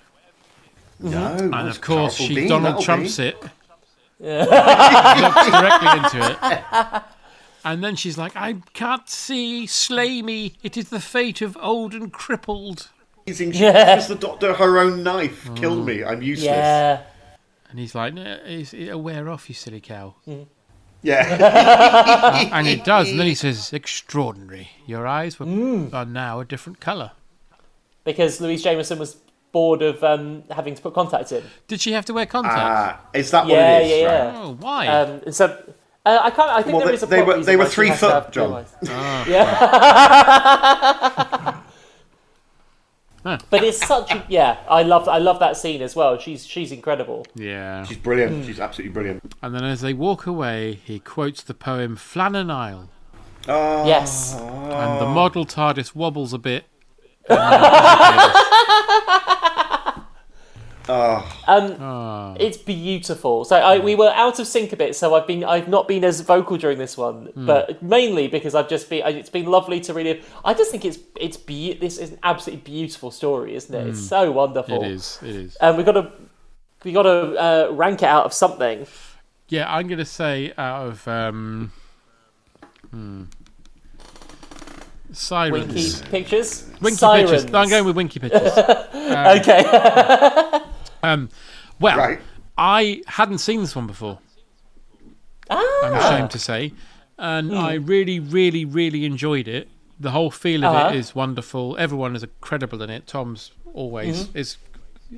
no. 1.01 1.37
And 1.37 1.69
of 1.69 1.81
course, 1.81 2.15
she 2.15 2.49
Donald 2.49 2.65
Donald 2.65 2.85
Trumps 2.85 3.19
it. 3.19 3.37
Looks 4.21 5.51
directly 5.51 5.99
into 5.99 6.31
it. 6.31 7.03
And 7.65 7.85
then 7.85 7.97
she's 7.97 8.17
like, 8.17 8.35
I 8.35 8.55
can't 8.73 9.09
see, 9.09 9.67
slay 9.67 10.23
me. 10.23 10.55
It 10.63 10.77
is 10.77 10.89
the 10.89 11.01
fate 11.01 11.43
of 11.43 11.57
old 11.61 11.93
and 11.93 12.13
crippled. 12.13 12.89
Amazing. 13.27 13.53
She 13.53 13.59
gives 13.61 14.09
the 14.09 14.15
doctor 14.15 14.55
her 14.55 14.79
own 14.79 15.03
knife. 15.03 15.51
Kill 15.55 15.85
me. 15.85 16.03
I'm 16.03 16.23
useless. 16.23 16.47
Yeah. 16.47 17.03
And 17.69 17.79
he's 17.79 17.95
like, 17.95 18.15
no, 18.15 18.39
it'll 18.47 19.03
wear 19.03 19.29
off, 19.29 19.49
you 19.49 19.55
silly 19.55 19.81
cow. 19.81 20.15
Yeah. 21.03 22.49
And 22.53 22.67
it 22.67 22.85
does. 22.85 23.09
And 23.11 23.19
then 23.21 23.27
he 23.27 23.35
says, 23.45 23.73
extraordinary. 23.73 24.69
Your 24.87 25.07
eyes 25.07 25.39
were, 25.39 25.47
are 25.93 26.05
now 26.05 26.41
a 26.41 26.45
different 26.45 26.81
colour. 26.81 27.13
Because 28.05 28.41
Louise 28.41 28.63
Jameson 28.63 28.99
was 28.99 29.17
bored 29.53 29.83
of 29.83 30.03
um, 30.05 30.43
having 30.51 30.75
to 30.75 30.83
put 30.83 30.95
contacts 30.95 31.31
in. 31.33 31.43
Did 31.69 31.81
she 31.81 31.93
have 31.93 32.05
to 32.07 32.13
wear 32.15 32.27
contacts? 32.27 32.59
Ah, 32.59 33.01
is 33.15 33.31
that 33.31 33.47
Yeah, 33.47 33.73
what 33.75 33.83
it 33.83 33.85
is? 33.87 33.91
yeah, 34.01 34.07
Right. 34.07 34.33
yeah. 34.33 34.33
oh, 34.43 34.57
why? 34.61 34.87
Um, 34.89 35.33
so 35.33 35.45
uh, 36.07 36.19
I 36.23 36.31
can't. 36.31 36.51
I 36.51 36.63
think 36.63 36.77
Well, 36.77 36.87
there 36.87 36.89
they- 36.89 36.95
is 36.95 37.03
a 37.03 37.07
they 37.07 37.23
were- 37.23 37.43
they 37.43 37.57
were 37.57 37.67
three 37.67 37.91
foot, 37.91 38.31
John. 38.33 38.49
blue 38.49 38.57
eyes. 38.59 38.75
Yeah. 39.29 39.55
But 43.51 43.65
it's 43.65 43.85
such 43.85 44.11
a 44.13 44.25
yeah. 44.29 44.59
I 44.69 44.83
love 44.83 45.09
I 45.09 45.19
love 45.19 45.39
that 45.41 45.57
scene 45.57 45.81
as 45.83 45.97
well. 45.97 46.19
She's 46.19 46.47
she's 46.47 46.71
incredible. 46.73 47.27
yeah. 47.35 47.85
She's 47.85 47.97
brilliant. 47.99 48.45
She's 48.47 48.61
absolutely 48.61 48.93
brilliant. 48.93 49.35
And 49.43 49.55
then 49.55 49.65
as 49.65 49.81
they 49.81 49.95
walk 49.95 50.27
away, 50.27 50.75
he 50.85 50.99
quotes 51.01 51.43
the 51.43 51.55
poem 51.55 51.97
Flannan 51.97 52.51
Isle. 52.51 52.91
Oh, 53.49 53.87
Yes. 53.87 54.35
And 54.37 55.01
the 55.01 55.07
model 55.07 55.47
TARDIS 55.47 55.95
wobbles 55.95 56.33
a 56.35 56.39
bit. 56.39 56.65
Um, 60.89 62.37
it's 62.39 62.57
beautiful. 62.57 63.45
So 63.45 63.57
I, 63.57 63.79
we 63.79 63.95
were 63.95 64.11
out 64.11 64.39
of 64.39 64.47
sync 64.47 64.73
a 64.73 64.77
bit. 64.77 64.97
So 64.97 65.15
I've 65.15 65.27
been 65.27 65.45
I've 65.45 65.69
not 65.69 65.89
been 65.89 66.05
as 66.05 66.21
vocal 66.21 66.57
during 66.57 66.79
this 66.79 66.97
one, 66.97 67.33
but 67.37 67.83
mainly 67.83 68.29
because 68.29 68.55
I've 68.55 68.69
just 68.69 68.89
been. 68.89 69.07
It's 69.07 69.31
been 69.31 69.47
lovely 69.47 69.81
to 69.81 69.95
really. 69.95 70.23
I 70.45 70.55
just 70.55 70.71
think 70.71 70.85
it's 70.85 70.99
it's 71.21 71.37
be, 71.37 71.75
This 71.75 71.99
is 71.99 72.13
an 72.13 72.19
absolutely 72.23 72.63
beautiful 72.63 73.11
story, 73.11 73.55
isn't 73.55 73.75
it? 73.75 73.87
It's 73.89 74.01
so 74.01 74.33
wonderful. 74.33 74.83
It 74.83 74.93
is. 74.93 75.19
It 75.23 75.37
is. 75.37 75.57
And 75.57 75.77
we 75.77 75.85
got 75.85 75.93
to 75.93 76.13
we 76.85 76.93
got 76.93 77.03
to 77.03 77.11
uh, 77.11 77.73
rank 77.73 78.03
it 78.03 78.07
out 78.07 78.25
of 78.25 78.33
something. 78.33 78.87
Yeah, 79.49 79.73
I'm 79.73 79.89
going 79.89 79.99
to 79.99 80.05
say 80.05 80.53
out 80.59 80.87
of 80.87 81.09
um, 81.09 81.73
hmm, 82.91 83.25
Sirens. 85.13 85.53
Winky 85.53 86.11
pictures. 86.11 86.71
Winky 86.81 86.97
Sirens. 86.97 87.31
pictures. 87.31 87.51
No, 87.51 87.59
I'm 87.59 87.69
going 87.69 87.85
with 87.85 87.97
Winky 87.97 88.21
pictures. 88.21 88.53
Okay. 89.09 90.61
um, 91.03 91.29
well, 91.81 91.97
Right. 91.99 92.21
I 92.57 93.03
hadn't 93.07 93.39
seen 93.39 93.61
this 93.61 93.77
one 93.77 93.87
before. 93.87 94.19
I'm 95.51 95.95
ah. 95.95 96.13
ashamed 96.15 96.31
to 96.33 96.39
say, 96.39 96.73
and 97.19 97.55
I 97.55 97.75
really, 97.75 98.21
really, 98.21 98.65
really 98.65 99.05
enjoyed 99.05 99.49
it. 99.49 99.69
The 100.01 100.11
whole 100.11 100.31
feel 100.31 100.65
of 100.65 100.75
Uh-huh. 100.75 100.89
it 100.91 100.97
is 100.97 101.15
wonderful. 101.15 101.77
Everyone 101.79 102.15
is 102.15 102.23
incredible 102.23 102.83
in 102.83 102.91
it. 102.91 103.07
Tom's 103.07 103.53
always 103.75 104.25
Mm-hmm. 104.27 104.39
is 104.39 104.57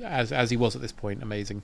as 0.03 0.31
as 0.31 0.49
he 0.49 0.57
was 0.57 0.75
at 0.75 0.81
this 0.81 0.91
point, 0.93 1.21
amazing. 1.21 1.63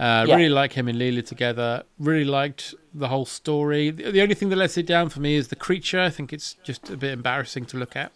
Uh, 0.00 0.24
Yeah. 0.26 0.36
Really 0.36 0.48
like 0.48 0.72
him 0.72 0.88
and 0.88 0.98
Leela 0.98 1.24
together. 1.24 1.82
Really 1.98 2.24
liked 2.24 2.74
the 2.94 3.08
whole 3.08 3.26
story. 3.26 3.90
The, 3.90 4.10
the 4.10 4.22
only 4.22 4.34
thing 4.34 4.48
that 4.48 4.56
lets 4.56 4.76
it 4.78 4.86
down 4.86 5.10
for 5.10 5.20
me 5.20 5.34
is 5.34 5.48
the 5.48 5.56
creature. 5.56 6.00
I 6.00 6.10
think 6.10 6.32
it's 6.32 6.54
just 6.64 6.88
a 6.90 6.96
bit 6.96 7.12
embarrassing 7.12 7.66
to 7.66 7.76
look 7.76 7.94
at. 7.94 8.10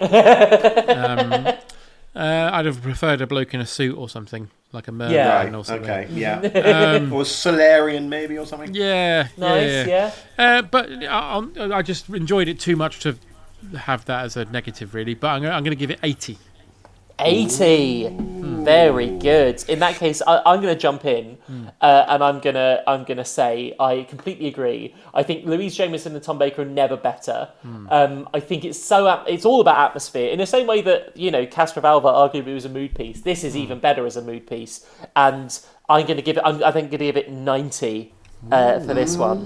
um, 0.00 1.32
uh, 2.14 2.50
I'd 2.52 2.66
have 2.66 2.80
preferred 2.82 3.20
a 3.20 3.26
bloke 3.26 3.52
in 3.52 3.60
a 3.60 3.66
suit 3.66 3.96
or 3.98 4.08
something, 4.08 4.48
like 4.72 4.88
a 4.88 4.92
merman 4.92 5.14
Yeah. 5.14 5.36
Right. 5.44 5.54
or 5.54 5.64
something. 5.64 5.90
Okay. 5.90 6.08
Yeah. 6.12 6.40
Um, 7.00 7.12
or 7.16 7.24
Solarian 7.24 8.08
maybe 8.08 8.36
or 8.38 8.46
something. 8.46 8.74
yeah, 8.74 9.28
Nice. 9.36 9.86
yeah. 9.86 9.86
Yeah. 9.86 10.12
Uh, 10.58 10.62
but 10.62 10.90
I, 10.90 11.38
I 11.58 11.78
I 11.78 11.82
just 11.82 12.08
enjoyed 12.10 12.48
it 12.48 12.60
too 12.60 12.76
much 12.76 13.00
to 13.00 13.16
have 13.76 14.04
that 14.06 14.24
as 14.24 14.36
a 14.36 14.44
negative, 14.46 14.94
really. 14.94 15.14
But 15.14 15.28
I'm, 15.28 15.42
I'm 15.46 15.64
going 15.64 15.76
to 15.76 15.76
give 15.76 15.90
it 15.90 15.98
80. 16.02 16.38
80 17.20 18.16
very 18.64 19.08
good. 19.18 19.64
In 19.68 19.78
that 19.78 19.96
case 19.96 20.20
I, 20.26 20.42
i'm 20.44 20.60
going 20.60 20.74
to 20.74 20.80
jump 20.80 21.04
in 21.04 21.38
uh, 21.80 22.04
and 22.08 22.22
i'm 22.22 22.38
going 22.40 22.54
to 22.54 22.82
i'm 22.86 23.04
going 23.04 23.16
to 23.16 23.24
say 23.24 23.74
i 23.80 24.02
completely 24.08 24.46
agree. 24.46 24.94
I 25.14 25.22
think 25.22 25.46
louise 25.46 25.76
jameson 25.76 26.14
and 26.14 26.22
tom 26.22 26.38
baker 26.38 26.62
are 26.62 26.64
never 26.64 26.96
better. 26.96 27.48
Um, 27.90 28.28
i 28.34 28.40
think 28.40 28.64
it's 28.64 28.78
so 28.78 29.06
it's 29.26 29.44
all 29.44 29.60
about 29.60 29.78
atmosphere. 29.78 30.30
In 30.30 30.38
the 30.38 30.46
same 30.46 30.66
way 30.66 30.82
that 30.82 31.16
you 31.16 31.30
know 31.30 31.46
castrovalva 31.46 32.10
arguably 32.22 32.54
was 32.54 32.64
a 32.64 32.68
mood 32.68 32.94
piece. 32.94 33.20
This 33.22 33.44
is 33.44 33.56
even 33.56 33.78
better 33.78 34.06
as 34.06 34.16
a 34.16 34.22
mood 34.22 34.46
piece. 34.46 34.86
And 35.16 35.58
i'm 35.88 36.04
going 36.04 36.16
to 36.16 36.22
give 36.22 36.36
it 36.36 36.42
i'm, 36.44 36.62
I 36.62 36.72
think 36.72 36.90
going 36.90 36.98
to 36.98 37.06
give 37.06 37.16
it 37.16 37.30
90 37.30 38.12
uh, 38.52 38.80
for 38.80 38.94
this 38.94 39.16
one. 39.16 39.38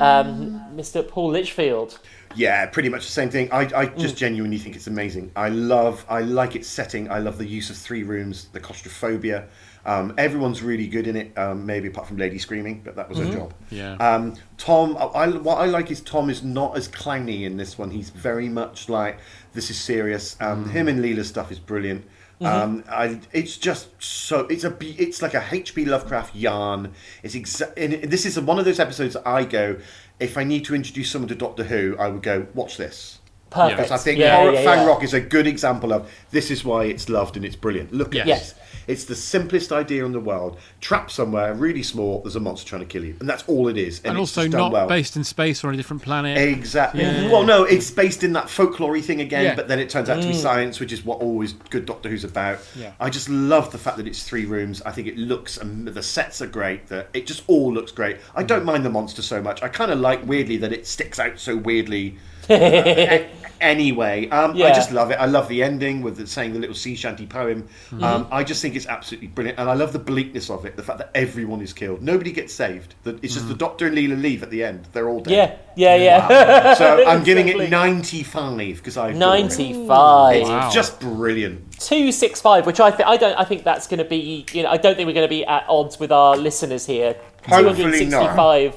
Um, 0.00 0.60
mr 0.76 1.06
paul 1.06 1.30
litchfield 1.30 1.98
Yeah, 2.36 2.66
pretty 2.66 2.88
much 2.90 3.04
the 3.06 3.12
same 3.12 3.30
thing. 3.30 3.50
I, 3.50 3.62
I 3.62 3.86
Mm. 3.86 3.98
just 3.98 4.16
genuinely 4.16 4.58
think 4.58 4.76
it's 4.76 4.86
amazing. 4.86 5.32
I 5.34 5.48
love, 5.48 6.04
I 6.08 6.20
like 6.20 6.54
its 6.54 6.68
setting. 6.68 7.10
I 7.10 7.18
love 7.18 7.38
the 7.38 7.46
use 7.46 7.70
of 7.70 7.76
three 7.76 8.02
rooms, 8.02 8.48
the 8.52 8.60
claustrophobia. 8.60 9.46
Um, 9.86 10.14
everyone's 10.18 10.62
really 10.62 10.86
good 10.88 11.06
in 11.06 11.16
it, 11.16 11.36
um, 11.38 11.64
maybe 11.64 11.88
apart 11.88 12.08
from 12.08 12.16
Lady 12.18 12.38
Screaming, 12.38 12.82
but 12.84 12.96
that 12.96 13.08
was 13.08 13.18
her 13.18 13.30
job. 13.32 13.54
Yeah. 13.70 13.92
Um, 13.94 14.34
Tom, 14.58 14.96
I, 14.96 15.28
what 15.28 15.58
I 15.58 15.66
like 15.66 15.90
is 15.92 16.00
Tom 16.00 16.28
is 16.28 16.42
not 16.42 16.76
as 16.76 16.88
clowny 16.88 17.44
in 17.44 17.56
this 17.56 17.78
one. 17.78 17.90
He's 17.92 18.10
very 18.10 18.48
much 18.48 18.88
like 18.88 19.18
this 19.54 19.70
is 19.70 19.78
serious. 19.80 20.36
Um, 20.40 20.68
Him 20.70 20.88
and 20.88 21.00
Leela's 21.00 21.28
stuff 21.28 21.50
is 21.52 21.58
brilliant. 21.60 22.04
Um, 22.40 22.84
I, 22.90 23.18
it's 23.32 23.56
just 23.56 23.88
so 23.98 24.40
it's 24.40 24.62
a 24.64 24.76
it's 24.80 25.22
like 25.22 25.32
a 25.32 25.42
H.P. 25.50 25.86
Lovecraft 25.86 26.36
yarn. 26.36 26.92
It's 27.22 27.34
exa- 27.34 27.72
and 27.78 28.10
this 28.12 28.26
is 28.26 28.38
one 28.38 28.58
of 28.58 28.66
those 28.66 28.78
episodes 28.78 29.16
I 29.24 29.44
go 29.44 29.78
if 30.18 30.38
I 30.38 30.44
need 30.44 30.64
to 30.66 30.74
introduce 30.74 31.10
someone 31.10 31.28
to 31.28 31.34
Doctor 31.34 31.64
Who, 31.64 31.96
I 31.98 32.08
would 32.08 32.22
go 32.22 32.46
watch 32.54 32.76
this. 32.76 33.18
Perfect. 33.50 33.76
Because 33.78 33.90
I 33.92 33.96
think 33.98 34.18
yeah, 34.18 34.36
Horror 34.36 34.52
yeah, 34.52 34.64
Fang 34.64 34.78
yeah. 34.80 34.86
Rock 34.86 35.02
is 35.04 35.14
a 35.14 35.20
good 35.20 35.46
example 35.46 35.92
of 35.92 36.10
this 36.30 36.50
is 36.50 36.64
why 36.64 36.84
it's 36.84 37.08
loved 37.08 37.36
and 37.36 37.44
it's 37.44 37.56
brilliant. 37.56 37.92
Look 37.92 38.14
at 38.16 38.26
Yes. 38.26 38.52
this. 38.52 38.60
It's 38.88 39.04
the 39.04 39.16
simplest 39.16 39.72
idea 39.72 40.04
in 40.04 40.12
the 40.12 40.20
world. 40.20 40.58
Trapped 40.80 41.10
somewhere, 41.10 41.52
really 41.54 41.82
small, 41.82 42.20
there's 42.22 42.36
a 42.36 42.40
monster 42.40 42.68
trying 42.68 42.82
to 42.82 42.86
kill 42.86 43.04
you. 43.04 43.16
And 43.18 43.28
that's 43.28 43.42
all 43.48 43.66
it 43.66 43.76
is. 43.76 43.98
And, 43.98 44.10
And 44.10 44.18
it's 44.20 44.36
also 44.38 44.46
not 44.48 44.70
well. 44.70 44.86
based 44.86 45.16
in 45.16 45.24
space 45.24 45.64
or 45.64 45.68
on 45.68 45.74
a 45.74 45.76
different 45.76 46.02
planet. 46.02 46.38
Exactly. 46.38 47.02
Well, 47.02 47.42
no, 47.42 47.64
it's 47.64 47.90
based 47.90 48.22
in 48.22 48.32
that 48.34 48.48
folklore 48.48 49.00
thing 49.00 49.20
again, 49.20 49.44
Yeah. 49.44 49.54
but 49.56 49.66
then 49.66 49.80
it 49.80 49.90
turns 49.90 50.08
out 50.08 50.22
to 50.22 50.28
be 50.28 50.34
science, 50.34 50.78
which 50.78 50.92
is 50.92 51.04
what 51.04 51.20
always 51.20 51.54
good 51.70 51.84
Doctor 51.84 52.08
Who's 52.08 52.22
about. 52.22 52.60
Yeah. 52.76 52.92
I 53.00 53.10
just 53.10 53.28
love 53.28 53.72
the 53.72 53.78
fact 53.78 53.96
that 53.96 54.06
it's 54.06 54.22
three 54.22 54.44
rooms. 54.44 54.82
I 54.86 54.92
think 54.92 55.08
it 55.08 55.18
looks, 55.18 55.60
um, 55.60 55.84
the 55.86 56.02
sets 56.02 56.40
are 56.40 56.46
great. 56.46 56.86
That 56.86 57.08
it 57.12 57.26
just 57.26 57.42
all 57.48 57.72
looks 57.72 57.90
great. 57.90 58.18
I 58.36 58.44
don't 58.44 58.64
mind 58.64 58.84
the 58.84 58.90
monster 58.90 59.22
so 59.22 59.42
much. 59.42 59.64
I 59.64 59.68
kind 59.68 59.90
of 59.90 59.98
like 59.98 60.24
weirdly 60.26 60.58
that 60.58 60.72
it 60.72 60.86
sticks 60.86 61.18
out 61.18 61.40
so 61.40 61.56
weirdly. 61.56 62.18
A- 62.50 63.28
anyway, 63.60 64.28
um, 64.28 64.52
I 64.56 64.70
just 64.72 64.92
love 64.92 65.10
it. 65.10 65.14
I 65.14 65.26
love 65.26 65.48
the 65.48 65.62
ending 65.62 66.02
with 66.02 66.16
the, 66.18 66.26
saying 66.26 66.52
the 66.52 66.58
little 66.58 66.74
sea 66.74 66.94
shanty 66.94 67.26
poem. 67.26 67.68
Um, 68.02 68.28
I 68.30 68.44
just 68.44 68.60
think 68.62 68.76
it's 68.76 68.86
absolutely 68.86 69.28
brilliant, 69.28 69.58
and 69.58 69.68
I 69.70 69.74
love 69.74 69.92
the 69.92 69.98
bleakness 69.98 70.50
of 70.50 70.64
it. 70.66 70.76
The 70.76 70.82
fact 70.82 70.98
that 70.98 71.10
everyone 71.14 71.60
is 71.62 71.72
killed, 71.72 72.02
nobody 72.02 72.32
gets 72.32 72.52
saved. 72.54 72.94
That 73.04 73.22
it's 73.24 73.34
just 73.34 73.48
the 73.48 73.54
Doctor 73.54 73.86
and 73.86 73.96
Leela 73.96 74.20
leave 74.20 74.42
at 74.42 74.50
the 74.50 74.62
end. 74.62 74.88
They're 74.92 75.08
all 75.08 75.20
dead. 75.20 75.58
Yeah, 75.76 75.94
yeah, 75.96 76.28
yeah. 76.28 76.74
So 76.74 77.04
I'm 77.06 77.24
giving 77.24 77.48
it 77.48 77.56
Exactly. 77.56 77.70
95 77.70 78.76
because 78.76 78.96
I 78.96 79.08
adore 79.08 79.16
it. 79.16 79.18
Ninety-five. 79.18 80.36
It's 80.36 80.48
Wow. 80.48 80.70
just 80.70 81.00
brilliant. 81.00 81.78
two 81.80 82.12
six 82.12 82.40
five, 82.40 82.66
which 82.66 82.80
I 82.80 82.90
think 82.90 83.08
I 83.08 83.16
don't 83.16 83.34
I 83.38 83.44
think 83.44 83.64
that's 83.64 83.86
going 83.86 83.98
to 83.98 84.04
be 84.04 84.46
you 84.52 84.62
know 84.62 84.70
I 84.70 84.76
don't 84.76 84.96
think 84.96 85.06
we're 85.06 85.12
going 85.14 85.26
to 85.26 85.30
be 85.30 85.44
at 85.44 85.64
odds 85.68 85.98
with 85.98 86.12
our 86.12 86.36
listeners 86.36 86.86
here. 86.86 87.14
Two 87.14 87.50
Hopefully 87.54 87.82
hundred 87.82 87.98
sixty 87.98 88.10
five. 88.36 88.74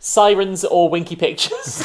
Sirens 0.00 0.64
or 0.64 0.88
Winky 0.88 1.14
Pictures? 1.14 1.84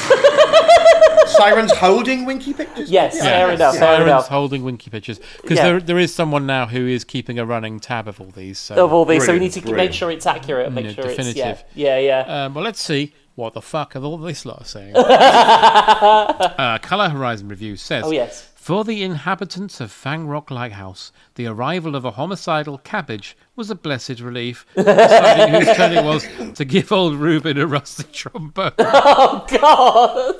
Sirens 1.26 1.72
holding 1.72 2.24
Winky 2.24 2.52
Pictures. 2.54 2.90
yes, 2.90 3.14
Yeah. 3.16 3.22
fair 3.24 3.50
enough. 3.50 3.74
Fair 3.74 3.80
Sirens 3.96 4.02
enough. 4.08 4.28
holding 4.28 4.64
winky 4.64 4.90
pictures 4.90 5.20
because 5.42 5.58
Yeah. 5.58 5.64
there 5.64 5.80
there 5.80 5.98
is 5.98 6.14
someone 6.14 6.46
now 6.46 6.66
who 6.66 6.86
is 6.86 7.04
keeping 7.04 7.38
a 7.38 7.44
running 7.44 7.78
tab 7.80 8.08
of 8.08 8.20
all 8.20 8.30
these. 8.34 8.58
So 8.58 8.76
Of 8.84 8.92
all 8.92 9.04
these, 9.04 9.26
so 9.26 9.32
we 9.32 9.38
need 9.40 9.52
to 9.52 9.72
make 9.74 9.92
sure 9.92 10.10
it's 10.10 10.24
accurate, 10.26 10.72
make 10.72 10.86
Yeah, 10.86 10.92
sure 10.92 11.04
it's 11.06 11.16
definitive. 11.16 11.64
yeah, 11.74 11.98
yeah, 11.98 12.22
yeah. 12.26 12.44
Um, 12.44 12.54
well, 12.54 12.64
let's 12.64 12.80
see 12.80 13.12
what 13.34 13.52
the 13.54 13.60
fuck 13.60 13.94
are 13.96 14.02
all 14.02 14.16
this 14.18 14.46
lot 14.46 14.62
are 14.62 14.64
saying. 14.64 14.94
uh, 14.96 16.78
Color 16.82 17.08
Horizon 17.10 17.48
Review 17.48 17.76
says, 17.76 18.04
oh 18.06 18.12
yes. 18.12 18.48
For 18.66 18.82
the 18.82 19.04
inhabitants 19.04 19.80
of 19.80 19.92
Fang 19.92 20.26
Rock 20.26 20.50
Lighthouse, 20.50 21.12
the 21.36 21.46
arrival 21.46 21.94
of 21.94 22.04
a 22.04 22.10
homicidal 22.10 22.78
cabbage 22.78 23.36
was 23.54 23.70
a 23.70 23.76
blessed 23.76 24.18
relief, 24.18 24.66
deciding 24.74 25.54
whose 25.54 25.76
turn 25.76 25.92
it 25.92 26.02
was 26.02 26.26
to 26.56 26.64
give 26.64 26.90
old 26.90 27.14
Reuben 27.14 27.58
a 27.58 27.66
rusty 27.68 28.02
trombone. 28.12 28.72
Oh 28.80 29.46
God! 29.48 30.34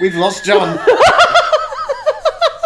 We've 0.00 0.16
lost 0.16 0.44
John. 0.44 0.76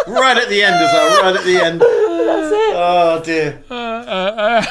right 0.07 0.35
at 0.35 0.49
the 0.49 0.63
end 0.63 0.73
as 0.77 0.93
well. 0.93 1.21
Right 1.25 1.35
at 1.35 1.45
the 1.45 1.63
end. 1.63 1.81
That's 1.81 2.51
it. 2.51 2.73
Oh 2.75 3.21
dear. 3.23 3.63
Uh, 3.69 4.65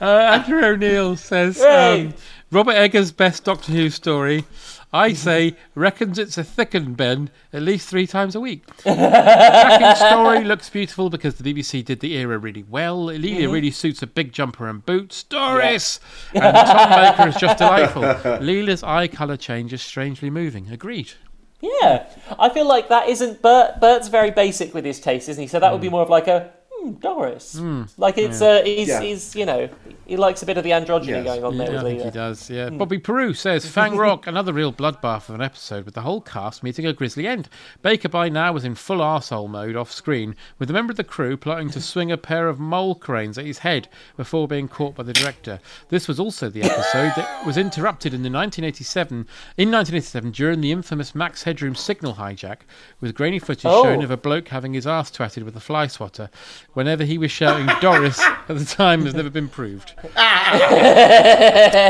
Uh, 0.00 0.40
Andrew 0.44 0.62
O'Neill 0.64 1.16
says, 1.16 1.60
um, 1.60 2.14
Robert 2.50 2.72
Eggers' 2.72 3.12
best 3.12 3.44
Doctor 3.44 3.72
Who 3.72 3.90
story. 3.90 4.44
I 4.92 5.10
mm-hmm. 5.10 5.16
say, 5.16 5.56
reckons 5.74 6.18
it's 6.18 6.38
a 6.38 6.44
thickened 6.44 6.96
Ben 6.96 7.28
at 7.52 7.60
least 7.60 7.88
three 7.88 8.06
times 8.06 8.34
a 8.34 8.40
week. 8.40 8.64
Cracking 8.82 9.96
story 9.96 10.44
looks 10.44 10.70
beautiful 10.70 11.10
because 11.10 11.34
the 11.34 11.52
BBC 11.52 11.84
did 11.84 12.00
the 12.00 12.14
era 12.14 12.38
really 12.38 12.62
well. 12.62 13.06
Leela 13.06 13.20
mm-hmm. 13.20 13.52
really 13.52 13.70
suits 13.70 14.02
a 14.02 14.06
big 14.06 14.32
jumper 14.32 14.66
and 14.66 14.84
boots. 14.86 15.24
Doris! 15.24 16.00
And 16.32 16.42
Tom 16.42 16.88
Baker 16.90 17.28
is 17.28 17.36
just 17.36 17.58
delightful. 17.58 18.02
Leela's 18.40 18.82
eye 18.82 19.08
colour 19.08 19.36
change 19.36 19.74
is 19.74 19.82
strangely 19.82 20.30
moving. 20.30 20.70
Agreed. 20.70 21.12
Yeah, 21.60 22.06
I 22.38 22.48
feel 22.48 22.66
like 22.66 22.88
that 22.88 23.08
isn't 23.08 23.42
Bert. 23.42 23.80
Bert's 23.80 24.08
very 24.08 24.30
basic 24.30 24.72
with 24.72 24.84
his 24.84 25.00
taste, 25.00 25.28
isn't 25.28 25.42
he? 25.42 25.48
So 25.48 25.58
that 25.60 25.72
would 25.72 25.80
be 25.80 25.88
mm. 25.88 25.92
more 25.92 26.02
of 26.02 26.08
like 26.08 26.28
a 26.28 26.52
hmm, 26.80 26.92
Doris. 26.92 27.60
Like 27.96 28.18
it's 28.18 28.40
uh, 28.40 28.62
he's, 28.64 28.88
Yeah. 28.88 29.00
he's 29.00 29.34
you 29.36 29.46
know 29.46 29.68
he 30.08 30.16
likes 30.16 30.42
a 30.42 30.46
bit 30.46 30.56
of 30.58 30.64
the 30.64 30.70
androgyny 30.70 31.08
Yes. 31.08 31.24
going 31.24 31.44
on 31.44 31.58
there. 31.58 31.78
I 31.78 31.82
think 31.82 32.00
Leela. 32.00 32.04
he 32.06 32.10
does, 32.10 32.50
yeah. 32.50 32.68
Hmm. 32.70 32.78
Bobby 32.78 32.98
Peru 32.98 33.34
says 33.34 33.66
Fang 33.70 33.96
Rock, 33.96 34.26
another 34.26 34.52
real 34.52 34.72
bloodbath 34.72 35.28
of 35.28 35.34
an 35.36 35.42
episode 35.42 35.84
with 35.84 35.94
the 35.94 36.00
whole 36.00 36.20
cast 36.20 36.62
meeting 36.62 36.86
a 36.86 36.92
grisly 36.92 37.26
end. 37.26 37.48
Baker 37.82 38.08
by 38.08 38.28
now 38.28 38.52
was 38.52 38.64
in 38.64 38.74
full 38.74 38.98
arsehole 38.98 39.48
mode 39.48 39.76
off 39.76 39.92
screen, 39.92 40.34
with 40.58 40.70
a 40.70 40.72
member 40.72 40.90
of 40.90 40.96
the 40.96 41.04
crew 41.04 41.36
plotting 41.36 41.70
to 41.70 41.80
swing 41.80 42.10
a 42.10 42.16
pair 42.16 42.48
of 42.48 42.58
mole 42.58 42.94
cranes 42.94 43.38
at 43.38 43.44
his 43.46 43.58
head 43.58 43.88
before 44.16 44.48
being 44.48 44.66
caught 44.66 44.94
by 44.94 45.02
the 45.02 45.12
director. 45.12 45.60
This 45.90 46.08
was 46.08 46.18
also 46.18 46.48
the 46.48 46.62
episode 46.62 47.12
that 47.16 47.46
was 47.46 47.56
interrupted 47.56 48.14
in 48.14 48.22
the 48.22 48.30
1987 48.30 49.26
in 49.56 49.70
1987 49.70 50.30
during 50.32 50.60
the 50.60 50.72
infamous 50.72 51.14
Max 51.14 51.42
Headroom 51.42 51.74
signal 51.74 52.14
hijack, 52.14 52.58
with 53.00 53.14
grainy 53.14 53.38
footage 53.38 53.66
Oh. 53.66 53.84
shown 53.84 54.02
of 54.02 54.10
a 54.10 54.16
bloke 54.16 54.48
having 54.48 54.72
his 54.74 54.86
ass 54.86 55.10
twatted 55.10 55.42
with 55.44 55.56
a 55.56 55.60
fly 55.60 55.86
swatter 55.86 56.30
whenever 56.72 57.04
he 57.04 57.18
was 57.18 57.30
shouting 57.30 57.66
Doris 57.80 58.18
at 58.20 58.48
the 58.48 58.64
time 58.64 59.04
has 59.04 59.14
never 59.14 59.30
been 59.30 59.48
proved. 59.48 59.92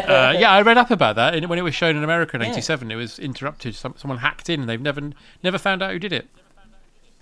Uh, 0.08 0.34
yeah, 0.38 0.50
I 0.50 0.62
read 0.62 0.78
up 0.78 0.90
about 0.90 1.16
that 1.16 1.34
and 1.34 1.48
when 1.48 1.58
it 1.58 1.62
was 1.62 1.74
shown 1.74 1.96
in 1.96 2.04
America 2.04 2.36
in 2.36 2.42
'87. 2.42 2.90
It 2.90 2.96
was 2.96 3.18
interrupted. 3.18 3.74
Some, 3.74 3.94
someone 3.96 4.18
hacked 4.18 4.48
in, 4.50 4.60
and 4.60 4.68
they've 4.68 4.80
never 4.80 5.00
never 5.42 5.58
found 5.58 5.82
out 5.82 5.92
who 5.92 5.98
did 5.98 6.12
it. 6.12 6.28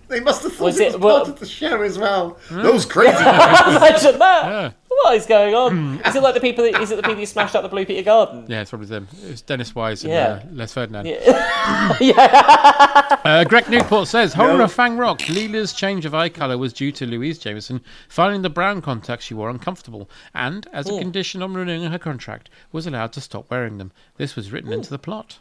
They 0.09 0.19
must 0.21 0.41
have 0.43 0.53
thought 0.53 0.63
Was 0.65 0.79
it 0.79 0.85
was 0.87 0.95
it- 0.95 1.01
part 1.01 1.27
of 1.27 1.39
the 1.39 1.45
show 1.45 1.81
as 1.81 1.97
well. 1.99 2.37
Those 2.49 2.85
crazy. 2.95 3.11
guys. 3.13 3.75
Imagine 3.77 4.19
that. 4.19 4.45
Yeah. 4.45 4.71
What 4.89 5.15
is 5.15 5.27
going 5.27 5.53
on? 5.53 6.01
Is 6.05 6.15
it 6.15 6.23
like 6.23 6.33
the 6.33 6.39
people? 6.41 6.63
That, 6.69 6.81
is 6.81 6.89
it 6.91 6.95
the 6.95 7.03
people 7.03 7.19
who 7.19 7.25
smashed 7.27 7.55
up 7.55 7.61
the 7.61 7.69
Blue 7.69 7.85
Peter 7.85 8.01
Garden? 8.01 8.45
Yeah, 8.47 8.61
it's 8.61 8.71
probably 8.71 8.87
them. 8.87 9.07
It 9.23 9.29
was 9.29 9.41
Dennis 9.43 9.75
Wise 9.75 10.03
and 10.03 10.11
Yeah. 10.11 10.27
uh, 10.27 10.41
Les 10.53 10.73
Ferdinand. 10.73 11.05
yeah. 11.05 13.13
Uh, 13.27 13.43
Greg 13.43 13.69
Newport 13.69 14.07
says 14.07 14.33
Horror 14.33 14.57
No. 14.59 14.63
of 14.63 14.71
Fang 14.73 14.97
Rock. 14.97 15.19
Leela's 15.27 15.73
change 15.73 16.05
of 16.05 16.15
eye 16.15 16.29
colour 16.29 16.57
was 16.57 16.71
due 16.73 16.91
to 16.93 17.05
Louise 17.05 17.37
Jameson 17.37 17.81
finding 18.07 18.41
the 18.41 18.49
brown 18.49 18.81
contacts 18.81 19.25
she 19.25 19.33
wore 19.33 19.49
uncomfortable, 19.49 20.09
and 20.33 20.65
as 20.71 20.89
a 20.89 20.97
condition 20.97 21.43
on 21.43 21.53
renewing 21.53 21.83
her 21.91 21.99
contract, 21.99 22.49
was 22.71 22.87
allowed 22.87 23.11
to 23.13 23.21
stop 23.21 23.51
wearing 23.51 23.77
them. 23.77 23.91
This 24.15 24.35
was 24.35 24.51
written 24.51 24.71
into 24.71 24.89
the 24.89 24.97
plot. 24.99 25.39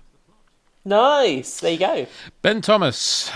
Nice. 0.84 1.60
There 1.60 1.72
you 1.72 1.78
go. 1.78 2.06
Ben 2.42 2.60
Thomas. 2.60 3.30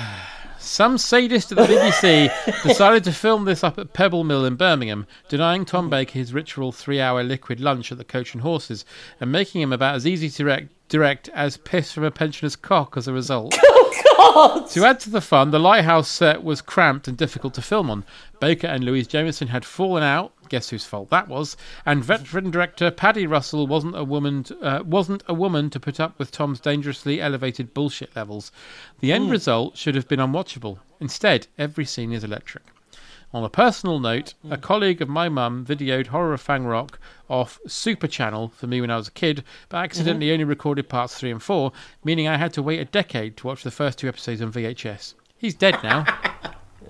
Some 0.71 0.99
sadist 0.99 1.51
at 1.51 1.59
the 1.59 1.65
BBC 1.65 2.63
decided 2.63 3.03
to 3.03 3.13
film 3.13 3.45
this 3.45 3.65
up 3.65 3.77
at 3.77 3.93
Pebble 3.93 4.23
Mill 4.23 4.45
in 4.45 4.55
Birmingham, 4.55 5.05
denying 5.29 5.65
Tom 5.65 5.89
mm. 5.89 5.91
Baker 5.91 6.13
his 6.13 6.33
ritual 6.33 6.71
three 6.71 7.01
hour 7.01 7.25
liquid 7.25 7.59
lunch 7.59 7.91
at 7.91 7.99
the 7.99 8.05
Coach 8.05 8.35
and 8.35 8.43
Horses, 8.43 8.85
and 9.19 9.33
making 9.33 9.63
him 9.63 9.73
about 9.73 9.97
as 9.97 10.07
easy 10.07 10.31
to 10.31 10.37
direct, 10.37 10.69
direct 10.89 11.29
as 11.31 11.57
piss 11.57 11.91
from 11.91 12.05
a 12.05 12.13
pensioner's 12.13 12.55
cock 12.55 12.97
as 12.97 13.09
a 13.09 13.13
result. 13.13 13.59
Oh, 14.23 14.61
God. 14.61 14.71
To 14.71 14.85
add 14.85 15.01
to 15.01 15.11
the 15.11 15.23
fun, 15.23 15.51
the 15.51 15.59
lighthouse 15.59 16.09
set 16.09 16.45
was 16.45 16.61
cramped 16.61 17.09
and 17.09 17.17
difficult 17.17 17.55
to 17.55 17.63
film 17.63 17.91
on. 17.91 18.05
Baker 18.39 18.67
and 18.67 18.85
Louise 18.85 19.09
Jameson 19.09 19.49
had 19.49 19.65
fallen 19.65 20.03
out. 20.03 20.33
Guess 20.51 20.71
whose 20.71 20.85
fault 20.85 21.11
that 21.11 21.29
was? 21.29 21.57
And 21.87 22.03
veteran 22.03 22.51
director 22.51 22.91
Paddy 22.91 23.25
Russell 23.25 23.69
wasn't 23.69 23.97
a 23.97 24.03
woman. 24.03 24.43
To, 24.43 24.61
uh, 24.61 24.83
wasn't 24.83 25.23
a 25.29 25.33
woman 25.33 25.71
to 25.71 25.79
put 25.79 26.01
up 26.01 26.19
with 26.19 26.33
Tom's 26.33 26.59
dangerously 26.59 27.21
elevated 27.21 27.73
bullshit 27.73 28.17
levels. 28.17 28.51
The 28.99 29.13
end 29.13 29.27
hmm. 29.27 29.31
result 29.31 29.79
should 29.79 29.95
have 29.95 30.09
been 30.09 30.19
unwatchable. 30.19 30.79
Instead, 30.99 31.47
every 31.57 31.85
scene 31.85 32.13
is 32.13 32.25
electric. 32.25 32.65
On 33.33 33.45
a 33.45 33.49
personal 33.49 34.01
note, 34.01 34.35
a 34.45 34.57
hmm. 34.57 34.61
colleague 34.61 35.01
of 35.01 35.09
my 35.09 35.29
mum 35.29 35.65
videoed 35.65 36.09
Horror 36.09 36.35
of 36.35 36.41
Fang 36.41 36.65
Rock 36.65 36.99
off 37.29 37.61
Super 37.69 38.09
Channel 38.09 38.49
for 38.49 38.67
me 38.67 38.81
when 38.81 38.91
I 38.91 38.97
was 38.97 39.07
a 39.07 39.13
kid, 39.13 39.45
but 39.69 39.79
hmm. 39.79 39.85
accidentally 39.85 40.33
only 40.33 40.43
recorded 40.43 40.89
parts 40.89 41.15
3 41.15 41.31
and 41.31 41.43
4, 41.43 41.71
meaning 42.03 42.27
I 42.27 42.39
had 42.39 42.53
to 42.55 42.63
wait 42.63 42.81
a 42.81 42.85
decade 42.85 43.37
to 43.37 43.47
watch 43.47 43.63
the 43.63 43.71
first 43.71 43.99
two 44.01 44.09
episodes 44.09 44.43
on 44.43 44.53
VHS. 44.53 45.15
He's 45.39 45.55
dead 45.55 45.79
now. 45.85 46.05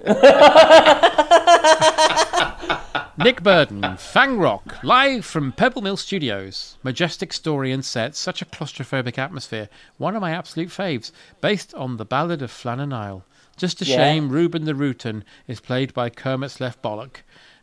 Nick 3.18 3.42
Burden, 3.42 3.96
Fang 3.98 4.38
Rock, 4.38 4.82
live 4.82 5.26
from 5.26 5.52
Pebble 5.52 5.82
Mill 5.82 5.98
Studios. 5.98 6.78
Majestic 6.82 7.34
story 7.34 7.70
and 7.70 7.84
set, 7.84 8.16
such 8.16 8.40
a 8.40 8.46
claustrophobic 8.46 9.18
atmosphere. 9.18 9.68
One 9.98 10.16
of 10.16 10.22
my 10.22 10.30
absolute 10.30 10.70
faves, 10.70 11.12
based 11.42 11.74
on 11.74 11.98
the 11.98 12.06
Ballad 12.06 12.40
of 12.40 12.50
Flannan 12.50 12.94
Isle. 12.94 13.24
Just 13.58 13.82
a 13.82 13.84
Yeah. 13.84 13.96
shame 13.96 14.30
Reuben 14.30 14.64
the 14.64 14.72
Rutan 14.72 15.22
is 15.46 15.60
played 15.60 15.92
by 15.92 16.08
Kermit's 16.08 16.60
left 16.60 16.80
bollock. 16.82 17.16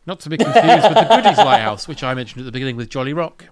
Not 0.05 0.19
to 0.21 0.29
be 0.29 0.37
confused 0.37 0.83
with 0.89 0.93
the 0.93 1.07
Goodies 1.09 1.37
Lighthouse, 1.39 1.87
which 1.87 2.03
I 2.03 2.13
mentioned 2.13 2.41
at 2.41 2.45
the 2.45 2.51
beginning 2.51 2.75
with 2.75 2.89
Jolly 2.89 3.13
Rock. 3.13 3.45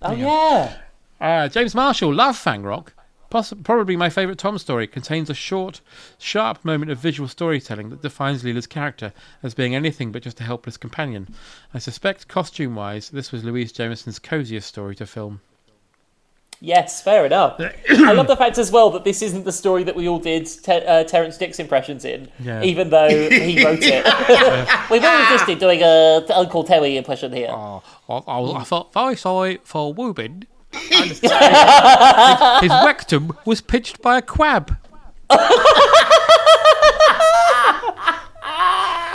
Oh 0.00 0.12
yeah. 0.12 0.78
Uh, 1.20 1.48
James 1.48 1.74
Marshall, 1.74 2.14
love 2.14 2.38
Fang 2.38 2.62
Rock. 2.62 2.94
Poss- 3.30 3.54
probably 3.62 3.96
my 3.96 4.10
favourite 4.10 4.38
Tom 4.38 4.58
story 4.58 4.86
contains 4.88 5.30
a 5.30 5.34
short, 5.34 5.80
sharp 6.18 6.64
moment 6.64 6.90
of 6.90 6.98
visual 6.98 7.28
storytelling 7.28 7.88
that 7.90 8.02
defines 8.02 8.42
Leela's 8.42 8.66
character 8.66 9.12
as 9.42 9.54
being 9.54 9.74
anything 9.74 10.10
but 10.10 10.22
just 10.22 10.40
a 10.40 10.44
helpless 10.44 10.76
companion. 10.76 11.28
I 11.72 11.78
suspect, 11.78 12.26
costume 12.28 12.74
wise, 12.74 13.08
this 13.10 13.30
was 13.30 13.44
Louise 13.44 13.70
Jameson's 13.72 14.18
cosiest 14.18 14.64
story 14.64 14.96
to 14.96 15.06
film. 15.06 15.40
Yes, 16.62 17.00
fair 17.02 17.24
enough. 17.24 17.58
I 17.88 18.12
love 18.12 18.26
the 18.26 18.36
fact 18.36 18.58
as 18.58 18.70
well 18.70 18.90
that 18.90 19.04
this 19.04 19.22
isn't 19.22 19.44
the 19.44 19.52
story 19.52 19.82
that 19.84 19.96
we 19.96 20.06
all 20.06 20.18
did 20.18 20.46
Ter- 20.62 20.84
uh, 20.86 21.04
Terence 21.04 21.38
Dicks' 21.38 21.58
impressions 21.58 22.04
in, 22.04 22.28
Yeah. 22.38 22.62
even 22.62 22.90
though 22.90 23.08
he 23.08 23.64
wrote 23.64 23.78
it. 23.82 24.04
We've 24.90 25.02
all 25.02 25.24
just 25.30 25.46
been 25.46 25.58
doing 25.58 25.80
a 25.82 26.22
Uncle 26.34 26.64
Terry 26.64 26.98
impression 26.98 27.32
here. 27.32 27.48
Oh, 27.50 27.82
I, 28.10 28.14
I, 28.30 28.60
I 28.60 28.64
felt 28.64 28.92
very 28.92 29.16
sorry 29.16 29.58
for 29.64 29.94
Woobin. 29.94 30.44
And 30.72 31.10
his, 31.10 31.20
his 31.20 32.70
rectum 32.84 33.32
was 33.44 33.60
pinched 33.60 34.00
by 34.02 34.18
a 34.18 34.22
quab. 34.22 34.76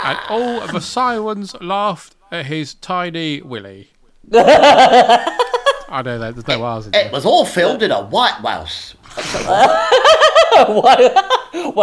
and 0.04 0.18
all 0.28 0.60
of 0.62 0.72
the 0.72 0.80
sirens 0.80 1.54
laughed 1.60 2.14
at 2.30 2.46
his 2.46 2.74
tiny 2.74 3.40
willy. 3.42 3.90
I 4.34 6.02
know 6.04 6.18
that 6.18 6.34
there's 6.34 6.48
no 6.48 6.62
R's 6.64 6.86
in 6.86 6.90
It 6.90 7.04
there. 7.04 7.12
was 7.12 7.24
all 7.24 7.44
filmed 7.44 7.82
in 7.82 7.90
a 7.90 8.02
White 8.04 8.32
House. 8.34 8.94
well, 9.16 9.24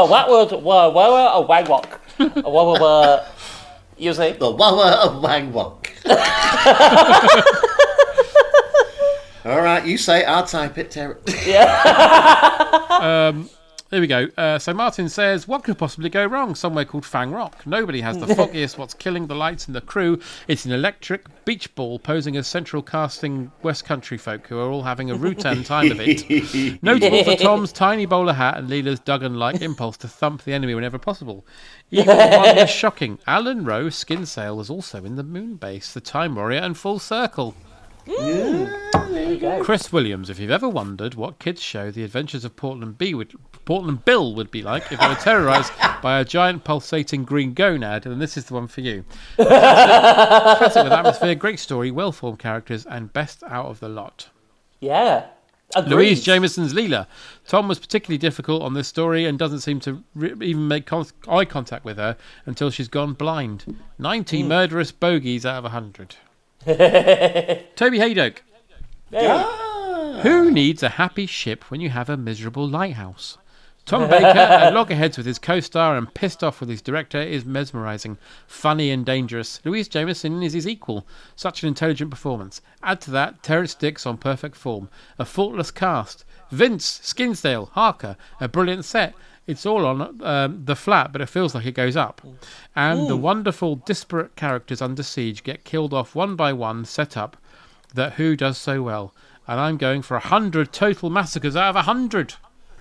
that 0.07 0.26
was 0.28 0.51
well, 0.51 0.93
well, 0.93 1.15
a 1.38 1.41
wang 1.45 1.65
walk. 1.65 1.99
Well, 2.19 2.32
well, 2.45 2.74
well, 2.80 3.26
you 3.97 4.13
see? 4.13 4.32
The 4.34 4.51
Wawa 4.51 4.91
of 5.03 5.21
Wang 5.24 5.51
Wok. 5.53 5.89
all 9.45 9.61
right, 9.61 9.85
you 9.85 9.97
say, 9.97 10.23
I'll 10.23 10.45
type 10.45 10.77
it, 10.77 10.91
Terry. 10.91 11.15
There 11.25 11.35
we 14.01 14.07
go. 14.07 14.29
Uh, 14.37 14.57
so 14.57 14.73
Martin 14.73 15.09
says, 15.09 15.49
What 15.49 15.65
could 15.65 15.77
possibly 15.77 16.09
go 16.09 16.25
wrong? 16.25 16.55
Somewhere 16.55 16.85
called 16.85 17.05
Fang 17.05 17.31
Rock. 17.31 17.67
Nobody 17.67 17.99
has 17.99 18.17
the 18.17 18.27
foggiest 18.35 18.77
what's 18.77 18.93
killing 18.93 19.27
the 19.27 19.35
lights 19.35 19.67
and 19.67 19.75
the 19.75 19.81
crew. 19.81 20.17
It's 20.47 20.65
an 20.65 20.71
electric 20.71 21.25
beach 21.43 21.75
ball 21.75 21.99
posing 21.99 22.37
as 22.37 22.47
central 22.47 22.81
casting 22.81 23.51
West 23.63 23.83
Country 23.83 24.17
folk 24.17 24.47
who 24.47 24.59
are 24.59 24.69
all 24.69 24.83
having 24.83 25.11
a 25.11 25.15
rutan 25.15 25.65
time 25.65 25.91
of 25.91 25.99
it. 25.99 26.79
Notable 26.81 27.25
for 27.25 27.35
Tom's 27.35 27.73
tiny 27.73 28.05
bowler 28.05 28.33
hat 28.33 28.57
and 28.57 28.69
Leela's 28.69 29.01
Duggan 29.01 29.35
like 29.35 29.61
impulse 29.61 29.97
to 29.97 30.07
thump 30.07 30.43
the 30.43 30.53
enemy 30.53 30.73
whenever 30.73 30.97
possible. 30.97 31.45
Even 31.91 32.15
one 32.15 32.55
less 32.55 32.71
shocking. 32.71 33.19
Alan 33.27 33.65
Rowe 33.65 33.87
Skinsale 33.87 34.55
was 34.55 34.69
also 34.69 35.03
in 35.03 35.17
the 35.17 35.23
moon 35.23 35.55
base, 35.55 35.93
the 35.93 36.01
Time 36.01 36.35
Warrior, 36.35 36.61
and 36.61 36.77
Full 36.77 36.97
Circle. 36.97 37.55
Chris 39.63 39.91
Williams, 39.91 40.29
if 40.29 40.39
you've 40.39 40.51
ever 40.51 40.67
wondered 40.67 41.15
what 41.15 41.39
kids 41.39 41.61
show 41.61 41.89
The 41.91 42.03
Adventures 42.03 42.43
of 42.45 42.55
Portland 42.55 42.97
B 42.97 43.13
would 43.13 43.33
Portland 43.65 44.03
Bill 44.03 44.35
would 44.35 44.51
be 44.51 44.61
like 44.61 44.91
if 44.91 44.99
they 44.99 45.07
were 45.07 45.15
terrorised 45.15 45.71
by 46.01 46.19
a 46.19 46.25
giant 46.25 46.63
pulsating 46.65 47.23
green 47.23 47.55
gonad, 47.55 48.03
then 48.03 48.19
this 48.19 48.35
is 48.35 48.45
the 48.45 48.53
one 48.55 48.67
for 48.67 48.81
you. 48.81 49.05
Classic, 49.37 50.83
with 50.83 50.91
atmosphere, 50.91 51.35
great 51.35 51.59
story, 51.59 51.89
well 51.91 52.11
formed 52.11 52.39
characters, 52.39 52.85
and 52.85 53.13
best 53.13 53.41
out 53.43 53.67
of 53.67 53.79
the 53.79 53.87
lot. 53.89 54.29
Yeah. 54.81 55.27
Agreed. 55.75 55.95
Louise 55.95 56.23
Jameson's 56.23 56.73
Leela. 56.73 57.07
Tom 57.47 57.67
was 57.67 57.79
particularly 57.79 58.17
difficult 58.19 58.61
on 58.61 58.73
this 58.73 58.87
story 58.87 59.25
and 59.25 59.39
doesn't 59.39 59.61
seem 59.61 59.79
to 59.79 60.03
re- 60.13 60.33
even 60.41 60.67
make 60.67 60.85
con- 60.85 61.07
eye 61.27 61.45
contact 61.45 61.83
with 61.85 61.97
her 61.97 62.15
until 62.45 62.69
she's 62.69 62.89
gone 62.89 63.13
blind. 63.13 63.77
90 63.97 64.43
murderous 64.43 64.91
bogeys 64.91 65.45
out 65.45 65.57
of 65.57 65.63
100. 65.63 66.17
Toby 67.76 67.99
Hadoke. 67.99 68.39
Who 70.22 70.51
needs 70.51 70.82
a 70.82 70.89
happy 70.89 71.26
ship 71.26 71.70
when 71.70 71.82
you 71.82 71.89
have 71.89 72.09
a 72.09 72.18
miserable 72.18 72.68
lighthouse? 72.68 73.38
Tom 73.86 74.09
Baker 74.09 74.26
at 74.26 74.74
loggerheads 74.74 75.18
with 75.18 75.26
his 75.26 75.39
co-star 75.39 75.97
and 75.97 76.14
pissed 76.14 76.41
off 76.41 76.61
with 76.61 76.70
his 76.70 76.82
director 76.82 77.22
is 77.22 77.43
mesmerising, 77.43 78.18
funny 78.47 78.91
and 78.91 79.05
dangerous. 79.05 79.59
Louise 79.66 79.89
Jameson 79.89 80.41
is 80.41 80.53
his 80.53 80.66
equal. 80.66 81.05
Such 81.36 81.64
an 81.64 81.68
intelligent 81.68 82.09
performance. 82.09 82.61
Add 82.82 83.01
to 83.01 83.11
that 83.11 83.43
Terence 83.43 83.76
Dicks 83.76 84.05
on 84.05 84.18
perfect 84.18 84.55
form, 84.55 84.88
a 85.20 85.26
faultless 85.26 85.70
cast, 85.70 86.24
Vince 86.49 87.01
Skinsale, 87.03 87.70
Harker, 87.72 88.16
a 88.39 88.47
brilliant 88.47 88.86
set. 88.86 89.16
It's 89.45 89.65
all 89.65 89.85
on 89.85 90.21
um, 90.23 90.63
the 90.63 90.75
flat, 90.75 91.11
but 91.11 91.21
it 91.21 91.27
feels 91.27 91.53
like 91.53 91.65
it 91.65 91.73
goes 91.73 91.97
up. 91.97 92.21
And 92.75 93.07
the 93.07 93.17
wonderful, 93.17 93.75
disparate 93.75 94.35
characters 94.35 94.81
under 94.81 95.03
siege 95.03 95.43
get 95.43 95.65
killed 95.65 95.93
off 95.93 96.15
one 96.15 96.35
by 96.35 96.53
one, 96.53 96.85
set 96.85 97.17
up 97.17 97.37
that 97.93 98.13
Who 98.13 98.35
does 98.35 98.57
so 98.57 98.81
well. 98.81 99.13
And 99.47 99.59
I'm 99.59 99.77
going 99.77 100.01
for 100.01 100.15
a 100.15 100.21
hundred 100.21 100.71
total 100.71 101.09
massacres 101.09 101.55
out 101.55 101.71
of 101.71 101.75
a 101.75 101.81
hundred. 101.81 102.35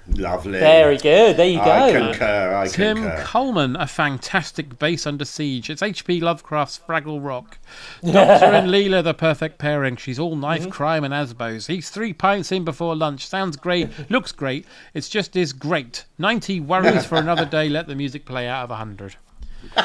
Lovely. 0.08 0.58
Very 0.58 0.96
good. 0.96 1.36
There 1.36 1.46
you 1.46 1.58
go. 1.58 1.70
I 1.70 1.92
concur, 1.92 2.54
I 2.56 2.66
Tim 2.66 2.96
concur. 2.96 3.22
Coleman, 3.24 3.76
a 3.76 3.86
fantastic 3.86 4.78
base 4.78 5.06
under 5.06 5.24
siege. 5.24 5.70
It's 5.70 5.82
H.P. 5.82 6.20
Lovecraft's 6.20 6.80
Fraggle 6.86 7.24
Rock. 7.24 7.58
Doctor 8.04 8.46
and 8.46 8.68
Leela, 8.68 9.04
the 9.04 9.14
perfect 9.14 9.58
pairing. 9.58 9.96
She's 9.96 10.18
all 10.18 10.34
knife, 10.34 10.62
mm-hmm. 10.62 10.70
crime, 10.70 11.04
and 11.04 11.14
asbos. 11.14 11.68
He's 11.68 11.88
three 11.88 12.12
pints 12.12 12.50
in 12.50 12.64
before 12.64 12.96
lunch. 12.96 13.26
Sounds 13.26 13.56
great, 13.56 13.88
looks 14.10 14.32
great. 14.32 14.66
It's 14.92 15.08
just 15.08 15.36
is 15.36 15.52
great. 15.52 16.04
90 16.18 16.60
worries 16.60 17.06
for 17.06 17.16
another 17.16 17.44
day. 17.44 17.68
Let 17.68 17.86
the 17.86 17.94
music 17.94 18.24
play 18.24 18.48
out 18.48 18.64
of 18.64 18.70
100. 18.70 19.14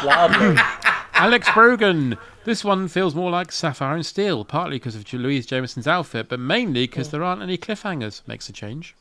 Lovely. 0.04 0.62
Alex 1.14 1.48
Brogan. 1.54 2.18
This 2.44 2.64
one 2.64 2.88
feels 2.88 3.14
more 3.14 3.30
like 3.30 3.52
Sapphire 3.52 3.96
and 3.96 4.06
Steel, 4.06 4.46
partly 4.46 4.78
because 4.78 4.96
of 4.96 5.12
Louise 5.14 5.46
Jameson's 5.46 5.88
outfit, 5.88 6.30
but 6.30 6.40
mainly 6.40 6.88
because 6.88 7.10
mm. 7.10 7.12
there 7.12 7.24
aren't 7.24 7.42
any 7.42 7.58
cliffhangers. 7.58 8.26
Makes 8.28 8.50
a 8.50 8.54
change. 8.54 8.96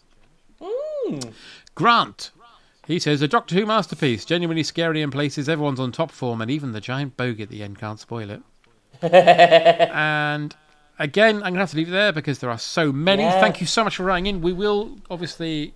Grant. 1.75 2.31
He 2.87 2.99
says 3.01 3.21
a 3.21 3.27
Doctor 3.29 3.57
Who 3.57 3.67
masterpiece, 3.67 4.25
genuinely 4.25 4.63
scary 4.63 5.03
in 5.03 5.11
places. 5.11 5.49
Everyone's 5.49 5.81
on 5.81 5.91
top 5.91 6.13
form, 6.13 6.41
and 6.41 6.51
even 6.51 6.71
the 6.73 6.81
giant 6.81 7.17
bogey 7.17 7.43
at 7.43 7.49
the 7.49 7.63
end 7.63 7.79
can't 7.79 7.99
spoil 7.99 8.31
it. 8.31 8.43
and 9.03 10.55
again, 10.99 11.37
I'm 11.37 11.41
going 11.43 11.55
to 11.55 11.61
have 11.61 11.71
to 11.73 11.77
leave 11.77 11.89
it 11.89 11.93
there 11.93 12.13
because 12.13 12.39
there 12.39 12.51
are 12.51 12.59
so 12.59 12.93
many. 12.93 13.23
Yeah. 13.25 13.41
Thank 13.41 13.61
you 13.61 13.67
so 13.67 13.83
much 13.83 13.97
for 13.97 14.05
writing 14.05 14.27
in. 14.27 14.41
We 14.41 14.53
will 14.53 14.99
obviously 15.11 15.75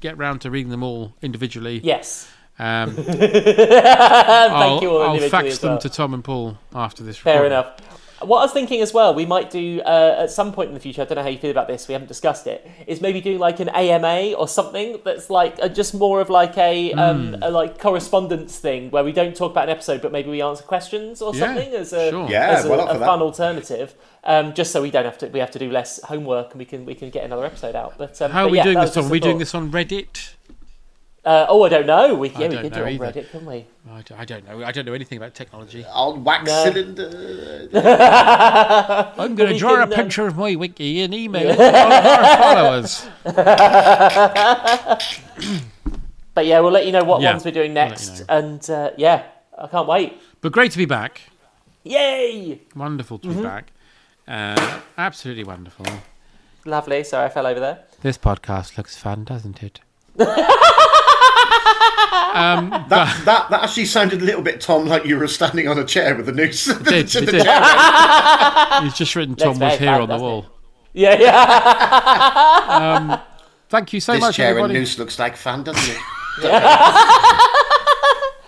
get 0.00 0.18
round 0.18 0.42
to 0.42 0.50
reading 0.50 0.70
them 0.70 0.82
all 0.82 1.14
individually. 1.22 1.80
yes. 1.82 2.30
Um, 2.56 2.94
Thank 2.94 3.18
I'll, 3.18 4.80
you 4.80 4.90
all 4.90 5.20
I'll 5.20 5.28
fax 5.28 5.58
them 5.58 5.70
well. 5.70 5.78
to 5.80 5.88
Tom 5.88 6.14
and 6.14 6.22
Paul 6.22 6.56
after 6.72 7.02
this. 7.02 7.16
Fair 7.16 7.42
recording. 7.42 7.52
enough. 7.58 8.03
What 8.20 8.38
I 8.38 8.42
was 8.44 8.52
thinking 8.52 8.80
as 8.80 8.94
well, 8.94 9.12
we 9.14 9.26
might 9.26 9.50
do 9.50 9.80
uh, 9.84 10.16
at 10.20 10.30
some 10.30 10.52
point 10.52 10.68
in 10.68 10.74
the 10.74 10.80
future. 10.80 11.02
I 11.02 11.04
don't 11.04 11.16
know 11.16 11.22
how 11.22 11.28
you 11.28 11.38
feel 11.38 11.50
about 11.50 11.66
this. 11.68 11.88
We 11.88 11.92
haven't 11.92 12.08
discussed 12.08 12.46
it. 12.46 12.66
Is 12.86 13.00
maybe 13.00 13.20
doing 13.20 13.38
like 13.38 13.60
an 13.60 13.68
AMA 13.70 14.34
or 14.34 14.46
something 14.48 14.98
that's 15.04 15.30
like 15.30 15.56
uh 15.60 15.68
just 15.68 15.94
more 15.94 16.20
of 16.20 16.30
like 16.30 16.56
a, 16.56 16.92
um, 16.92 17.34
Hmm. 17.34 17.42
a 17.42 17.50
like 17.50 17.78
correspondence 17.78 18.58
thing 18.58 18.90
where 18.90 19.04
we 19.04 19.12
don't 19.12 19.34
talk 19.36 19.50
about 19.50 19.64
an 19.64 19.70
episode, 19.70 20.00
but 20.00 20.12
maybe 20.12 20.30
we 20.30 20.40
answer 20.42 20.62
questions 20.62 21.20
or 21.20 21.34
Yeah, 21.34 21.40
something 21.40 21.74
as 21.74 21.92
a 21.92 22.10
sure. 22.10 22.28
Yeah, 22.30 22.50
as 22.50 22.64
a, 22.64 22.68
well 22.70 22.88
a 22.88 22.98
fun 22.98 23.20
alternative. 23.20 23.94
Um, 24.26 24.54
just 24.54 24.72
so 24.72 24.80
we 24.80 24.90
don't 24.90 25.04
have 25.04 25.18
to 25.18 25.26
we 25.26 25.40
have 25.40 25.50
to 25.50 25.58
do 25.58 25.70
less 25.70 26.00
homework 26.04 26.52
and 26.52 26.58
we 26.58 26.64
can 26.64 26.86
we 26.86 26.94
can 26.94 27.10
get 27.10 27.24
another 27.24 27.44
episode 27.44 27.74
out. 27.74 27.98
But 27.98 28.20
um, 28.22 28.30
How 28.30 28.44
but 28.44 28.48
are 28.48 28.50
we 28.52 28.56
yeah, 28.58 28.64
doing 28.64 28.76
this, 28.78 28.86
was 28.86 28.94
Tom? 28.94 29.06
Are 29.06 29.10
we 29.10 29.20
doing 29.20 29.38
this 29.38 29.54
on 29.54 29.70
Reddit? 29.70 30.34
Uh, 31.24 31.46
oh, 31.48 31.62
I 31.64 31.68
don't 31.70 31.86
know. 31.86 32.14
We, 32.14 32.28
yeah, 32.30 32.38
we 32.38 32.48
don't 32.48 32.62
could 32.64 32.72
do 32.74 32.80
it 32.80 32.82
on 32.82 32.88
either. 32.88 33.04
Reddit, 33.22 33.30
couldn't 33.30 33.46
we? 33.46 33.64
I 33.90 34.02
d- 34.02 34.14
I 34.14 34.24
don't 34.26 34.46
know. 34.46 34.62
I 34.62 34.72
don't 34.72 34.84
know 34.84 34.92
anything 34.92 35.16
about 35.16 35.34
technology. 35.34 35.82
On 35.92 36.22
wax 36.22 36.44
No. 36.46 36.64
cylinder. 36.64 37.68
I'm 39.16 39.34
going 39.34 39.48
to 39.48 39.54
we 39.54 39.58
draw 39.58 39.72
a 39.74 39.76
can, 39.76 39.82
um, 39.84 39.90
picture 39.90 40.26
of 40.26 40.36
my 40.36 40.54
wiki 40.54 41.00
and 41.00 41.14
email 41.14 41.48
it 41.50 41.56
to 41.56 41.64
all 41.64 41.92
of 41.92 42.06
our 42.06 42.86
followers. 43.24 43.24
But 46.34 46.46
yeah, 46.46 46.58
we'll 46.58 46.72
let 46.72 46.84
you 46.84 46.90
know 46.90 47.04
what 47.04 47.22
Yeah, 47.22 47.30
ones 47.30 47.44
we're 47.44 47.52
doing 47.52 47.74
we'll 47.74 47.84
let 47.88 48.00
you 48.00 48.06
next. 48.10 48.28
know. 48.28 48.36
And 48.36 48.70
uh, 48.70 48.90
yeah, 48.96 49.22
I 49.56 49.68
can't 49.68 49.86
wait. 49.86 50.20
But 50.40 50.50
great 50.52 50.72
to 50.72 50.78
be 50.78 50.84
back. 50.84 51.20
Yay! 51.84 52.60
Wonderful 52.74 53.20
Mm-hmm. 53.20 53.30
to 53.30 53.36
be 53.36 53.42
back. 53.42 53.70
Uh, 54.26 54.80
absolutely 54.98 55.44
wonderful. 55.44 55.86
Lovely. 56.64 57.04
Sorry, 57.04 57.26
I 57.26 57.28
fell 57.28 57.46
over 57.46 57.60
there. 57.60 57.84
This 58.02 58.18
podcast 58.18 58.76
looks 58.76 58.96
fun, 58.96 59.22
doesn't 59.22 59.62
it? 59.62 59.78
That, 62.34 62.88
that, 63.24 63.48
that 63.50 63.62
actually 63.62 63.84
sounded 63.86 64.20
a 64.20 64.24
little 64.24 64.42
bit, 64.42 64.60
Tom, 64.60 64.86
like 64.86 65.04
you 65.04 65.16
were 65.18 65.28
standing 65.28 65.68
on 65.68 65.78
a 65.78 65.84
chair 65.84 66.14
with 66.16 66.28
a 66.28 66.32
noose. 66.32 66.66
It 66.80 66.84
did, 66.84 67.08
to 67.08 67.18
it 67.18 67.26
the 67.26 67.32
did. 67.32 67.44
chair. 67.44 67.62
He's 68.82 68.94
just 68.94 69.14
written 69.16 69.34
Tom 69.36 69.58
very 69.58 69.70
was 69.72 69.78
here 69.78 69.88
fun, 69.92 70.00
on 70.02 70.08
the 70.08 70.14
doesn't 70.14 70.26
wall. 70.26 70.46
Yeah, 70.92 71.16
yeah. 71.18 73.20
Thank 73.68 73.92
you 73.92 74.00
so 74.00 74.12
This 74.12 74.20
much, 74.20 74.36
chair 74.36 74.56
and 74.58 74.72
noose 74.72 74.98
looks 74.98 75.18
like 75.18 75.36
fun, 75.36 75.64
doesn't 75.64 75.96
it? 75.96 76.00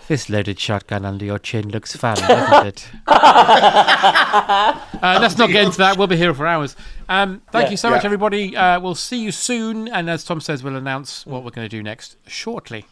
This 0.09 0.29
loaded 0.29 0.61
shotgun 0.61 1.05
under 1.05 1.25
your 1.25 1.39
chin 1.41 1.69
looks 1.71 1.97
fun, 1.97 2.17
doesn't 2.17 2.67
it? 2.67 2.89
uh, 3.09 4.79
let's 5.21 5.37
not 5.37 5.51
get 5.51 5.65
into 5.65 5.79
that. 5.79 5.97
We'll 5.99 6.07
be 6.07 6.17
here 6.17 6.33
for 6.35 6.47
hours. 6.47 6.77
Um, 7.09 7.43
thank 7.51 7.65
Yeah. 7.67 7.71
you 7.73 7.77
so 7.77 7.91
much, 7.91 8.05
everybody. 8.05 8.57
Uh, 8.57 8.79
we'll 8.81 8.95
see 8.95 9.19
you 9.21 9.33
soon. 9.33 9.89
And 9.89 10.09
as 10.09 10.23
Tom 10.25 10.41
says, 10.41 10.63
we'll 10.63 10.77
announce 10.77 11.27
what 11.27 11.43
we're 11.43 11.51
going 11.51 11.69
to 11.69 11.77
do 11.77 11.83
next 11.83 12.17
shortly. 12.29 12.85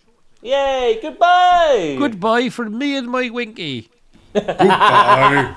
Yay! 0.45 0.99
Goodbye. 1.01 1.97
Goodbye 1.99 2.51
from 2.51 2.77
me 2.77 2.99
and 2.99 3.09
my 3.09 3.31
Winky. 3.31 3.89
Goodbye. 4.35 5.55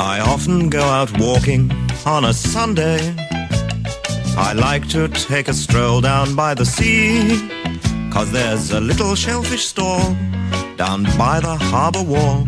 I 0.00 0.18
often 0.26 0.68
go 0.70 0.82
out 0.82 1.16
walking 1.20 1.70
on 2.04 2.24
a 2.24 2.32
Sunday. 2.32 3.14
I 4.36 4.54
like 4.54 4.88
to 4.88 5.06
take 5.06 5.46
a 5.46 5.54
stroll 5.54 6.00
down 6.00 6.34
by 6.34 6.54
the 6.54 6.66
sea, 6.66 7.48
cause 8.10 8.32
there's 8.32 8.72
a 8.72 8.80
little 8.80 9.14
shellfish 9.14 9.66
stall 9.66 10.16
down 10.74 11.04
by 11.16 11.38
the 11.38 11.56
harbour 11.60 12.02
wall. 12.02 12.44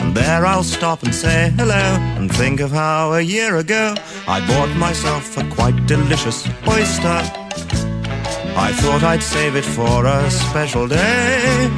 And 0.00 0.14
there 0.14 0.46
I'll 0.46 0.62
stop 0.62 1.02
and 1.02 1.14
say 1.14 1.52
hello 1.56 1.84
and 2.18 2.32
think 2.34 2.60
of 2.60 2.70
how 2.70 3.12
a 3.12 3.20
year 3.20 3.56
ago 3.56 3.94
I 4.26 4.46
bought 4.46 4.74
myself 4.76 5.36
a 5.36 5.48
quite 5.50 5.86
delicious 5.86 6.46
oyster. 6.66 7.20
I 8.56 8.72
thought 8.80 9.02
I'd 9.02 9.22
save 9.22 9.56
it 9.56 9.64
for 9.64 10.06
a 10.06 10.30
special 10.30 10.88
day. 10.88 11.70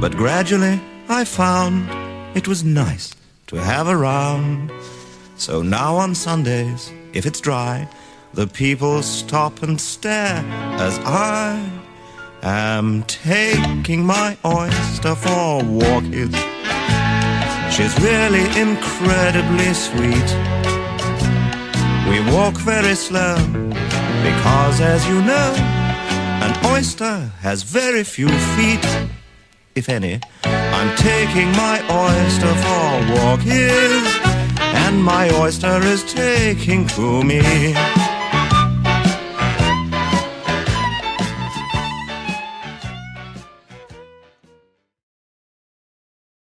But 0.00 0.16
gradually 0.16 0.80
I 1.08 1.24
found 1.24 1.88
it 2.36 2.46
was 2.48 2.64
nice 2.64 3.14
to 3.48 3.56
have 3.56 3.88
around. 3.88 4.72
So 5.36 5.62
now 5.62 5.96
on 5.96 6.14
Sundays, 6.14 6.92
if 7.12 7.26
it's 7.26 7.40
dry, 7.40 7.88
the 8.34 8.46
people 8.46 9.02
stop 9.02 9.62
and 9.62 9.80
stare 9.80 10.44
as 10.78 10.98
I 11.04 11.75
am 12.42 13.02
taking 13.04 14.04
my 14.04 14.36
oyster 14.44 15.14
for 15.14 15.60
walkies. 15.62 16.34
She's 17.70 17.94
really 18.00 18.44
incredibly 18.58 19.72
sweet. 19.74 20.28
We 22.08 22.20
walk 22.34 22.54
very 22.54 22.94
slow 22.94 23.36
because, 24.22 24.80
as 24.80 25.06
you 25.08 25.20
know, 25.22 25.54
an 26.46 26.54
oyster 26.66 27.30
has 27.40 27.62
very 27.62 28.04
few 28.04 28.28
feet, 28.28 28.86
if 29.74 29.88
any. 29.88 30.20
I'm 30.44 30.96
taking 30.96 31.50
my 31.52 31.78
oyster 31.90 32.54
for 32.64 32.88
walkies, 33.16 34.08
and 34.84 35.02
my 35.02 35.28
oyster 35.40 35.80
is 35.82 36.02
taking 36.04 36.86
to 36.88 37.22
me. 37.22 37.74